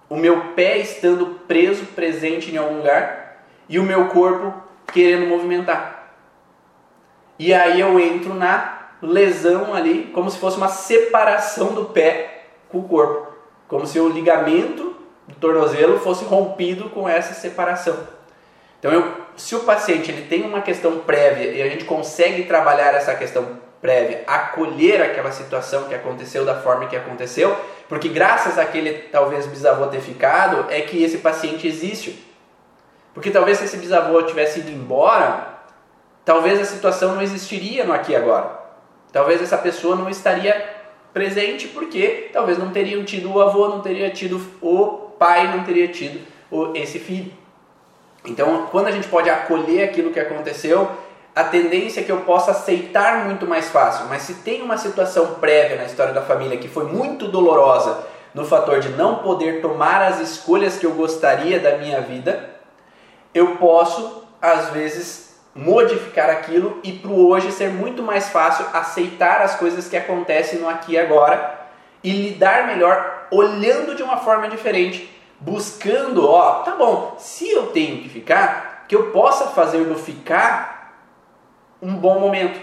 o 0.10 0.18
meu 0.18 0.54
pé 0.56 0.78
estando 0.78 1.40
preso, 1.48 1.86
presente 1.86 2.52
em 2.52 2.58
algum 2.58 2.78
lugar, 2.78 3.46
e 3.70 3.80
o 3.80 3.84
meu 3.84 4.08
corpo 4.10 4.54
querendo 4.92 5.28
movimentar. 5.28 6.16
E 7.40 7.54
aí 7.54 7.80
eu 7.80 7.98
entro 7.98 8.34
na 8.34 8.90
lesão 9.02 9.74
ali, 9.74 10.12
como 10.14 10.30
se 10.30 10.38
fosse 10.38 10.58
uma 10.58 10.68
separação 10.68 11.74
do 11.74 11.86
pé 11.86 12.44
com 12.70 12.80
o 12.80 12.88
corpo, 12.88 13.32
como 13.68 13.88
se 13.88 14.00
o 14.00 14.10
ligamento 14.10 14.91
do 15.28 15.36
tornozelo 15.36 16.00
fosse 16.00 16.26
rompido 16.26 16.90
com 16.90 17.08
essa 17.08 17.34
separação. 17.34 17.98
Então, 18.80 18.92
eu, 18.92 19.14
se 19.38 19.56
o 19.56 19.60
paciente 19.60 20.12
ele 20.12 20.24
tem 20.24 20.42
uma 20.42 20.62
questão 20.62 21.00
prévia 21.00 21.52
e 21.52 21.62
a 21.62 21.70
gente 21.70 21.86
consegue 21.86 22.46
trabalhar 22.46 22.96
essa 22.96 23.14
questão 23.14 23.60
prévia, 23.80 24.24
acolher 24.26 25.02
aquela 25.02 25.32
situação 25.32 25.86
que 25.86 25.94
aconteceu 25.94 26.46
da 26.46 26.62
forma 26.62 26.88
que 26.88 26.96
aconteceu, 26.96 27.56
porque 27.88 28.08
graças 28.08 28.58
àquele 28.58 28.94
talvez 29.12 29.46
bisavô 29.46 29.88
ter 29.88 30.02
ficado, 30.02 30.66
é 30.72 30.82
que 30.82 31.04
esse 31.04 31.20
paciente 31.20 31.68
existe. 31.68 32.26
Porque 33.14 33.30
talvez 33.30 33.58
se 33.58 33.66
esse 33.66 33.78
bisavô 33.78 34.22
tivesse 34.24 34.62
ido 34.62 34.72
embora, 34.72 35.60
talvez 36.24 36.60
a 36.60 36.66
situação 36.66 37.16
não 37.16 37.22
existiria 37.22 37.84
no 37.84 37.94
aqui 37.94 38.14
e 38.14 38.16
agora. 38.16 38.62
Talvez 39.12 39.42
essa 39.42 39.58
pessoa 39.58 39.96
não 39.96 40.10
estaria 40.10 40.82
presente 41.14 41.68
porque 41.68 42.30
talvez 42.32 42.58
não 42.58 42.72
teriam 42.72 43.04
tido 43.04 43.32
o 43.32 43.42
avô, 43.42 43.68
não 43.68 43.82
teria 43.82 44.10
tido 44.10 44.42
o 44.62 45.11
pai, 45.22 45.56
não 45.56 45.64
teria 45.64 45.88
tido 45.88 46.20
esse 46.74 46.98
filho. 46.98 47.32
Então, 48.26 48.68
quando 48.72 48.88
a 48.88 48.92
gente 48.92 49.08
pode 49.08 49.30
acolher 49.30 49.84
aquilo 49.84 50.10
que 50.10 50.20
aconteceu, 50.20 50.90
a 51.36 51.44
tendência 51.44 52.02
é 52.02 52.04
que 52.04 52.12
eu 52.12 52.22
possa 52.22 52.50
aceitar 52.50 53.26
muito 53.26 53.46
mais 53.46 53.70
fácil. 53.70 54.08
Mas 54.08 54.24
se 54.24 54.34
tem 54.36 54.64
uma 54.64 54.80
situação 54.80 55.36
prévia 55.36 55.78
na 55.78 55.86
história 55.86 56.12
da 56.12 56.24
família 56.24 56.58
que 56.58 56.68
foi 56.68 56.86
muito 56.86 57.28
dolorosa, 57.28 58.04
no 58.34 58.46
fator 58.46 58.80
de 58.80 58.90
não 58.90 59.18
poder 59.20 59.62
tomar 59.62 60.02
as 60.02 60.20
escolhas 60.20 60.78
que 60.78 60.88
eu 60.88 60.96
gostaria 60.96 61.60
da 61.60 61.78
minha 61.78 62.02
vida, 62.02 62.50
eu 63.32 63.58
posso, 63.58 64.24
às 64.42 64.72
vezes, 64.72 65.40
modificar 65.54 66.32
aquilo 66.32 66.80
e 66.84 66.94
para 66.94 67.12
hoje 67.12 67.52
ser 67.52 67.70
muito 67.70 68.02
mais 68.02 68.30
fácil 68.30 68.66
aceitar 68.74 69.42
as 69.42 69.56
coisas 69.56 69.88
que 69.88 69.98
acontecem 69.98 70.60
no 70.60 70.68
aqui 70.68 70.94
e 70.94 71.00
agora 71.00 71.60
e 72.04 72.12
lidar 72.12 72.66
melhor 72.66 73.28
olhando 73.32 73.96
de 73.96 74.04
uma 74.04 74.18
forma 74.18 74.48
diferente, 74.50 75.10
buscando, 75.42 76.30
ó, 76.30 76.62
tá 76.62 76.76
bom, 76.76 77.16
se 77.18 77.50
eu 77.50 77.68
tenho 77.68 78.02
que 78.04 78.10
ficar, 78.10 78.86
que 78.88 78.96
eu 78.96 79.12
possa 79.12 79.48
fazer 79.48 79.84
do 79.86 79.96
ficar 79.96 80.94
um 81.82 81.96
bom 81.96 82.20
momento, 82.20 82.62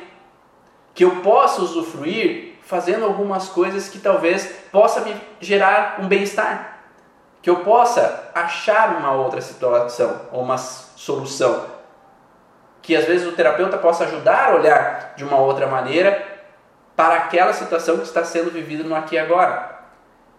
que 0.95 1.05
eu 1.05 1.17
possa 1.17 1.61
usufruir 1.61 2.55
fazendo 2.63 3.05
algumas 3.05 3.49
coisas 3.49 3.89
que 3.89 3.99
talvez 3.99 4.47
possa 4.71 5.01
me 5.01 5.17
gerar 5.41 5.97
um 6.01 6.07
bem-estar, 6.07 6.79
que 7.43 7.51
eu 7.51 7.65
possa 7.65 8.31
achar 8.35 8.97
uma 8.97 9.13
outra 9.13 9.41
situação 9.41 10.21
ou 10.31 10.43
uma 10.43 10.59
solução. 10.59 11.65
Que 12.81 12.95
às 12.95 13.07
vezes 13.07 13.27
o 13.27 13.33
terapeuta 13.33 13.77
possa 13.77 14.05
ajudar 14.05 14.51
a 14.51 14.55
olhar 14.55 15.15
de 15.17 15.25
uma 15.25 15.39
outra 15.39 15.67
maneira 15.67 16.25
para 16.95 17.17
aquela 17.17 17.53
situação 17.53 17.97
que 17.97 18.05
está 18.05 18.25
sendo 18.25 18.51
vivida 18.51 18.85
no 18.85 18.95
aqui 18.95 19.15
e 19.15 19.19
agora. 19.19 19.78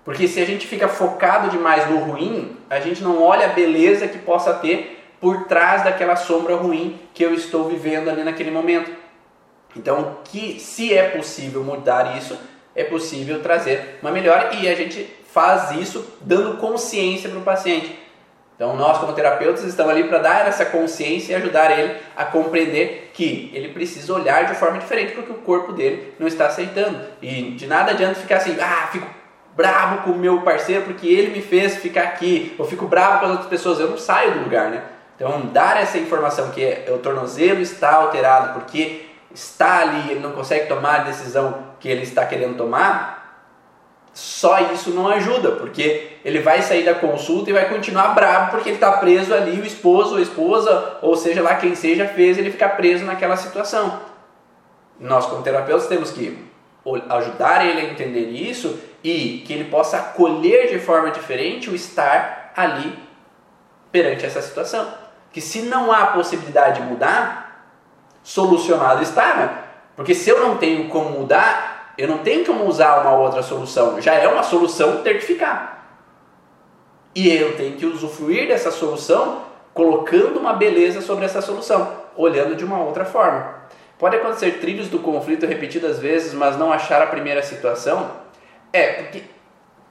Porque 0.10 0.28
se 0.28 0.42
a 0.42 0.46
gente 0.46 0.66
fica 0.66 0.88
focado 0.88 1.52
demais 1.52 1.88
no 1.88 2.00
ruim, 2.00 2.58
a 2.68 2.80
gente 2.80 3.04
não 3.04 3.22
olha 3.22 3.46
a 3.46 3.50
beleza 3.50 4.08
que 4.08 4.18
possa 4.18 4.56
ter 4.56 5.06
por 5.22 5.46
trás 5.46 5.84
daquela 5.84 6.16
sombra 6.16 6.56
ruim 6.56 7.00
que 7.14 7.24
eu 7.24 7.32
estou 7.32 7.70
vivendo 7.70 8.10
ali 8.10 8.24
naquele 8.24 8.50
momento. 8.50 8.90
Então, 9.76 10.18
que 10.24 10.60
se 10.60 10.92
é 10.92 11.10
possível 11.10 11.64
mudar 11.64 12.18
isso, 12.18 12.36
é 12.74 12.84
possível 12.84 13.40
trazer 13.44 14.00
uma 14.02 14.12
melhora 14.12 14.56
e 14.56 14.68
a 14.68 14.74
gente 14.74 15.08
faz 15.32 15.74
isso 15.74 16.04
dando 16.22 16.58
consciência 16.58 17.30
para 17.30 17.38
o 17.38 17.44
paciente. 17.44 17.96
Então, 18.56 18.76
nós, 18.76 18.98
como 18.98 19.14
terapeutas, 19.14 19.64
estamos 19.64 19.92
ali 19.92 20.06
para 20.06 20.18
dar 20.18 20.48
essa 20.48 20.66
consciência 20.66 21.34
e 21.34 21.36
ajudar 21.36 21.78
ele 21.78 21.96
a 22.18 22.26
compreender 22.26 23.12
que 23.14 23.52
ele 23.54 23.68
precisa 23.68 24.12
olhar 24.12 24.48
de 24.48 24.56
forma 24.56 24.80
diferente 24.80 25.14
porque 25.14 25.32
o 25.32 25.36
corpo 25.36 25.72
dele 25.72 26.16
não 26.18 26.28
está 26.28 26.48
aceitando. 26.48 27.00
E 27.22 27.52
de 27.52 27.68
nada 27.68 27.92
adianta 27.92 28.16
ficar 28.16 28.38
assim, 28.38 28.58
ah, 28.60 28.90
fico 28.92 29.19
bravo 29.60 30.04
com 30.04 30.12
o 30.12 30.18
meu 30.18 30.40
parceiro 30.40 30.86
porque 30.86 31.06
ele 31.06 31.32
me 31.32 31.42
fez 31.42 31.76
ficar 31.76 32.04
aqui, 32.04 32.56
ou 32.58 32.66
fico 32.66 32.88
bravo 32.88 33.20
com 33.20 33.26
as 33.26 33.32
outras 33.32 33.50
pessoas, 33.50 33.78
eu 33.78 33.90
não 33.90 33.98
saio 33.98 34.36
do 34.36 34.44
lugar, 34.46 34.70
né? 34.70 34.84
Então, 35.18 35.48
dar 35.48 35.76
essa 35.82 35.98
informação 35.98 36.50
que 36.52 36.64
é, 36.64 36.86
o 36.88 37.00
tornozelo 37.00 37.60
está 37.60 37.96
alterado 37.96 38.54
porque 38.54 39.02
está 39.36 39.82
ali, 39.82 40.12
ele 40.12 40.22
não 40.22 40.32
consegue 40.32 40.70
tomar 40.70 41.02
a 41.02 41.04
decisão 41.04 41.58
que 41.78 41.90
ele 41.90 42.04
está 42.04 42.26
querendo 42.26 42.56
tomar, 42.56 43.20
só 44.14 44.62
isso 44.72 44.92
não 44.92 45.10
ajuda, 45.10 45.52
porque 45.52 46.14
ele 46.24 46.40
vai 46.40 46.62
sair 46.62 46.86
da 46.86 46.96
consulta 46.96 47.50
e 47.50 47.54
vai 47.54 47.68
continuar 47.68 48.16
bravo 48.16 48.52
porque 48.52 48.70
ele 48.70 48.78
está 48.78 48.94
preso 48.94 49.34
ali, 49.34 49.60
o 49.60 49.66
esposo 49.66 50.12
ou 50.12 50.20
a 50.20 50.22
esposa, 50.22 51.00
ou 51.02 51.18
seja 51.18 51.42
lá 51.42 51.56
quem 51.56 51.76
seja, 51.76 52.08
fez 52.08 52.38
ele 52.38 52.50
ficar 52.50 52.70
preso 52.70 53.04
naquela 53.04 53.36
situação. 53.36 54.00
Nós, 54.98 55.26
como 55.26 55.44
terapeutas, 55.44 55.88
temos 55.88 56.12
que 56.12 56.49
ajudar 57.10 57.66
ele 57.66 57.82
a 57.82 57.92
entender 57.92 58.30
isso 58.30 58.80
e 59.04 59.44
que 59.46 59.54
ele 59.54 59.66
possa 59.66 59.98
acolher 59.98 60.70
de 60.70 60.80
forma 60.80 61.12
diferente 61.12 61.70
o 61.70 61.76
estar 61.76 62.52
ali 62.56 62.98
perante 63.92 64.26
essa 64.26 64.42
situação. 64.42 64.88
Que 65.32 65.42
se 65.42 65.62
não 65.64 65.92
há 65.92 66.08
possibilidade 66.08 66.82
de 66.82 66.88
mudar, 66.88 67.68
solucionado 68.24 69.02
está, 69.02 69.36
né? 69.36 69.64
Porque 69.96 70.14
se 70.14 70.30
eu 70.30 70.40
não 70.40 70.58
tenho 70.58 70.88
como 70.90 71.10
mudar, 71.10 71.94
eu 71.98 72.08
não 72.08 72.20
tenho 72.20 72.46
como 72.46 72.66
usar 72.66 73.02
uma 73.02 73.12
outra 73.12 73.44
solução. 73.44 74.02
Já 74.02 74.14
é 74.16 74.28
uma 74.28 74.44
solução 74.44 75.02
ter 75.04 75.16
que 75.16 75.26
ficar. 75.26 76.00
E 77.14 77.30
eu 77.30 77.58
tenho 77.58 77.76
que 77.76 77.86
usufruir 77.86 78.48
dessa 78.48 78.72
solução 78.72 79.44
colocando 79.74 80.40
uma 80.40 80.54
beleza 80.54 81.02
sobre 81.02 81.26
essa 81.26 81.42
solução, 81.42 81.92
olhando 82.16 82.56
de 82.56 82.66
uma 82.66 82.80
outra 82.80 83.06
forma. 83.06 83.60
Pode 84.00 84.16
acontecer 84.16 84.60
trilhos 84.62 84.88
do 84.88 85.00
conflito 85.00 85.46
repetidas 85.46 86.00
vezes, 86.00 86.34
mas 86.34 86.58
não 86.58 86.72
achar 86.72 87.02
a 87.02 87.08
primeira 87.08 87.44
situação? 87.44 88.10
É, 88.72 88.94
porque 88.94 89.24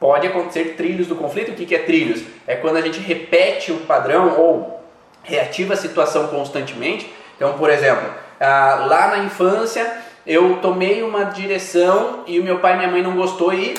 pode 0.00 0.26
acontecer 0.26 0.76
trilhos 0.78 1.06
do 1.06 1.14
conflito. 1.14 1.52
O 1.52 1.54
que 1.54 1.74
é 1.74 1.80
trilhos? 1.80 2.22
É 2.46 2.56
quando 2.56 2.78
a 2.78 2.80
gente 2.80 2.98
repete 3.00 3.70
o 3.70 3.80
padrão 3.80 4.38
ou 4.38 4.82
reativa 5.22 5.74
a 5.74 5.76
situação 5.76 6.28
constantemente. 6.28 7.12
Então, 7.36 7.58
por 7.58 7.68
exemplo, 7.68 8.10
ah, 8.40 8.86
lá 8.88 9.08
na 9.08 9.18
infância 9.18 9.98
eu 10.26 10.58
tomei 10.62 11.02
uma 11.02 11.24
direção 11.24 12.24
e 12.26 12.40
o 12.40 12.44
meu 12.44 12.60
pai 12.60 12.74
e 12.74 12.76
minha 12.78 12.90
mãe 12.90 13.02
não 13.02 13.14
gostou 13.14 13.52
e 13.52 13.74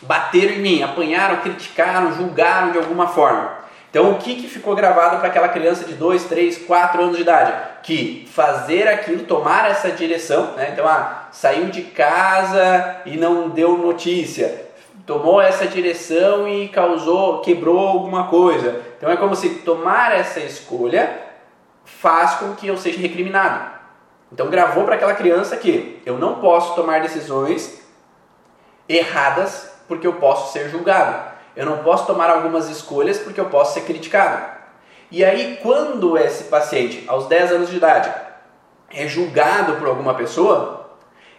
bateram 0.00 0.54
em 0.54 0.60
mim, 0.60 0.82
apanharam, 0.84 1.38
criticaram, 1.38 2.14
julgaram 2.14 2.70
de 2.70 2.78
alguma 2.78 3.08
forma. 3.08 3.57
Então, 3.90 4.12
o 4.12 4.18
que, 4.18 4.36
que 4.36 4.48
ficou 4.48 4.74
gravado 4.74 5.18
para 5.18 5.28
aquela 5.28 5.48
criança 5.48 5.84
de 5.84 5.94
2, 5.94 6.24
3, 6.24 6.58
4 6.58 7.02
anos 7.02 7.16
de 7.16 7.22
idade? 7.22 7.52
Que 7.82 8.28
fazer 8.32 8.86
aquilo, 8.86 9.24
tomar 9.24 9.70
essa 9.70 9.90
direção, 9.90 10.52
né? 10.52 10.70
Então, 10.72 10.86
ah, 10.86 11.28
saiu 11.32 11.66
de 11.66 11.82
casa 11.82 13.00
e 13.06 13.16
não 13.16 13.48
deu 13.48 13.78
notícia, 13.78 14.66
tomou 15.06 15.40
essa 15.40 15.66
direção 15.66 16.46
e 16.46 16.68
causou, 16.68 17.40
quebrou 17.40 17.78
alguma 17.78 18.28
coisa. 18.28 18.82
Então, 18.98 19.10
é 19.10 19.16
como 19.16 19.34
se 19.34 19.48
tomar 19.60 20.14
essa 20.14 20.40
escolha 20.40 21.28
faz 21.84 22.34
com 22.34 22.54
que 22.54 22.66
eu 22.66 22.76
seja 22.76 23.00
recriminado. 23.00 23.78
Então 24.32 24.48
gravou 24.48 24.84
para 24.84 24.94
aquela 24.94 25.14
criança 25.14 25.56
que 25.56 26.00
eu 26.04 26.18
não 26.18 26.36
posso 26.40 26.74
tomar 26.74 27.00
decisões 27.00 27.82
erradas 28.88 29.72
porque 29.88 30.06
eu 30.06 30.14
posso 30.14 30.52
ser 30.52 30.68
julgado. 30.68 31.27
Eu 31.58 31.66
não 31.66 31.78
posso 31.78 32.06
tomar 32.06 32.30
algumas 32.30 32.70
escolhas 32.70 33.18
porque 33.18 33.40
eu 33.40 33.46
posso 33.46 33.74
ser 33.74 33.80
criticado. 33.80 34.46
E 35.10 35.24
aí 35.24 35.58
quando 35.60 36.16
esse 36.16 36.44
paciente, 36.44 37.02
aos 37.08 37.26
10 37.26 37.50
anos 37.50 37.68
de 37.68 37.78
idade, 37.78 38.14
é 38.94 39.08
julgado 39.08 39.74
por 39.74 39.88
alguma 39.88 40.14
pessoa, 40.14 40.88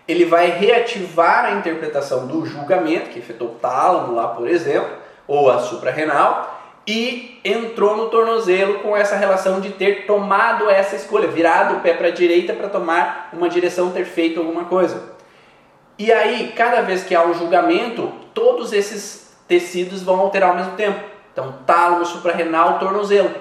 ele 0.05 0.25
vai 0.25 0.49
reativar 0.49 1.45
a 1.45 1.51
interpretação 1.51 2.27
do 2.27 2.45
julgamento, 2.45 3.11
que 3.11 3.19
afetou 3.19 3.47
o 3.47 3.55
tálamo 3.55 4.13
lá, 4.13 4.27
por 4.27 4.49
exemplo, 4.49 4.89
ou 5.25 5.49
a 5.49 5.59
suprarrenal, 5.59 6.59
e 6.85 7.39
entrou 7.45 7.95
no 7.95 8.09
tornozelo 8.09 8.79
com 8.79 8.97
essa 8.97 9.15
relação 9.15 9.61
de 9.61 9.69
ter 9.69 10.05
tomado 10.05 10.69
essa 10.69 10.97
escolha, 10.97 11.29
virado 11.29 11.77
o 11.77 11.79
pé 11.79 11.93
para 11.93 12.09
a 12.09 12.11
direita 12.11 12.51
para 12.51 12.67
tomar 12.67 13.29
uma 13.31 13.47
direção, 13.47 13.91
ter 13.91 14.03
feito 14.03 14.41
alguma 14.41 14.65
coisa. 14.65 15.13
E 15.97 16.11
aí, 16.11 16.51
cada 16.57 16.81
vez 16.81 17.05
que 17.05 17.15
há 17.15 17.23
um 17.23 17.33
julgamento, 17.33 18.11
todos 18.33 18.73
esses 18.73 19.28
tecidos 19.49 20.01
vão 20.01 20.21
alterar 20.21 20.51
ao 20.51 20.55
mesmo 20.55 20.77
tempo. 20.77 20.97
Então, 21.33 21.55
tálamo, 21.65 22.05
suprarrenal, 22.05 22.79
tornozelo. 22.79 23.31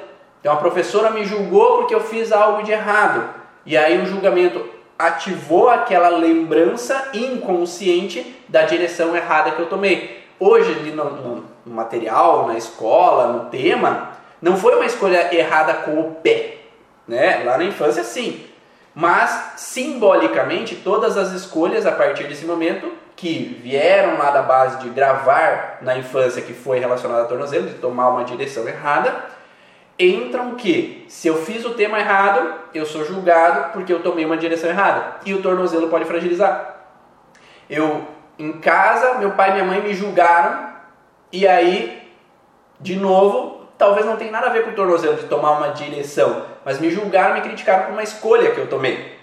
Então, 0.40 0.52
a 0.52 0.56
professora 0.56 1.10
me 1.10 1.24
julgou 1.24 1.78
porque 1.78 1.94
eu 1.94 2.00
fiz 2.00 2.32
algo 2.32 2.64
de 2.64 2.72
errado. 2.72 3.28
E 3.64 3.76
aí, 3.76 4.02
o 4.02 4.06
julgamento 4.06 4.68
ativou 4.98 5.70
aquela 5.70 6.08
lembrança 6.08 7.10
inconsciente 7.14 8.34
da 8.48 8.62
direção 8.62 9.14
errada 9.14 9.52
que 9.52 9.60
eu 9.60 9.66
tomei. 9.66 10.24
Hoje, 10.40 10.72
no, 10.90 11.04
no 11.04 11.44
no 11.68 11.74
material, 11.74 12.46
na 12.46 12.56
escola, 12.56 13.32
no 13.32 13.50
tema, 13.50 14.10
não 14.40 14.56
foi 14.56 14.74
uma 14.74 14.86
escolha 14.86 15.34
errada 15.34 15.74
com 15.74 16.00
o 16.00 16.14
pé, 16.14 16.56
né? 17.06 17.42
Lá 17.44 17.58
na 17.58 17.64
infância 17.64 18.02
sim. 18.02 18.44
Mas 19.00 19.52
simbolicamente, 19.54 20.74
todas 20.74 21.16
as 21.16 21.30
escolhas 21.30 21.86
a 21.86 21.92
partir 21.92 22.24
desse 22.24 22.44
momento 22.44 22.90
que 23.14 23.60
vieram 23.62 24.18
lá 24.18 24.32
da 24.32 24.42
base 24.42 24.78
de 24.78 24.88
gravar 24.88 25.78
na 25.82 25.96
infância 25.96 26.42
que 26.42 26.52
foi 26.52 26.80
relacionada 26.80 27.22
a 27.22 27.26
tornozelo, 27.26 27.68
de 27.68 27.74
tomar 27.74 28.08
uma 28.08 28.24
direção 28.24 28.66
errada, 28.66 29.14
entram 29.96 30.56
que 30.56 31.06
se 31.08 31.28
eu 31.28 31.36
fiz 31.36 31.64
o 31.64 31.74
tema 31.74 32.00
errado, 32.00 32.54
eu 32.74 32.84
sou 32.84 33.04
julgado 33.04 33.72
porque 33.72 33.92
eu 33.92 34.02
tomei 34.02 34.24
uma 34.24 34.36
direção 34.36 34.68
errada 34.68 35.18
e 35.24 35.32
o 35.32 35.40
tornozelo 35.40 35.86
pode 35.86 36.04
fragilizar. 36.04 36.80
Eu 37.70 38.04
em 38.36 38.54
casa, 38.54 39.14
meu 39.20 39.30
pai 39.30 39.50
e 39.50 39.52
minha 39.52 39.64
mãe 39.64 39.80
me 39.80 39.94
julgaram 39.94 40.70
e 41.30 41.46
aí 41.46 42.02
de 42.80 42.96
novo, 42.96 43.68
talvez 43.78 44.04
não 44.04 44.16
tenha 44.16 44.32
nada 44.32 44.48
a 44.48 44.50
ver 44.50 44.64
com 44.64 44.70
o 44.70 44.74
tornozelo 44.74 45.18
de 45.18 45.26
tomar 45.26 45.52
uma 45.52 45.68
direção, 45.68 46.46
mas 46.68 46.78
me 46.78 46.90
julgaram, 46.90 47.36
me 47.36 47.40
criticaram 47.40 47.86
por 47.86 47.92
uma 47.92 48.02
escolha 48.02 48.50
que 48.50 48.58
eu 48.58 48.66
tomei. 48.66 49.16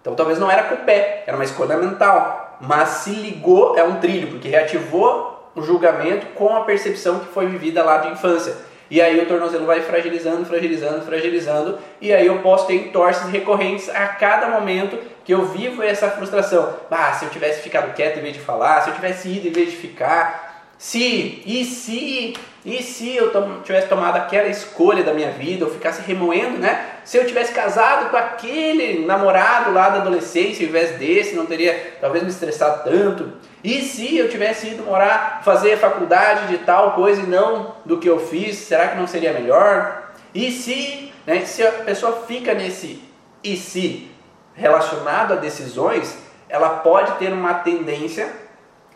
Então 0.00 0.14
talvez 0.14 0.38
não 0.38 0.48
era 0.48 0.62
com 0.62 0.76
o 0.76 0.84
pé, 0.84 1.24
era 1.26 1.36
uma 1.36 1.42
escolha 1.42 1.76
mental, 1.76 2.58
mas 2.60 2.88
se 2.90 3.10
ligou, 3.10 3.76
é 3.76 3.82
um 3.82 3.98
trilho, 3.98 4.28
porque 4.28 4.48
reativou 4.48 5.50
o 5.52 5.62
julgamento 5.62 6.26
com 6.26 6.54
a 6.54 6.60
percepção 6.60 7.18
que 7.18 7.32
foi 7.32 7.46
vivida 7.46 7.82
lá 7.82 7.98
de 7.98 8.12
infância. 8.12 8.54
E 8.88 9.02
aí 9.02 9.20
o 9.20 9.26
tornozelo 9.26 9.66
vai 9.66 9.80
fragilizando, 9.80 10.44
fragilizando, 10.44 11.04
fragilizando, 11.04 11.78
e 12.00 12.12
aí 12.12 12.24
eu 12.24 12.38
posso 12.38 12.68
ter 12.68 12.74
entorses 12.74 13.28
recorrentes 13.30 13.88
a 13.88 14.06
cada 14.06 14.46
momento 14.46 14.96
que 15.24 15.34
eu 15.34 15.46
vivo 15.46 15.82
essa 15.82 16.08
frustração. 16.08 16.72
Ah, 16.88 17.12
se 17.14 17.24
eu 17.24 17.30
tivesse 17.30 17.62
ficado 17.62 17.92
quieto 17.94 18.20
em 18.20 18.22
vez 18.22 18.34
de 18.34 18.40
falar, 18.40 18.80
se 18.82 18.90
eu 18.90 18.94
tivesse 18.94 19.28
ido 19.28 19.48
em 19.48 19.52
vez 19.52 19.72
de 19.72 19.76
ficar, 19.76 20.68
se, 20.78 21.42
e 21.44 21.64
se, 21.64 22.34
e 22.64 22.80
se 22.80 23.16
eu 23.16 23.32
tivesse 23.64 23.88
tomado 23.88 24.16
aquela 24.16 24.46
escolha 24.46 25.02
da 25.02 25.12
minha 25.12 25.32
vida, 25.32 25.64
eu 25.64 25.70
ficasse 25.70 26.00
remoendo, 26.02 26.58
né? 26.58 26.90
Se 27.04 27.16
eu 27.16 27.26
tivesse 27.26 27.52
casado 27.52 28.08
com 28.08 28.16
aquele 28.16 29.04
namorado 29.04 29.72
lá 29.72 29.88
da 29.88 29.96
adolescência, 29.96 30.64
ao 30.64 30.68
invés 30.68 30.96
desse, 30.96 31.34
não 31.34 31.44
teria 31.44 31.96
talvez 32.00 32.22
me 32.22 32.30
estressado 32.30 32.84
tanto. 32.84 33.32
E 33.64 33.82
se 33.82 34.16
eu 34.16 34.28
tivesse 34.28 34.68
ido 34.68 34.84
morar, 34.84 35.42
fazer 35.44 35.76
faculdade 35.76 36.46
de 36.46 36.58
tal 36.58 36.92
coisa 36.92 37.22
e 37.22 37.26
não 37.26 37.74
do 37.84 37.98
que 37.98 38.08
eu 38.08 38.20
fiz, 38.20 38.58
será 38.58 38.88
que 38.88 38.96
não 38.96 39.08
seria 39.08 39.32
melhor? 39.32 40.12
E 40.32 40.52
se, 40.52 41.12
né, 41.26 41.44
se 41.44 41.66
a 41.66 41.72
pessoa 41.72 42.24
fica 42.28 42.54
nesse 42.54 43.02
e 43.42 43.56
se 43.56 44.08
relacionado 44.54 45.32
a 45.32 45.36
decisões, 45.36 46.16
ela 46.48 46.68
pode 46.68 47.10
ter 47.18 47.32
uma 47.32 47.54
tendência 47.54 48.30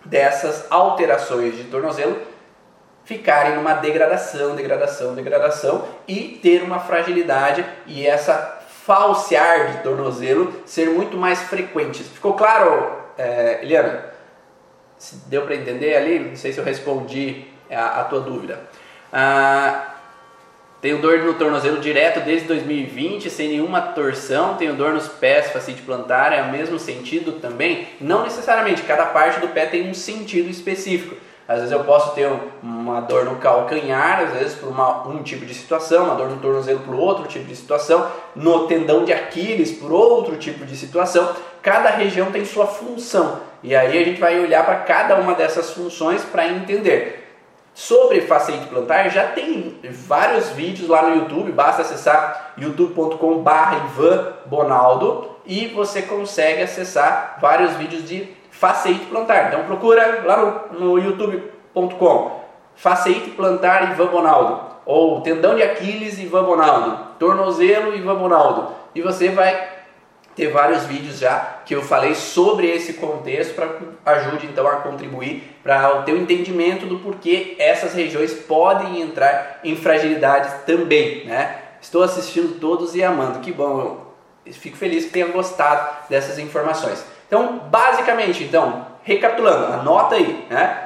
dessas 0.04 0.66
alterações 0.70 1.56
de 1.56 1.64
tornozelo 1.64 2.35
ficarem 3.06 3.54
numa 3.54 3.74
degradação, 3.74 4.54
degradação, 4.56 5.14
degradação 5.14 5.86
e 6.06 6.38
ter 6.42 6.62
uma 6.62 6.80
fragilidade 6.80 7.64
e 7.86 8.04
essa 8.04 8.60
falsear 8.84 9.72
de 9.72 9.82
tornozelo 9.82 10.52
ser 10.66 10.90
muito 10.90 11.16
mais 11.16 11.40
frequente. 11.42 12.02
Ficou 12.02 12.34
claro, 12.34 12.92
é, 13.16 13.60
Eliana? 13.62 14.04
Deu 15.26 15.42
para 15.42 15.54
entender 15.54 15.96
ali? 15.96 16.18
Não 16.18 16.36
sei 16.36 16.52
se 16.52 16.58
eu 16.58 16.64
respondi 16.64 17.44
a, 17.70 18.00
a 18.00 18.04
tua 18.04 18.20
dúvida. 18.20 18.60
Ah, 19.12 19.94
tenho 20.80 20.98
dor 20.98 21.18
no 21.20 21.34
tornozelo 21.34 21.78
direto 21.78 22.20
desde 22.20 22.48
2020, 22.48 23.30
sem 23.30 23.48
nenhuma 23.48 23.80
torção. 23.80 24.56
Tenho 24.56 24.74
dor 24.74 24.92
nos 24.92 25.06
pés, 25.06 25.50
facite 25.50 25.82
plantar, 25.82 26.32
é 26.32 26.42
o 26.42 26.50
mesmo 26.50 26.78
sentido 26.78 27.40
também? 27.40 27.88
Não 28.00 28.24
necessariamente, 28.24 28.82
cada 28.82 29.06
parte 29.06 29.38
do 29.38 29.48
pé 29.48 29.66
tem 29.66 29.88
um 29.88 29.94
sentido 29.94 30.50
específico. 30.50 31.16
Às 31.48 31.58
vezes 31.58 31.72
eu 31.72 31.84
posso 31.84 32.12
ter 32.12 32.28
uma 32.60 33.00
dor 33.00 33.24
no 33.24 33.36
calcanhar, 33.36 34.20
às 34.20 34.32
vezes 34.32 34.54
por 34.56 34.68
uma, 34.68 35.06
um 35.06 35.22
tipo 35.22 35.46
de 35.46 35.54
situação, 35.54 36.04
uma 36.04 36.16
dor 36.16 36.28
no 36.28 36.38
tornozelo 36.38 36.80
por 36.80 36.94
outro 36.94 37.28
tipo 37.28 37.44
de 37.44 37.54
situação, 37.54 38.10
no 38.34 38.66
tendão 38.66 39.04
de 39.04 39.12
Aquiles 39.12 39.70
por 39.72 39.92
outro 39.92 40.36
tipo 40.36 40.64
de 40.64 40.76
situação. 40.76 41.30
Cada 41.62 41.90
região 41.90 42.32
tem 42.32 42.44
sua 42.44 42.66
função. 42.66 43.40
E 43.62 43.76
aí 43.76 43.96
a 43.96 44.04
gente 44.04 44.20
vai 44.20 44.38
olhar 44.40 44.64
para 44.64 44.76
cada 44.80 45.16
uma 45.16 45.34
dessas 45.34 45.70
funções 45.70 46.24
para 46.24 46.48
entender. 46.48 47.24
Sobre 47.74 48.22
facete 48.22 48.66
plantar, 48.68 49.10
já 49.10 49.26
tem 49.28 49.78
vários 49.84 50.48
vídeos 50.48 50.88
lá 50.88 51.02
no 51.02 51.16
YouTube, 51.16 51.52
basta 51.52 51.82
acessar 51.82 52.54
youtube.com.br 52.56 53.50
Ivan 53.84 54.32
Bonaldo 54.46 55.36
e 55.44 55.68
você 55.68 56.02
consegue 56.02 56.62
acessar 56.62 57.36
vários 57.40 57.74
vídeos 57.74 58.08
de 58.08 58.35
facete 58.58 59.06
plantar. 59.06 59.48
Então 59.48 59.64
procura 59.64 60.22
lá 60.24 60.68
no, 60.72 60.80
no 60.80 60.98
youtube.com 60.98 62.46
facete 62.74 63.30
plantar 63.30 63.92
Ivan 63.92 64.06
Bonaldo 64.06 64.60
ou 64.84 65.20
tendão 65.20 65.54
de 65.54 65.62
Aquiles 65.62 66.18
Ivan 66.18 66.44
Bonaldo, 66.44 66.98
tornozelo 67.18 67.94
Ivan 67.94 68.16
Bonaldo 68.16 68.68
e 68.94 69.00
você 69.00 69.30
vai 69.30 69.76
ter 70.34 70.48
vários 70.48 70.84
vídeos 70.84 71.18
já 71.18 71.60
que 71.64 71.74
eu 71.74 71.82
falei 71.82 72.14
sobre 72.14 72.70
esse 72.70 72.94
contexto 72.94 73.54
para 73.54 74.12
ajude 74.12 74.46
então 74.46 74.66
a 74.66 74.76
contribuir 74.76 75.56
para 75.62 76.00
o 76.00 76.02
teu 76.02 76.16
entendimento 76.16 76.84
do 76.84 76.98
porquê 76.98 77.56
essas 77.58 77.94
regiões 77.94 78.34
podem 78.34 79.00
entrar 79.00 79.60
em 79.64 79.74
fragilidade 79.74 80.64
também, 80.66 81.24
né? 81.24 81.62
Estou 81.80 82.02
assistindo 82.02 82.60
todos 82.60 82.94
e 82.94 83.02
amando, 83.02 83.40
que 83.40 83.50
bom, 83.50 84.12
eu 84.44 84.52
fico 84.52 84.76
feliz 84.76 85.06
que 85.06 85.12
tenha 85.12 85.28
gostado 85.28 86.08
dessas 86.10 86.38
informações. 86.38 87.15
Então, 87.26 87.58
basicamente, 87.70 88.44
então, 88.44 88.86
recapitulando, 89.02 89.72
anota 89.72 90.14
aí, 90.14 90.46
né? 90.48 90.82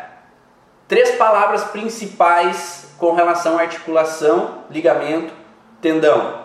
Três 0.89 1.13
palavras 1.13 1.65
principais 1.65 2.95
com 2.99 3.13
relação 3.13 3.59
à 3.59 3.63
articulação, 3.63 4.65
ligamento, 4.71 5.33
tendão 5.81 6.41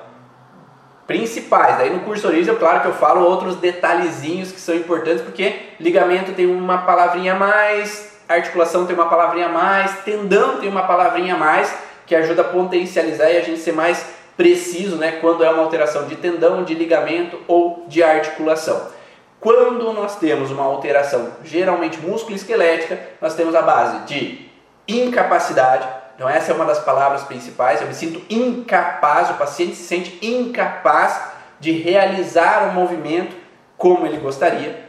principais. 1.08 1.78
Daí 1.78 1.90
no 1.90 2.02
curso 2.02 2.28
Origem, 2.28 2.56
claro 2.56 2.82
que 2.82 2.88
eu 2.88 2.94
falo 2.94 3.26
outros 3.26 3.56
detalhezinhos 3.58 4.52
que 4.52 4.60
são 4.60 4.76
importantes, 4.76 5.22
porque 5.22 5.56
ligamento 5.80 6.34
tem 6.34 6.46
uma 6.46 6.80
palavrinha 6.80 7.34
a 7.34 7.40
mais, 7.40 8.18
articulação 8.28 8.86
tem 8.86 8.96
uma 8.96 9.08
palavrinha 9.08 9.48
a 9.48 9.52
mais, 9.52 10.00
tendão 10.04 10.58
tem 10.58 10.70
uma 10.70 10.84
palavrinha 10.84 11.36
a 11.36 11.38
mais, 11.38 11.76
que 12.06 12.16
ajuda 12.16 12.42
a 12.42 12.46
potencializar 12.46 13.32
e 13.32 13.38
a 13.38 13.42
gente 13.42 13.60
ser 13.60 13.74
mais 13.74 14.06
preciso 14.38 14.98
né, 14.98 15.14
quando 15.22 15.44
é 15.44 15.50
uma 15.50 15.64
alteração 15.64 16.08
de 16.08 16.16
tendão, 16.16 16.64
de 16.64 16.74
ligamento 16.74 17.40
ou 17.48 17.86
de 17.88 18.04
articulação. 18.04 18.95
Quando 19.40 19.94
nós 19.94 20.18
temos 20.18 20.52
uma 20.52 20.64
alteração 20.64 21.34
geralmente 21.44 22.00
músculo-esquelética, 22.00 23.00
nós 23.22 23.36
temos 23.36 23.54
a 23.54 23.62
base 23.62 24.00
de 24.06 24.50
incapacidade, 24.88 25.88
então, 26.16 26.30
essa 26.30 26.52
é 26.52 26.56
uma 26.56 26.66
das 26.66 26.80
palavras 26.80 27.24
principais. 27.24 27.82
Eu 27.82 27.88
me 27.88 27.94
sinto 27.94 28.22
incapaz, 28.30 29.30
o 29.30 29.34
paciente 29.34 29.76
se 29.76 29.84
sente 29.84 30.18
incapaz 30.26 31.20
de 31.60 31.72
realizar 31.72 32.70
o 32.70 32.74
movimento 32.74 33.36
como 33.78 34.06
ele 34.06 34.18
gostaria. 34.18 34.86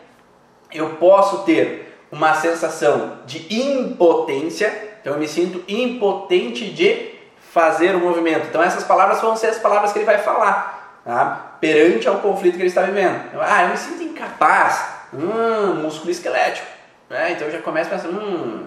Eu 0.73 0.91
posso 0.91 1.39
ter 1.39 2.01
uma 2.13 2.35
sensação 2.35 3.19
de 3.27 3.53
impotência, 3.53 4.73
então 5.01 5.15
eu 5.15 5.19
me 5.19 5.27
sinto 5.27 5.65
impotente 5.67 6.71
de 6.71 7.17
fazer 7.53 7.97
o 7.97 8.01
movimento. 8.01 8.47
Então, 8.47 8.63
essas 8.63 8.85
palavras 8.85 9.21
vão 9.21 9.37
ser 9.37 9.49
as 9.49 9.59
palavras 9.59 9.93
que 9.93 9.99
ele 9.99 10.07
vai 10.07 10.19
falar 10.19 10.86
tá? 11.07 11.57
perante 11.61 12.09
ao 12.09 12.19
conflito 12.19 12.57
que 12.57 12.63
ele 12.63 12.69
está 12.69 12.83
vivendo. 12.83 13.41
Ah, 13.41 13.63
eu 13.63 13.69
me 13.71 13.77
sinto 13.79 14.03
incapaz, 14.03 14.87
hum, 15.15 15.83
músculo 15.83 16.11
esquelético. 16.11 16.67
Né? 17.09 17.33
Então, 17.33 17.47
eu 17.47 17.53
já 17.53 17.63
começo 17.63 17.89
pensando, 17.89 18.19
hum, 18.19 18.67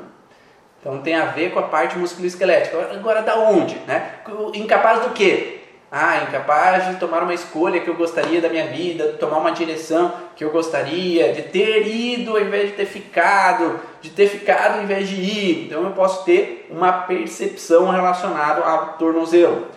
então 0.80 1.00
tem 1.02 1.16
a 1.16 1.26
ver 1.26 1.52
com 1.52 1.60
a 1.60 1.64
parte 1.64 1.98
musculoesquelética. 1.98 2.78
Agora 2.94 3.22
da 3.22 3.38
onde? 3.38 3.76
Né? 3.86 4.14
Incapaz 4.54 5.02
do 5.02 5.10
quê? 5.10 5.58
Ah, 5.92 6.24
incapaz 6.28 6.88
de 6.88 6.96
tomar 6.98 7.24
uma 7.24 7.34
escolha 7.34 7.82
que 7.82 7.90
eu 7.90 7.96
gostaria 7.96 8.40
da 8.40 8.48
minha 8.48 8.68
vida, 8.68 9.16
tomar 9.20 9.40
uma 9.40 9.52
direção 9.52 10.14
que 10.36 10.44
eu 10.44 10.52
gostaria, 10.52 11.34
de 11.34 11.42
ter 11.42 11.88
ido 11.88 12.32
ao 12.32 12.42
invés 12.42 12.70
de 12.70 12.76
ter 12.76 12.86
ficado, 12.86 13.80
de 14.00 14.12
ter 14.12 14.28
ficado 14.28 14.78
ao 14.78 14.84
invés 14.84 15.10
de 15.10 15.16
ir. 15.16 15.66
Então 15.66 15.84
eu 15.84 15.92
posso 15.92 16.24
ter 16.24 16.68
uma 16.70 16.92
percepção 16.92 17.90
relacionada 17.90 18.64
ao 18.64 18.94
tornozelo. 18.94 19.68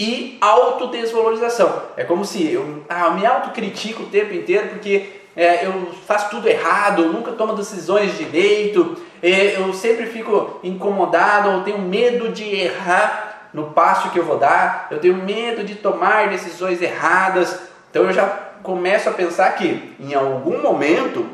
E 0.00 0.38
autodesvalorização. 0.40 1.82
É 1.94 2.04
como 2.04 2.24
se 2.24 2.50
eu, 2.50 2.84
ah, 2.88 3.08
eu 3.08 3.12
me 3.12 3.26
autocritico 3.26 4.04
o 4.04 4.06
tempo 4.06 4.32
inteiro 4.32 4.70
porque 4.70 5.20
é, 5.36 5.66
eu 5.66 5.92
faço 6.06 6.30
tudo 6.30 6.48
errado, 6.48 7.02
eu 7.02 7.12
nunca 7.12 7.32
tomo 7.32 7.52
decisões 7.52 8.16
direito, 8.16 8.96
é, 9.22 9.60
eu 9.60 9.74
sempre 9.74 10.06
fico 10.06 10.58
incomodado, 10.64 11.50
eu 11.50 11.64
tenho 11.64 11.78
medo 11.78 12.30
de 12.30 12.44
errar 12.44 13.50
no 13.52 13.72
passo 13.72 14.08
que 14.08 14.18
eu 14.18 14.24
vou 14.24 14.38
dar, 14.38 14.88
eu 14.90 14.98
tenho 14.98 15.16
medo 15.16 15.62
de 15.62 15.74
tomar 15.74 16.30
decisões 16.30 16.80
erradas. 16.80 17.60
Então 17.90 18.04
eu 18.04 18.12
já 18.14 18.26
começo 18.62 19.06
a 19.06 19.12
pensar 19.12 19.54
que 19.54 19.94
em 20.00 20.14
algum 20.14 20.62
momento 20.62 21.28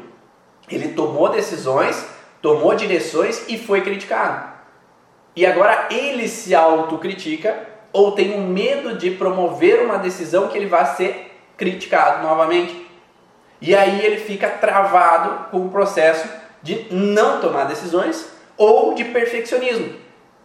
ele 0.69 0.89
tomou 0.89 1.29
decisões, 1.29 2.05
tomou 2.43 2.75
direções 2.75 3.45
e 3.49 3.57
foi 3.57 3.83
criticado. 3.83 4.57
E 5.37 5.47
agora 5.47 5.87
ele 5.89 6.27
se 6.27 6.53
autocritica 6.53 7.76
ou 7.97 8.13
tem 8.13 8.39
um 8.39 8.47
medo 8.47 8.99
de 8.99 9.13
promover 9.13 9.81
uma 9.81 9.97
decisão 9.97 10.49
que 10.49 10.59
ele 10.59 10.67
vai 10.67 10.85
ser 10.85 11.35
criticado 11.57 12.23
novamente. 12.23 12.87
E 13.59 13.75
aí 13.75 14.05
ele 14.05 14.19
fica 14.19 14.51
travado 14.51 15.51
com 15.51 15.65
o 15.65 15.71
processo 15.71 16.29
de 16.63 16.87
não 16.91 17.41
tomar 17.41 17.65
decisões 17.65 18.31
ou 18.55 18.93
de 18.93 19.03
perfeccionismo. 19.03 19.95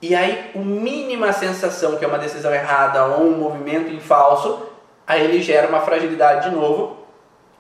E 0.02 0.16
aí, 0.16 0.52
a 0.56 0.60
mínima 0.60 1.34
sensação 1.34 1.98
que 1.98 2.06
é 2.06 2.08
uma 2.08 2.18
decisão 2.18 2.54
errada 2.54 3.06
ou 3.06 3.28
um 3.28 3.38
movimento 3.38 3.92
em 3.92 4.00
falso, 4.00 4.68
aí 5.06 5.22
ele 5.22 5.42
gera 5.42 5.68
uma 5.68 5.82
fragilidade 5.82 6.50
de 6.50 6.56
novo 6.56 7.06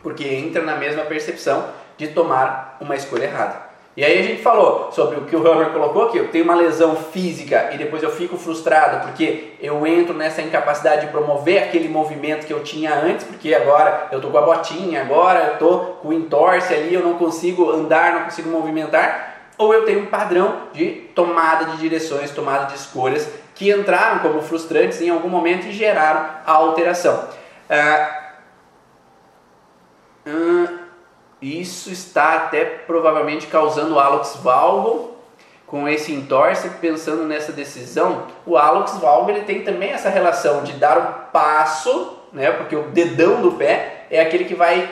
porque 0.01 0.25
entra 0.25 0.61
na 0.63 0.77
mesma 0.77 1.03
percepção 1.03 1.67
de 1.97 2.07
tomar 2.07 2.77
uma 2.79 2.95
escolha 2.95 3.25
errada. 3.25 3.70
E 3.95 4.05
aí 4.05 4.19
a 4.19 4.23
gente 4.23 4.41
falou 4.41 4.89
sobre 4.93 5.17
o 5.17 5.25
que 5.25 5.35
o 5.35 5.45
Hammer 5.45 5.71
colocou 5.71 6.05
aqui, 6.05 6.17
eu 6.17 6.29
tenho 6.29 6.45
uma 6.45 6.55
lesão 6.55 6.95
física 6.95 7.71
e 7.73 7.77
depois 7.77 8.01
eu 8.01 8.09
fico 8.09 8.37
frustrado 8.37 9.05
porque 9.05 9.53
eu 9.59 9.85
entro 9.85 10.13
nessa 10.13 10.41
incapacidade 10.41 11.07
de 11.07 11.11
promover 11.11 11.61
aquele 11.61 11.89
movimento 11.89 12.47
que 12.47 12.53
eu 12.53 12.63
tinha 12.63 12.95
antes, 12.95 13.25
porque 13.25 13.53
agora 13.53 14.07
eu 14.09 14.21
tô 14.21 14.29
com 14.29 14.37
a 14.37 14.41
botinha, 14.41 15.01
agora 15.01 15.39
eu 15.39 15.57
tô 15.57 15.79
com 16.01 16.07
o 16.07 16.13
entorse 16.13 16.73
ali, 16.73 16.93
eu 16.93 17.03
não 17.03 17.15
consigo 17.15 17.69
andar, 17.69 18.13
não 18.13 18.23
consigo 18.23 18.49
movimentar, 18.49 19.49
ou 19.57 19.73
eu 19.73 19.83
tenho 19.83 20.03
um 20.03 20.05
padrão 20.05 20.69
de 20.71 20.91
tomada 21.13 21.65
de 21.65 21.77
direções, 21.77 22.31
tomada 22.31 22.67
de 22.67 22.75
escolhas 22.75 23.29
que 23.53 23.69
entraram 23.69 24.19
como 24.19 24.41
frustrantes 24.41 25.01
em 25.01 25.09
algum 25.09 25.27
momento 25.27 25.67
e 25.67 25.71
geraram 25.73 26.29
a 26.45 26.51
alteração. 26.53 27.27
Ah, 27.69 28.31
hum, 30.25 30.80
isso 31.41 31.89
está 31.89 32.35
até 32.35 32.63
provavelmente 32.63 33.47
causando 33.47 33.95
o 33.95 33.99
Alex 33.99 34.37
Valgo 34.43 35.15
com 35.65 35.87
esse 35.87 36.13
entorse, 36.13 36.69
pensando 36.81 37.23
nessa 37.23 37.51
decisão. 37.51 38.27
O 38.45 38.57
Alex 38.57 38.97
Valgo 38.97 39.31
ele 39.31 39.41
tem 39.41 39.63
também 39.63 39.91
essa 39.91 40.09
relação 40.09 40.63
de 40.63 40.73
dar 40.73 40.97
o 40.97 41.31
passo, 41.31 42.19
né? 42.31 42.51
Porque 42.51 42.75
o 42.75 42.89
dedão 42.89 43.41
do 43.41 43.53
pé 43.53 44.05
é 44.11 44.19
aquele 44.19 44.43
que 44.43 44.53
vai 44.53 44.87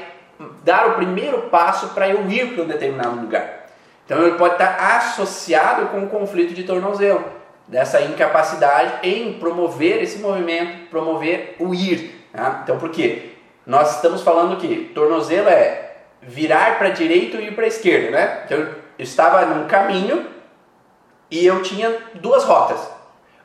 dar 0.64 0.88
o 0.88 0.94
primeiro 0.94 1.44
passo 1.44 1.90
para 1.90 2.10
eu 2.10 2.28
ir 2.30 2.54
para 2.54 2.64
um 2.64 2.68
determinado 2.68 3.20
lugar. 3.20 3.68
Então 4.06 4.24
ele 4.24 4.38
pode 4.38 4.54
estar 4.54 4.98
associado 4.98 5.88
com 5.90 6.04
o 6.04 6.08
conflito 6.08 6.54
de 6.54 6.64
tornozelo, 6.64 7.24
dessa 7.68 8.02
incapacidade 8.02 9.08
em 9.08 9.34
promover 9.34 10.02
esse 10.02 10.18
movimento, 10.18 10.90
promover 10.90 11.58
o 11.60 11.76
ir. 11.76 12.26
Tá? 12.34 12.62
Então 12.64 12.80
por 12.80 12.90
quê? 12.90 13.34
Nós 13.68 13.98
estamos 13.98 14.24
falando 14.24 14.58
que 14.58 14.92
tornozelo 14.96 15.50
é 15.50 15.89
virar 16.22 16.78
para 16.78 16.88
a 16.88 16.92
direita 16.92 17.38
e 17.38 17.48
ir 17.48 17.56
para 17.56 17.66
a 17.66 17.68
esquerda, 17.68 18.12
né? 18.12 18.42
Então 18.46 18.58
eu 18.58 18.76
estava 18.98 19.46
num 19.46 19.68
caminho 19.68 20.28
e 21.32 21.46
eu 21.46 21.62
tinha 21.62 21.96
duas 22.16 22.44
rotas. 22.44 22.80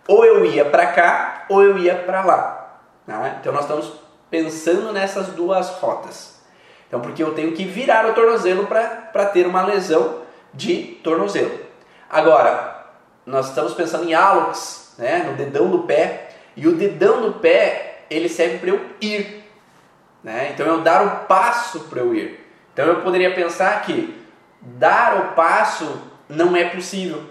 Ou 0.07 0.25
eu 0.25 0.45
ia 0.45 0.65
para 0.65 0.87
cá 0.87 1.47
ou 1.49 1.63
eu 1.63 1.79
ia 1.79 1.95
para 1.95 2.25
lá. 2.25 2.81
Né? 3.07 3.37
Então 3.41 3.53
nós 3.53 3.63
estamos 3.63 3.93
pensando 4.31 4.93
nessas 4.93 5.29
duas 5.29 5.69
rotas. 5.71 6.41
Então 6.89 7.01
porque 7.01 7.23
eu 7.23 7.35
tenho 7.35 7.53
que 7.53 7.65
virar 7.65 8.07
o 8.07 8.15
tornozelo 8.15 8.67
para 8.67 9.27
ter 9.27 9.47
uma 9.47 9.63
lesão 9.63 10.23
de 10.53 10.99
tornozelo. 11.03 11.59
Agora, 12.09 12.87
nós 13.27 13.49
estamos 13.49 13.75
pensando 13.75 14.09
em 14.09 14.15
hálux, 14.15 14.95
né? 14.99 15.25
no 15.31 15.37
dedão 15.37 15.71
do 15.71 15.81
pé, 15.81 16.31
e 16.57 16.69
o 16.69 16.77
dedão 16.77 17.23
do 17.23 17.33
pé 17.35 18.05
ele 18.11 18.29
serve 18.29 18.59
para 18.59 18.71
eu 18.71 18.81
ir. 19.01 19.45
Né? 20.23 20.51
Então 20.53 20.67
eu 20.67 20.81
dar 20.81 21.05
o 21.05 21.27
passo 21.27 21.81
para 21.81 22.01
eu 22.01 22.15
ir. 22.15 22.44
Então 22.75 22.87
eu 22.87 23.03
poderia 23.03 23.33
pensar 23.33 23.81
que 23.83 24.21
dar 24.61 25.17
o 25.17 25.35
passo 25.35 26.03
não 26.29 26.57
é 26.57 26.65
possível. 26.65 27.23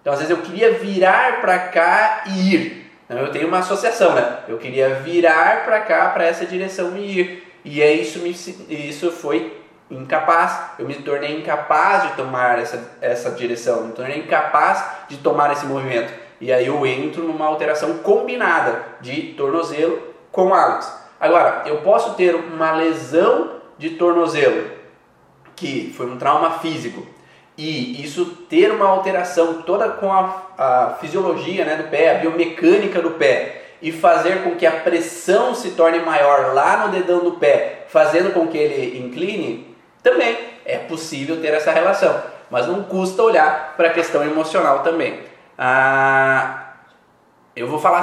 Então 0.00 0.12
às 0.12 0.20
vezes 0.20 0.30
eu 0.30 0.42
queria 0.42 0.72
virar 0.78 1.40
para 1.40 1.58
cá 1.58 2.22
e 2.26 2.54
ir. 2.54 2.92
Então 3.04 3.18
eu 3.18 3.32
tenho 3.32 3.48
uma 3.48 3.58
associação, 3.58 4.14
né? 4.14 4.38
Eu 4.48 4.56
queria 4.56 4.94
virar 5.00 5.64
para 5.64 5.80
cá, 5.80 6.10
para 6.10 6.24
essa 6.24 6.46
direção 6.46 6.96
e 6.96 7.20
ir. 7.20 7.52
E 7.64 7.82
é 7.82 7.92
isso, 7.92 8.20
me, 8.20 8.30
isso 8.30 9.10
foi 9.10 9.60
incapaz. 9.90 10.58
Eu 10.78 10.86
me 10.86 10.94
tornei 10.94 11.36
incapaz 11.36 12.04
de 12.04 12.16
tomar 12.16 12.58
essa, 12.60 12.90
essa 13.00 13.30
direção. 13.32 13.88
Me 13.88 13.92
tornei 13.92 14.18
incapaz 14.18 14.84
de 15.08 15.18
tomar 15.18 15.52
esse 15.52 15.66
movimento. 15.66 16.12
E 16.40 16.52
aí 16.52 16.66
eu 16.66 16.86
entro 16.86 17.24
numa 17.24 17.46
alteração 17.46 17.98
combinada 17.98 18.82
de 19.00 19.34
tornozelo 19.34 20.02
com 20.30 20.54
hálux. 20.54 20.92
Agora, 21.20 21.62
eu 21.66 21.78
posso 21.78 22.14
ter 22.14 22.34
uma 22.34 22.72
lesão 22.72 23.61
de 23.78 23.90
tornozelo, 23.90 24.70
que 25.56 25.92
foi 25.96 26.06
um 26.06 26.16
trauma 26.16 26.58
físico, 26.58 27.06
e 27.56 28.02
isso 28.02 28.24
ter 28.48 28.70
uma 28.72 28.86
alteração 28.86 29.62
toda 29.62 29.88
com 29.90 30.10
a, 30.10 30.42
a 30.56 30.96
fisiologia 31.00 31.64
né, 31.64 31.76
do 31.76 31.90
pé, 31.90 32.16
a 32.16 32.18
biomecânica 32.18 33.00
do 33.00 33.12
pé, 33.12 33.62
e 33.82 33.90
fazer 33.90 34.44
com 34.44 34.54
que 34.54 34.64
a 34.64 34.80
pressão 34.80 35.54
se 35.54 35.72
torne 35.72 35.98
maior 35.98 36.54
lá 36.54 36.86
no 36.86 36.92
dedão 36.92 37.20
do 37.20 37.32
pé, 37.32 37.84
fazendo 37.88 38.32
com 38.32 38.46
que 38.46 38.56
ele 38.56 38.98
incline, 38.98 39.76
também 40.02 40.38
é 40.64 40.78
possível 40.78 41.40
ter 41.40 41.52
essa 41.52 41.72
relação. 41.72 42.22
Mas 42.48 42.66
não 42.66 42.84
custa 42.84 43.22
olhar 43.22 43.74
para 43.76 43.88
a 43.88 43.92
questão 43.92 44.22
emocional 44.22 44.80
também. 44.80 45.20
Ah, 45.58 46.74
eu 47.56 47.66
vou 47.66 47.78
falar 47.78 48.02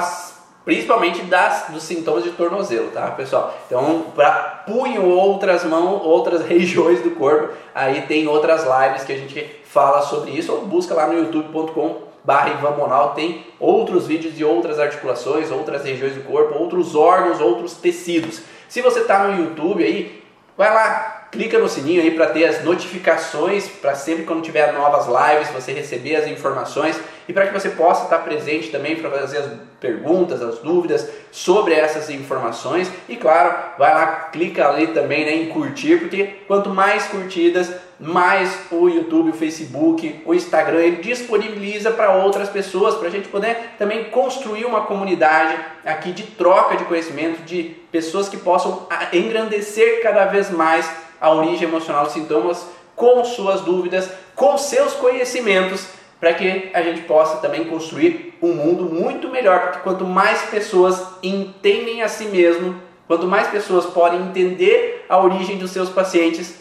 principalmente 0.64 1.22
das, 1.22 1.66
dos 1.68 1.82
sintomas 1.82 2.24
de 2.24 2.30
tornozelo, 2.30 2.90
tá, 2.90 3.10
pessoal? 3.12 3.56
Então, 3.66 4.06
para 4.14 4.64
punho, 4.66 5.06
outras 5.06 5.64
mãos, 5.64 6.02
outras 6.04 6.44
regiões 6.46 7.02
do 7.02 7.12
corpo, 7.12 7.52
aí 7.74 8.02
tem 8.02 8.26
outras 8.28 8.64
lives 8.64 9.04
que 9.04 9.12
a 9.12 9.16
gente 9.16 9.60
fala 9.64 10.02
sobre 10.02 10.32
isso, 10.32 10.52
ou 10.52 10.66
busca 10.66 10.94
lá 10.94 11.06
no 11.06 11.18
youtube.com 11.18 12.10
barra 12.22 13.12
tem 13.14 13.46
outros 13.58 14.06
vídeos 14.06 14.36
de 14.36 14.44
outras 14.44 14.78
articulações, 14.78 15.50
outras 15.50 15.84
regiões 15.84 16.14
do 16.14 16.22
corpo, 16.22 16.58
outros 16.58 16.94
órgãos, 16.94 17.40
outros 17.40 17.74
tecidos. 17.74 18.42
Se 18.68 18.82
você 18.82 19.00
está 19.00 19.24
no 19.24 19.42
YouTube 19.42 19.82
aí, 19.82 20.22
vai 20.56 20.72
lá, 20.72 21.28
clica 21.32 21.58
no 21.58 21.68
sininho 21.68 22.02
aí 22.02 22.10
para 22.10 22.26
ter 22.26 22.44
as 22.44 22.62
notificações, 22.62 23.68
para 23.68 23.94
sempre 23.94 24.24
quando 24.24 24.42
tiver 24.42 24.72
novas 24.72 25.06
lives 25.06 25.50
você 25.50 25.72
receber 25.72 26.16
as 26.16 26.26
informações 26.26 27.00
e 27.30 27.32
para 27.32 27.46
que 27.46 27.52
você 27.52 27.68
possa 27.68 28.02
estar 28.02 28.18
presente 28.18 28.70
também 28.70 28.96
para 28.96 29.08
fazer 29.08 29.38
as 29.38 29.52
perguntas, 29.78 30.42
as 30.42 30.58
dúvidas 30.58 31.08
sobre 31.30 31.74
essas 31.74 32.10
informações. 32.10 32.90
E 33.08 33.14
claro, 33.14 33.56
vai 33.78 33.94
lá, 33.94 34.06
clica 34.32 34.68
ali 34.68 34.88
também 34.88 35.24
né, 35.24 35.36
em 35.36 35.48
curtir, 35.48 36.00
porque 36.00 36.24
quanto 36.48 36.70
mais 36.70 37.06
curtidas, 37.06 37.72
mais 38.00 38.52
o 38.72 38.88
YouTube, 38.88 39.30
o 39.30 39.32
Facebook, 39.32 40.22
o 40.26 40.34
Instagram 40.34 40.80
ele 40.80 40.96
disponibiliza 40.96 41.92
para 41.92 42.16
outras 42.16 42.48
pessoas, 42.48 42.96
para 42.96 43.06
a 43.06 43.12
gente 43.12 43.28
poder 43.28 43.74
também 43.78 44.06
construir 44.06 44.64
uma 44.64 44.80
comunidade 44.80 45.56
aqui 45.84 46.10
de 46.10 46.24
troca 46.24 46.76
de 46.76 46.84
conhecimento, 46.86 47.42
de 47.44 47.76
pessoas 47.92 48.28
que 48.28 48.38
possam 48.38 48.88
engrandecer 49.12 50.02
cada 50.02 50.24
vez 50.24 50.50
mais 50.50 50.90
a 51.20 51.32
origem 51.32 51.68
emocional 51.68 52.02
dos 52.02 52.12
sintomas 52.12 52.66
com 52.96 53.24
suas 53.24 53.60
dúvidas, 53.60 54.10
com 54.34 54.58
seus 54.58 54.94
conhecimentos, 54.94 55.99
para 56.20 56.34
que 56.34 56.70
a 56.74 56.82
gente 56.82 57.02
possa 57.02 57.38
também 57.38 57.64
construir 57.64 58.36
um 58.42 58.52
mundo 58.52 58.84
muito 58.84 59.28
melhor, 59.28 59.62
porque 59.62 59.78
quanto 59.80 60.04
mais 60.04 60.42
pessoas 60.42 61.02
entendem 61.22 62.02
a 62.02 62.08
si 62.08 62.26
mesmo, 62.26 62.80
quanto 63.08 63.26
mais 63.26 63.48
pessoas 63.48 63.86
podem 63.86 64.20
entender 64.20 65.06
a 65.08 65.18
origem 65.18 65.56
dos 65.56 65.70
seus 65.70 65.88
pacientes, 65.88 66.56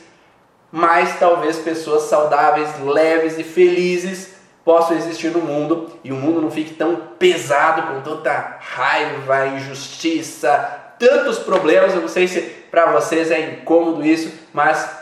mais 0.71 1.19
talvez 1.19 1.57
pessoas 1.57 2.03
saudáveis, 2.03 2.69
leves 2.81 3.37
e 3.37 3.43
felizes 3.43 4.39
possam 4.63 4.95
existir 4.95 5.31
no 5.31 5.39
mundo 5.39 5.89
e 6.03 6.11
o 6.11 6.15
mundo 6.15 6.41
não 6.41 6.51
fique 6.51 6.75
tão 6.75 6.95
pesado 7.17 7.93
com 7.93 8.01
tanta 8.01 8.57
raiva, 8.59 9.47
injustiça, 9.47 10.93
tantos 10.99 11.39
problemas. 11.39 11.95
Eu 11.95 12.01
não 12.01 12.07
sei 12.07 12.27
se 12.27 12.41
para 12.69 12.91
vocês 12.91 13.31
é 13.31 13.53
incômodo 13.53 14.05
isso, 14.05 14.31
mas 14.53 14.98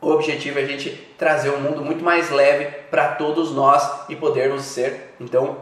o 0.00 0.10
objetivo 0.10 0.58
é 0.58 0.62
a 0.62 0.66
gente 0.66 0.90
trazer 1.18 1.50
um 1.50 1.60
mundo 1.60 1.84
muito 1.84 2.04
mais 2.04 2.30
leve 2.30 2.66
para 2.90 3.08
todos 3.08 3.52
nós 3.52 4.08
e 4.08 4.14
podermos 4.14 4.62
ser, 4.62 5.14
então, 5.20 5.56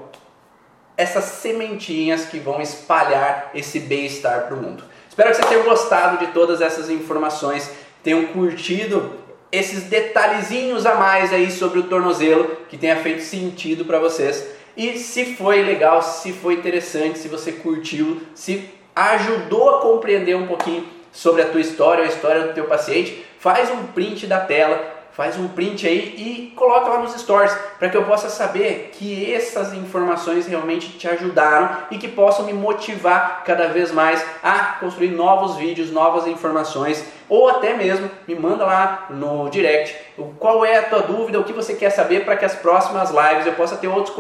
essas 0.97 1.25
sementinhas 1.25 2.27
que 2.27 2.39
vão 2.39 2.61
espalhar 2.61 3.51
esse 3.55 3.81
bem-estar 3.81 4.47
para 4.47 4.55
o 4.55 4.63
mundo. 4.63 4.85
Espero 5.09 5.31
que 5.31 5.37
vocês 5.37 5.49
tenham 5.49 5.65
gostado 5.65 6.19
de 6.19 6.33
todas 6.33 6.61
essas 6.61 6.91
informações, 6.91 7.71
tenham 8.03 8.27
curtido 8.27 9.15
esses 9.51 9.85
detalhezinhos 9.85 10.85
a 10.85 10.95
mais 10.95 11.33
aí 11.33 11.51
sobre 11.51 11.79
o 11.79 11.85
tornozelo 11.85 12.57
que 12.69 12.77
tenha 12.77 12.97
feito 12.97 13.23
sentido 13.23 13.85
para 13.85 13.99
vocês. 13.99 14.47
E 14.77 14.99
se 14.99 15.37
foi 15.37 15.63
legal, 15.63 16.03
se 16.03 16.33
foi 16.33 16.55
interessante, 16.55 17.19
se 17.19 17.29
você 17.29 17.53
curtiu, 17.53 18.21
se 18.35 18.69
ajudou 18.95 19.71
a 19.71 19.81
compreender 19.81 20.37
um 20.37 20.47
pouquinho 20.47 20.96
sobre 21.17 21.41
a 21.41 21.47
tua 21.47 21.61
história, 21.61 22.05
a 22.05 22.09
história 22.09 22.43
do 22.43 22.53
teu 22.53 22.65
paciente, 22.67 23.25
faz 23.39 23.71
um 23.71 23.85
print 23.85 24.27
da 24.27 24.39
tela, 24.39 24.79
faz 25.13 25.39
um 25.39 25.49
print 25.49 25.87
aí 25.89 26.15
e 26.19 26.53
coloca 26.55 26.91
lá 26.91 26.99
nos 26.99 27.15
stories 27.15 27.57
para 27.79 27.89
que 27.89 27.97
eu 27.97 28.05
possa 28.05 28.29
saber 28.29 28.91
que 28.93 29.33
essas 29.33 29.73
informações 29.73 30.47
realmente 30.47 30.91
te 30.99 31.09
ajudaram 31.09 31.85
e 31.91 31.97
que 31.97 32.07
possam 32.07 32.45
me 32.45 32.53
motivar 32.53 33.43
cada 33.47 33.69
vez 33.69 33.91
mais 33.93 34.23
a 34.43 34.77
construir 34.79 35.09
novos 35.09 35.57
vídeos, 35.57 35.91
novas 35.91 36.27
informações 36.27 37.03
ou 37.31 37.49
até 37.49 37.73
mesmo 37.73 38.11
me 38.29 38.35
manda 38.35 38.67
lá 38.67 39.07
no 39.09 39.49
direct 39.49 39.97
qual 40.39 40.67
é 40.67 40.77
a 40.77 40.83
tua 40.83 41.01
dúvida, 41.01 41.41
o 41.41 41.45
que 41.45 41.53
você 41.55 41.73
quer 41.73 41.91
saber 41.91 42.27
para 42.27 42.37
que 42.37 42.45
as 42.45 42.55
próximas 42.55 43.11
lives 43.11 43.47
eu 43.47 43.55
possa 43.55 43.77
ter 43.77 43.89
outros 43.89 44.15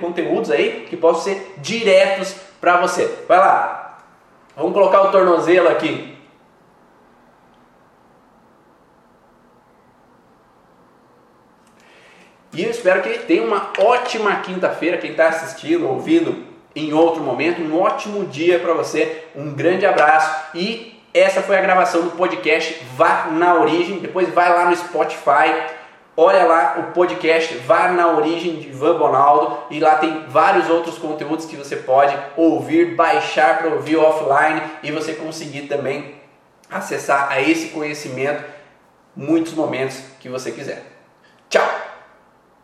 conteúdos 0.00 0.52
aí 0.52 0.86
que 0.88 0.96
possam 0.96 1.22
ser 1.24 1.54
diretos 1.58 2.36
para 2.60 2.76
você. 2.76 3.12
Vai 3.26 3.38
lá, 3.38 3.85
Vamos 4.56 4.72
colocar 4.72 5.02
o 5.02 5.12
tornozelo 5.12 5.68
aqui. 5.68 6.16
E 12.54 12.64
eu 12.64 12.70
espero 12.70 13.02
que 13.02 13.18
tenha 13.18 13.42
uma 13.42 13.70
ótima 13.78 14.34
quinta-feira. 14.36 14.96
Quem 14.96 15.10
está 15.10 15.28
assistindo, 15.28 15.86
ouvindo 15.86 16.42
em 16.74 16.94
outro 16.94 17.22
momento, 17.22 17.60
um 17.60 17.78
ótimo 17.78 18.24
dia 18.24 18.58
para 18.58 18.72
você. 18.72 19.24
Um 19.36 19.52
grande 19.52 19.84
abraço 19.84 20.56
e 20.56 20.98
essa 21.12 21.42
foi 21.42 21.58
a 21.58 21.60
gravação 21.60 22.02
do 22.02 22.12
podcast 22.12 22.82
Vá 22.96 23.26
na 23.30 23.54
Origem. 23.56 23.98
Depois 23.98 24.32
vai 24.32 24.48
lá 24.48 24.70
no 24.70 24.76
Spotify, 24.76 25.52
olha 26.16 26.44
lá 26.44 26.76
o 26.78 26.92
podcast 26.92 27.54
Vá 27.58 27.88
na 27.88 28.16
Origem 28.16 28.56
de 28.56 28.68
Ivan 28.68 28.98
Bonaldo 28.98 29.58
e 29.70 29.78
lá 29.78 29.96
tem 29.96 30.24
vários 30.28 30.70
outros 30.70 30.96
conteúdos 30.98 31.44
que 31.44 31.56
você 31.56 31.76
pode 31.76 32.16
ouvir, 32.36 32.94
baixar 32.94 33.58
para 33.58 33.68
ouvir 33.68 33.96
offline 33.96 34.62
e 34.82 34.90
você 34.90 35.14
conseguir 35.14 35.62
também 35.62 36.14
acessar 36.70 37.30
a 37.30 37.40
esse 37.40 37.68
conhecimento 37.68 38.42
muitos 39.14 39.52
momentos 39.52 40.00
que 40.18 40.28
você 40.28 40.50
quiser. 40.50 40.95